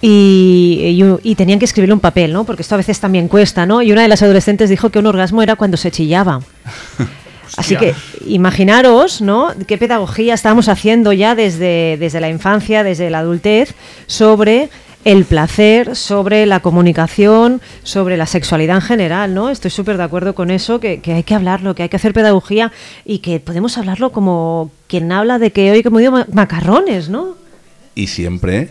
y, 0.00 1.02
y- 1.22 1.30
y 1.30 1.34
tenían 1.34 1.58
que 1.58 1.64
escribirle 1.66 1.94
un 1.94 2.00
papel, 2.00 2.32
¿no? 2.32 2.44
Porque 2.44 2.62
esto 2.62 2.74
a 2.74 2.78
veces 2.78 3.00
también 3.00 3.28
cuesta, 3.28 3.66
¿no? 3.66 3.82
Y 3.82 3.92
una 3.92 4.02
de 4.02 4.08
las 4.08 4.22
adolescentes 4.22 4.70
dijo 4.70 4.90
que 4.90 4.98
un 4.98 5.06
orgasmo 5.06 5.42
era 5.42 5.56
cuando 5.56 5.76
se 5.76 5.90
chillaba. 5.90 6.40
Así 7.56 7.74
que 7.76 7.94
imaginaros, 8.26 9.20
¿no? 9.20 9.48
Qué 9.66 9.76
pedagogía 9.76 10.34
estábamos 10.34 10.68
haciendo 10.68 11.12
ya 11.12 11.34
desde, 11.34 11.96
desde 11.98 12.20
la 12.20 12.28
infancia, 12.28 12.84
desde 12.84 13.10
la 13.10 13.18
adultez, 13.18 13.74
sobre 14.06 14.68
el 15.04 15.24
placer, 15.24 15.96
sobre 15.96 16.46
la 16.46 16.60
comunicación, 16.60 17.60
sobre 17.82 18.16
la 18.16 18.26
sexualidad 18.26 18.76
en 18.76 18.82
general, 18.82 19.34
¿no? 19.34 19.50
Estoy 19.50 19.70
súper 19.72 19.96
de 19.96 20.04
acuerdo 20.04 20.34
con 20.34 20.50
eso, 20.50 20.78
que, 20.78 21.00
que 21.00 21.12
hay 21.14 21.22
que 21.24 21.34
hablarlo, 21.34 21.74
que 21.74 21.82
hay 21.82 21.88
que 21.88 21.96
hacer 21.96 22.12
pedagogía 22.12 22.70
y 23.04 23.18
que 23.18 23.40
podemos 23.40 23.76
hablarlo 23.78 24.12
como 24.12 24.70
quien 24.86 25.10
habla 25.10 25.38
de 25.38 25.50
que 25.50 25.72
hoy 25.72 25.82
como 25.82 25.98
digo 25.98 26.12
ma- 26.12 26.26
macarrones, 26.32 27.08
¿no? 27.08 27.34
Y 27.96 28.06
siempre, 28.06 28.68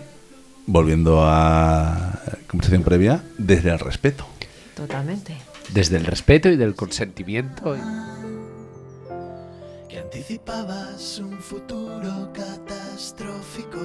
volviendo 0.72 1.24
a 1.24 2.14
la 2.26 2.38
conversación 2.48 2.84
previa, 2.84 3.24
desde 3.38 3.72
el 3.72 3.80
respeto. 3.80 4.26
Totalmente. 4.76 5.36
Desde 5.74 5.98
el 5.98 6.06
respeto 6.06 6.50
y 6.50 6.58
del 6.58 6.76
consentimiento. 6.76 7.76
que 9.90 10.00
anticipabas 10.00 11.20
un 11.20 11.40
futuro 11.40 12.32
catastrófico. 12.34 13.80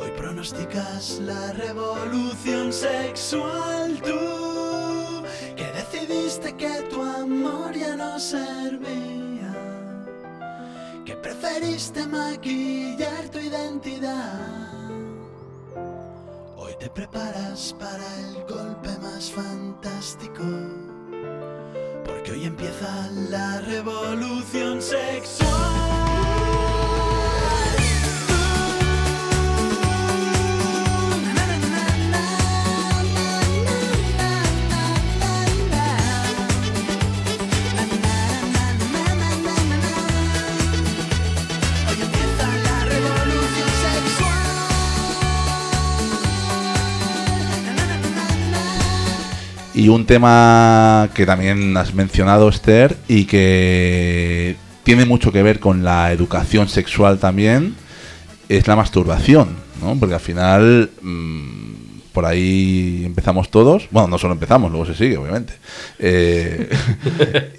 Hoy 0.00 0.10
pronosticas 0.16 1.20
la 1.20 1.52
revolución 1.52 2.72
sexual 2.72 4.00
tú, 4.02 5.24
que 5.56 5.66
decidiste 5.72 6.54
que 6.54 6.82
tu 6.88 7.02
amor 7.02 7.74
ya 7.74 7.96
no 7.96 8.18
servía, 8.18 9.54
que 11.04 11.14
preferiste 11.16 12.06
maquillar 12.06 13.28
tu 13.30 13.38
identidad. 13.40 14.77
Hoy 16.68 16.74
te 16.78 16.90
preparas 16.90 17.74
para 17.80 18.04
el 18.18 18.44
golpe 18.44 18.90
más 19.00 19.30
fantástico. 19.30 20.44
Porque 22.04 22.32
hoy 22.32 22.44
empieza 22.44 23.08
la 23.30 23.62
revolución 23.62 24.82
sexual. 24.82 25.48
Y 49.78 49.88
un 49.90 50.06
tema 50.06 51.08
que 51.14 51.24
también 51.24 51.76
has 51.76 51.94
mencionado, 51.94 52.48
Esther, 52.48 52.96
y 53.06 53.26
que 53.26 54.56
tiene 54.82 55.04
mucho 55.04 55.30
que 55.30 55.40
ver 55.44 55.60
con 55.60 55.84
la 55.84 56.10
educación 56.10 56.68
sexual 56.68 57.20
también, 57.20 57.76
es 58.48 58.66
la 58.66 58.74
masturbación, 58.74 59.50
¿no? 59.80 59.94
Porque 60.00 60.14
al 60.14 60.20
final, 60.20 60.90
mm, 61.00 62.00
por 62.12 62.26
ahí 62.26 63.02
empezamos 63.06 63.50
todos, 63.52 63.86
bueno, 63.92 64.08
no 64.08 64.18
solo 64.18 64.32
empezamos, 64.32 64.72
luego 64.72 64.84
se 64.86 64.96
sigue, 64.96 65.16
obviamente, 65.16 65.52
Eh, 66.00 66.68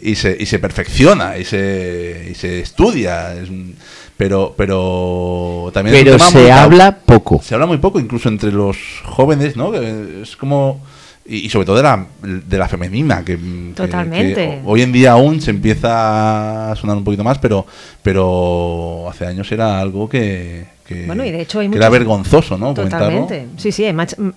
y, 0.01 0.15
se, 0.15 0.35
y 0.37 0.45
se 0.45 0.59
perfecciona, 0.59 1.37
y 1.37 1.45
se, 1.45 2.27
y 2.31 2.35
se 2.35 2.59
estudia, 2.59 3.33
es 3.35 3.49
un- 3.49 3.75
pero, 4.17 4.53
pero 4.57 5.71
también 5.73 5.95
Pero 6.03 6.19
se 6.19 6.51
habla 6.51 6.97
poco. 6.97 7.41
Se 7.41 7.53
habla 7.53 7.65
muy 7.65 7.77
poco, 7.77 7.97
incluso 7.97 8.27
entre 8.27 8.51
los 8.51 8.75
jóvenes, 9.05 9.55
¿no? 9.55 9.73
Es 9.73 10.35
como... 10.35 10.81
Y, 11.29 11.45
y 11.45 11.49
sobre 11.49 11.65
todo 11.67 11.75
de 11.77 11.83
la, 11.83 12.05
de 12.23 12.57
la 12.57 12.67
femenina, 12.67 13.23
que, 13.23 13.37
Totalmente. 13.75 14.33
que 14.33 14.61
hoy 14.65 14.81
en 14.81 14.91
día 14.91 15.11
aún 15.11 15.39
se 15.41 15.51
empieza 15.51 16.71
a 16.71 16.75
sonar 16.75 16.97
un 16.97 17.03
poquito 17.03 17.23
más, 17.23 17.37
pero, 17.37 17.65
pero 18.01 19.07
hace 19.09 19.25
años 19.27 19.51
era 19.51 19.79
algo 19.79 20.09
que, 20.09 20.65
que- 20.87 21.05
Bueno, 21.05 21.23
y 21.23 21.31
de 21.31 21.41
hecho 21.41 21.59
hay 21.59 21.69
que 21.69 21.77
era 21.77 21.89
vergonzoso, 21.89 22.57
¿no? 22.57 22.73
Comentarlo. 22.73 23.07
Totalmente. 23.21 23.47
Sí, 23.57 23.71
sí, 23.71 23.85
hay, 23.85 23.93
mach- 23.93 24.33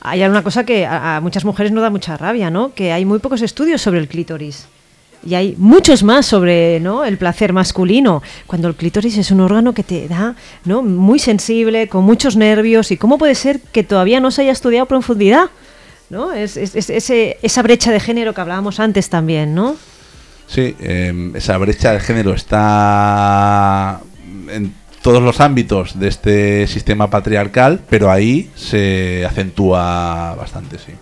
hay 0.00 0.22
una 0.24 0.42
cosa 0.42 0.64
que 0.64 0.86
a, 0.86 1.16
a 1.16 1.20
muchas 1.20 1.44
mujeres 1.44 1.72
no 1.72 1.80
da 1.82 1.90
mucha 1.90 2.16
rabia, 2.16 2.50
¿no? 2.50 2.72
Que 2.74 2.92
hay 2.92 3.04
muy 3.04 3.18
pocos 3.18 3.42
estudios 3.42 3.82
sobre 3.82 3.98
el 4.00 4.08
clítoris. 4.08 4.66
Y 5.22 5.34
hay 5.34 5.54
muchos 5.58 6.02
más 6.02 6.24
sobre 6.24 6.80
¿no? 6.80 7.04
el 7.04 7.18
placer 7.18 7.52
masculino, 7.52 8.22
cuando 8.46 8.68
el 8.68 8.74
clítoris 8.74 9.18
es 9.18 9.30
un 9.30 9.40
órgano 9.40 9.74
que 9.74 9.82
te 9.82 10.08
da 10.08 10.34
¿no? 10.64 10.82
muy 10.82 11.18
sensible, 11.18 11.88
con 11.88 12.04
muchos 12.04 12.36
nervios, 12.36 12.90
y 12.90 12.96
cómo 12.96 13.18
puede 13.18 13.34
ser 13.34 13.60
que 13.60 13.84
todavía 13.84 14.18
no 14.20 14.30
se 14.30 14.40
haya 14.40 14.52
estudiado 14.52 14.84
a 14.84 14.88
profundidad. 14.88 15.50
¿No? 16.10 16.32
Es, 16.32 16.56
es- 16.56 16.74
es- 16.76 16.90
ese- 16.90 17.38
esa 17.42 17.62
brecha 17.62 17.90
de 17.92 18.00
género 18.00 18.34
que 18.34 18.40
hablábamos 18.40 18.80
antes 18.80 19.08
también, 19.08 19.54
¿no? 19.54 19.76
Sí, 20.46 20.74
eh, 20.80 21.30
esa 21.34 21.56
brecha 21.58 21.92
de 21.92 22.00
género 22.00 22.34
está 22.34 24.00
en 24.50 24.74
todos 25.02 25.22
los 25.22 25.40
ámbitos 25.40 25.98
de 25.98 26.08
este 26.08 26.66
sistema 26.66 27.08
patriarcal, 27.08 27.80
pero 27.88 28.10
ahí 28.10 28.50
se 28.56 29.24
acentúa 29.24 30.34
bastante, 30.36 30.76
sí. 30.78 30.92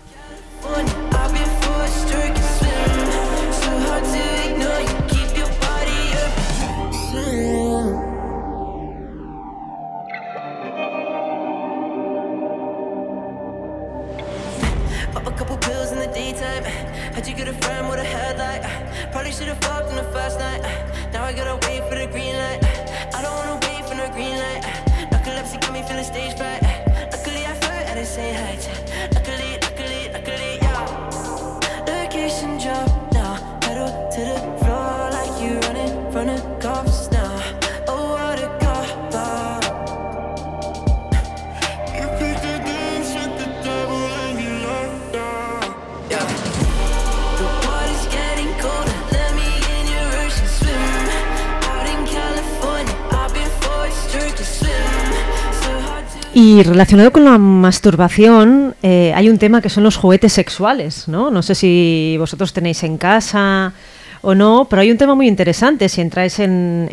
Y 56.41 56.62
relacionado 56.62 57.11
con 57.11 57.24
la 57.24 57.36
masturbación, 57.36 58.76
eh, 58.84 59.12
hay 59.16 59.28
un 59.28 59.39
tema 59.39 59.61
que 59.61 59.68
son 59.68 59.82
los 59.82 59.97
juguetes 59.97 60.32
sexuales, 60.32 61.09
¿no? 61.09 61.32
No 61.32 61.43
sé 61.43 61.57
si 61.57 62.14
vosotros 62.16 62.53
tenéis 62.53 62.84
en 62.84 62.97
casa 62.97 63.72
o 64.20 64.36
no, 64.36 64.68
pero 64.70 64.82
hay 64.82 64.93
un 64.93 64.99
tema 64.99 65.16
muy 65.16 65.26
interesante. 65.26 65.89
Si 65.89 66.01
entráis 66.01 66.39
en, 66.39 66.89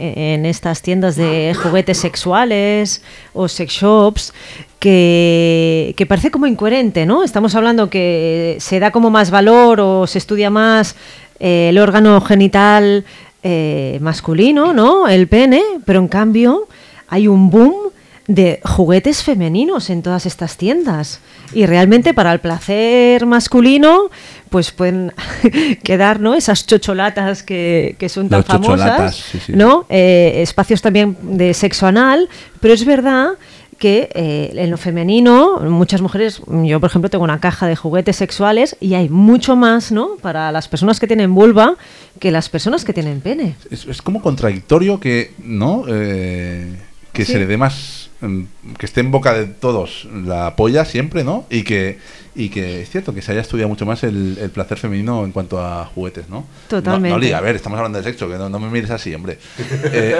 estas 0.48 0.82
tiendas 0.82 1.16
de 1.16 1.56
juguetes 1.62 2.00
sexuales 2.00 3.04
o 3.34 3.48
sex 3.48 3.72
shops, 3.72 4.34
que, 4.80 5.93
que 5.96 6.08
parece 6.08 6.32
como 6.32 6.48
incoherente, 6.48 7.06
¿no? 7.06 7.24
Estamos 7.24 7.54
hablando 7.54 7.88
que 7.88 8.58
se 8.60 8.80
da 8.80 8.89
como 8.89 9.12
más 9.12 9.30
valor 9.30 9.80
o 9.80 10.08
se 10.08 10.18
estudia 10.18 10.50
más 10.50 10.96
eh, 11.39 11.68
el 11.70 11.78
órgano 11.78 12.20
genital 12.20 13.06
eh, 13.43 14.00
masculino, 14.02 14.74
¿no? 14.74 15.08
El 15.08 15.28
pene, 15.28 15.62
pero 15.86 16.00
en 16.00 16.08
cambio 16.08 16.68
hay 17.10 17.28
un 17.28 17.52
boom 17.52 17.91
de 18.28 18.59
juguetes 18.63 19.23
femeninos 19.23 19.89
en 19.89 20.01
todas 20.01 20.26
estas 20.26 20.57
tiendas. 20.57 21.19
Y 21.53 21.65
realmente 21.67 22.13
para 22.13 22.34
el 22.34 22.39
placer 22.39 23.26
masculino, 23.26 24.09
pues 24.49 24.71
pueden 24.71 25.13
quedar 25.84 26.19
¿no? 26.19 26.34
esas 26.34 26.65
chocholatas 26.65 27.43
que, 27.43 27.95
que 27.99 28.09
son 28.09 28.30
tan 28.30 28.39
Los 28.39 28.47
chocholatas, 28.47 28.97
famosas, 28.97 29.15
sí, 29.15 29.39
sí. 29.45 29.53
¿no? 29.53 29.86
Eh, 29.89 30.41
espacios 30.41 30.82
también 30.82 31.15
de 31.21 31.53
sexo 31.53 31.86
anal, 31.88 32.28
pero 32.61 32.73
es 32.73 32.84
verdad 32.86 33.34
que 33.78 34.09
eh, 34.15 34.53
en 34.55 34.71
lo 34.71 34.78
femenino, 34.78 35.59
muchas 35.59 36.01
mujeres, 36.01 36.41
yo 36.63 36.80
por 36.80 36.89
ejemplo 36.89 37.09
tengo 37.09 37.26
una 37.26 37.39
caja 37.41 37.67
de 37.67 37.76
juguetes 37.76 38.15
sexuales 38.15 38.78
y 38.80 38.93
hay 38.93 39.09
mucho 39.09 39.57
más, 39.57 39.91
¿no? 39.91 40.15
Para 40.21 40.49
las 40.53 40.69
personas 40.69 40.99
que 40.99 41.07
tienen 41.07 41.36
vulva 41.36 41.76
que 42.19 42.32
las 42.32 42.47
personas 42.47 42.86
que 42.86 42.93
tienen 42.93 43.19
pene. 43.19 43.55
Es, 43.69 43.86
es 43.86 44.01
como 44.01 44.21
contradictorio 44.21 44.99
que, 45.01 45.34
¿no? 45.43 45.84
Eh, 45.89 46.73
que 47.11 47.26
Sí. 47.26 47.34
se 47.34 47.39
le 47.39 47.45
dé 47.47 47.57
más. 47.57 48.05
Mm, 48.22 48.43
que 48.78 48.86
esté 48.86 49.01
en 49.01 49.11
boca 49.11 49.34
de 49.34 49.45
todos 49.45 50.07
la 50.26 50.55
polla 50.55 50.86
siempre, 50.86 51.24
¿no? 51.24 51.45
Y 51.49 51.63
que, 51.63 51.99
y 52.36 52.49
que 52.49 52.82
es 52.82 52.89
cierto 52.89 53.13
que 53.13 53.22
se 53.22 53.32
haya 53.32 53.41
estudiado 53.41 53.70
mucho 53.70 53.86
más 53.86 54.03
el, 54.03 54.38
el 54.41 54.49
placer 54.49 54.78
femenino 54.78 55.24
en 55.24 55.32
cuanto 55.32 55.59
a 55.63 55.86
juguetes, 55.86 56.28
¿no? 56.30 56.45
Totalmente. 56.68 57.09
No, 57.28 57.32
no, 57.32 57.38
a 57.38 57.41
ver, 57.41 57.55
estamos 57.55 57.78
hablando 57.78 57.97
de 57.97 58.03
sexo, 58.03 58.28
que 58.28 58.36
no, 58.38 58.49
no 58.49 58.59
me 58.59 58.70
mires 58.70 58.89
así, 58.91 59.13
hombre. 59.13 59.38
Eh, 59.91 60.16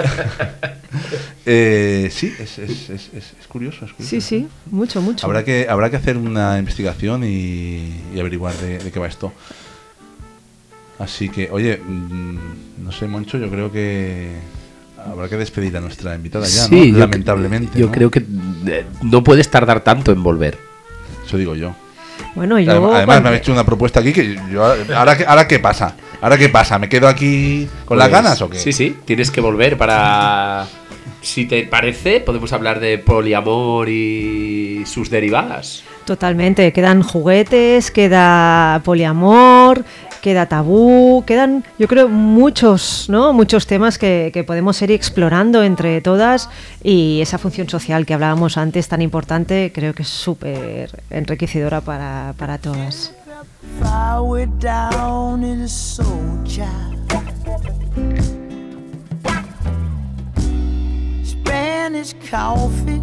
eh, 1.46 2.08
sí, 2.10 2.32
es, 2.38 2.58
es, 2.58 2.90
es, 2.90 3.10
es- 3.14 3.46
curioso, 3.48 3.84
es 3.84 3.92
curioso. 3.92 4.10
Sí, 4.10 4.20
sí, 4.20 4.48
mucho, 4.70 5.00
mucho. 5.00 5.26
Habrá 5.26 5.44
que, 5.44 5.66
habrá 5.68 5.88
que 5.90 5.96
hacer 5.96 6.16
una 6.18 6.58
investigación 6.58 7.24
y, 7.24 7.92
y 8.14 8.20
averiguar 8.20 8.54
de, 8.56 8.78
de 8.78 8.90
qué 8.90 8.98
va 8.98 9.06
esto. 9.06 9.32
Así 10.98 11.28
que, 11.28 11.50
oye, 11.50 11.76
mm, 11.78 12.38
no 12.84 12.92
sé, 12.92 13.06
Moncho, 13.06 13.38
yo 13.38 13.50
creo 13.50 13.70
que 13.70 14.30
habrá 15.12 15.28
que 15.28 15.36
despedir 15.36 15.76
a 15.76 15.80
nuestra 15.80 16.14
invitada 16.14 16.46
ya, 16.46 16.64
Sí, 16.64 16.92
¿no? 16.92 16.98
Lamentablemente. 16.98 17.78
Yo 17.78 17.86
¿no? 17.86 17.92
creo 17.92 18.10
que 18.10 18.24
eh, 18.66 18.84
no 19.02 19.22
puedes 19.24 19.50
tardar 19.50 19.80
tanto 19.80 20.12
en 20.12 20.22
volver. 20.22 20.58
Eso 21.26 21.36
digo 21.36 21.54
yo. 21.54 21.74
Bueno, 22.34 22.58
yo 22.58 22.70
Además, 22.70 23.04
cuando- 23.04 23.22
me 23.22 23.28
habéis 23.28 23.42
hecho 23.42 23.52
una 23.52 23.64
propuesta 23.64 24.00
aquí 24.00 24.12
que 24.12 24.38
yo... 24.50 24.64
Ahora, 24.94 25.16
qué- 25.16 25.24
ahora 25.26 25.48
qué 25.48 25.58
pasa? 25.58 25.94
¿Ahora 26.20 26.36
qué 26.38 26.48
pasa? 26.48 26.78
¿Me 26.78 26.88
quedo 26.88 27.08
aquí 27.08 27.68
con 27.84 27.98
las 27.98 28.08
Pues, 28.08 28.22
ganas 28.22 28.42
o 28.42 28.48
qué? 28.50 28.58
Sí, 28.58 28.72
sí, 28.72 28.96
tienes 29.04 29.30
que 29.30 29.40
volver 29.40 29.76
para... 29.76 30.66
Si 31.26 31.44
te 31.44 31.64
parece, 31.64 32.20
podemos 32.20 32.52
hablar 32.52 32.78
de 32.78 32.98
poliamor 32.98 33.88
y 33.88 34.84
sus 34.86 35.10
derivadas. 35.10 35.82
Totalmente, 36.04 36.72
quedan 36.72 37.02
juguetes, 37.02 37.90
queda 37.90 38.80
poliamor, 38.84 39.84
queda 40.22 40.46
tabú, 40.46 41.24
quedan, 41.26 41.64
yo 41.80 41.88
creo, 41.88 42.08
muchos, 42.08 43.06
¿no? 43.08 43.32
Muchos 43.32 43.66
temas 43.66 43.98
que, 43.98 44.30
que 44.32 44.44
podemos 44.44 44.80
ir 44.82 44.92
explorando 44.92 45.64
entre 45.64 46.00
todas 46.00 46.48
y 46.84 47.20
esa 47.20 47.38
función 47.38 47.68
social 47.68 48.06
que 48.06 48.14
hablábamos 48.14 48.56
antes 48.56 48.86
tan 48.86 49.02
importante, 49.02 49.72
creo 49.74 49.94
que 49.94 50.02
es 50.02 50.08
súper 50.08 51.02
enriquecedora 51.10 51.80
para, 51.80 52.34
para 52.38 52.58
todas. 52.58 53.12
Coffee 62.26 63.00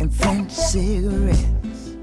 and 0.00 0.12
French 0.12 0.50
cigarettes. 0.50 1.96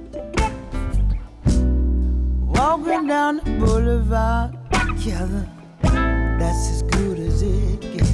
Walking 2.55 3.07
down 3.07 3.37
the 3.37 3.51
boulevard 3.59 4.55
together, 4.71 5.47
that's 5.81 6.69
as 6.69 6.83
good 6.83 7.19
as 7.19 7.41
it 7.41 7.81
gets. 7.81 8.13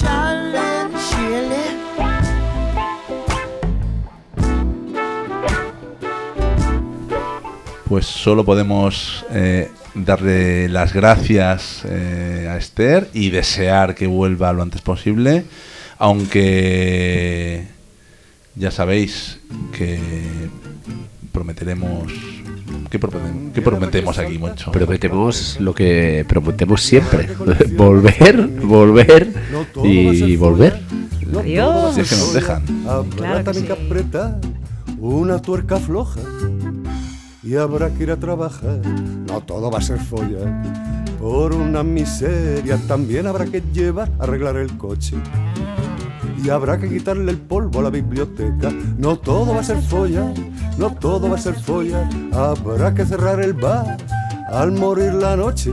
Charlotte. 0.00 0.70
Pues 7.88 8.06
solo 8.06 8.44
podemos 8.44 9.26
eh, 9.30 9.68
darle 9.94 10.68
las 10.68 10.92
gracias 10.92 11.82
eh, 11.84 12.48
a 12.50 12.56
Esther 12.56 13.08
y 13.12 13.30
desear 13.30 13.94
que 13.94 14.06
vuelva 14.06 14.52
lo 14.52 14.62
antes 14.62 14.80
posible, 14.80 15.44
aunque 15.98 17.66
ya 18.54 18.70
sabéis 18.70 19.38
que 19.72 20.00
prometeremos... 21.32 22.12
¿Qué 22.88 22.98
prometemos, 22.98 23.52
qué 23.54 23.62
prometemos 23.62 24.18
aquí, 24.18 24.38
Moncho? 24.38 24.72
Prometemos 24.72 25.58
lo 25.60 25.74
que 25.74 26.24
prometemos 26.28 26.82
siempre. 26.82 27.28
volver, 27.76 28.48
volver 28.48 29.32
y 29.84 30.36
volver. 30.36 30.80
Adiós. 31.38 31.94
Si 31.94 32.00
es 32.00 32.10
que 32.10 32.16
nos 32.16 32.32
dejan. 32.34 32.64
Claro 32.64 33.06
Habrá 33.18 33.38
que 33.38 33.44
también 33.44 33.66
que 33.66 33.74
sí. 33.74 33.86
apretar 33.86 34.40
una 34.98 35.40
tuerca 35.40 35.76
floja 35.78 36.20
y 37.50 37.56
habrá 37.56 37.90
que 37.90 38.04
ir 38.04 38.12
a 38.12 38.16
trabajar. 38.16 38.80
No 39.26 39.40
todo 39.40 39.72
va 39.72 39.78
a 39.78 39.82
ser 39.82 39.98
folla. 39.98 40.62
Por 41.18 41.52
una 41.52 41.82
miseria 41.82 42.78
también 42.86 43.26
habrá 43.26 43.44
que 43.44 43.60
llevar 43.60 44.08
a 44.20 44.22
arreglar 44.22 44.56
el 44.56 44.78
coche. 44.78 45.16
Y 46.44 46.48
habrá 46.48 46.78
que 46.78 46.88
quitarle 46.88 47.32
el 47.32 47.38
polvo 47.38 47.80
a 47.80 47.82
la 47.82 47.90
biblioteca. 47.90 48.70
No 48.96 49.18
todo 49.18 49.52
va 49.52 49.62
a 49.62 49.64
ser 49.64 49.82
folla, 49.82 50.32
no 50.78 50.94
todo 50.94 51.28
va 51.28 51.34
a 51.34 51.40
ser 51.40 51.54
folla. 51.54 52.08
Habrá 52.32 52.94
que 52.94 53.04
cerrar 53.04 53.40
el 53.40 53.54
bar 53.54 53.96
al 54.52 54.70
morir 54.70 55.14
la 55.14 55.36
noche. 55.36 55.72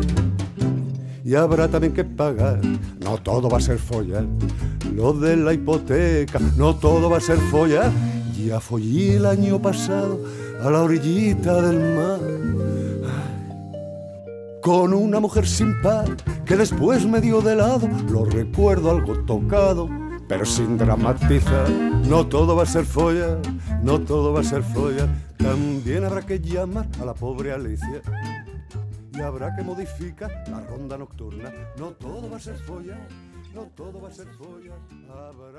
Y 1.23 1.35
habrá 1.35 1.67
también 1.67 1.93
que 1.93 2.03
pagar, 2.03 2.59
no 3.03 3.19
todo 3.19 3.49
va 3.51 3.59
a 3.59 3.61
ser 3.61 3.77
folla. 3.77 4.25
Lo 4.95 5.13
de 5.13 5.37
la 5.37 5.53
hipoteca, 5.53 6.39
no 6.57 6.75
todo 6.75 7.07
va 7.07 7.17
a 7.17 7.21
ser 7.21 7.37
folla. 7.37 7.91
Ya 8.35 8.59
follé 8.59 9.17
el 9.17 9.27
año 9.27 9.61
pasado 9.61 10.19
a 10.61 10.69
la 10.69 10.81
orillita 10.81 11.61
del 11.61 11.95
mar 11.95 12.19
con 14.67 14.93
una 14.93 15.21
mujer 15.21 15.47
sin 15.47 15.81
par 15.81 16.17
que 16.43 16.57
después 16.57 17.05
me 17.05 17.21
dio 17.21 17.39
de 17.41 17.55
lado. 17.55 17.87
Lo 18.09 18.25
recuerdo 18.25 18.91
algo 18.91 19.23
tocado, 19.23 19.89
pero 20.27 20.45
sin 20.45 20.77
dramatizar. 20.77 21.69
No 21.69 22.27
todo 22.27 22.53
va 22.53 22.63
a 22.63 22.65
ser 22.65 22.83
folla, 22.83 23.37
no 23.81 24.01
todo 24.01 24.33
va 24.33 24.41
a 24.41 24.43
ser 24.43 24.63
folla. 24.63 25.07
También 25.37 26.03
habrá 26.03 26.21
que 26.21 26.39
llamar 26.39 26.85
a 27.01 27.05
la 27.05 27.13
pobre 27.13 27.53
Alicia. 27.53 28.01
Y 29.13 29.21
habrá 29.21 29.55
que 29.55 29.63
modificar 29.63 30.43
la 30.49 30.59
ronda 30.59 30.97
nocturna. 30.97 31.49
No 31.77 31.91
todo 31.91 32.29
va 32.29 32.35
a 32.35 32.41
ser 32.41 32.57
folla, 32.57 32.97
no 33.55 33.61
todo 33.73 34.01
va 34.01 34.09
a 34.09 34.13
ser 34.13 34.27
folla. 34.37 34.73
Habrá 35.09 35.51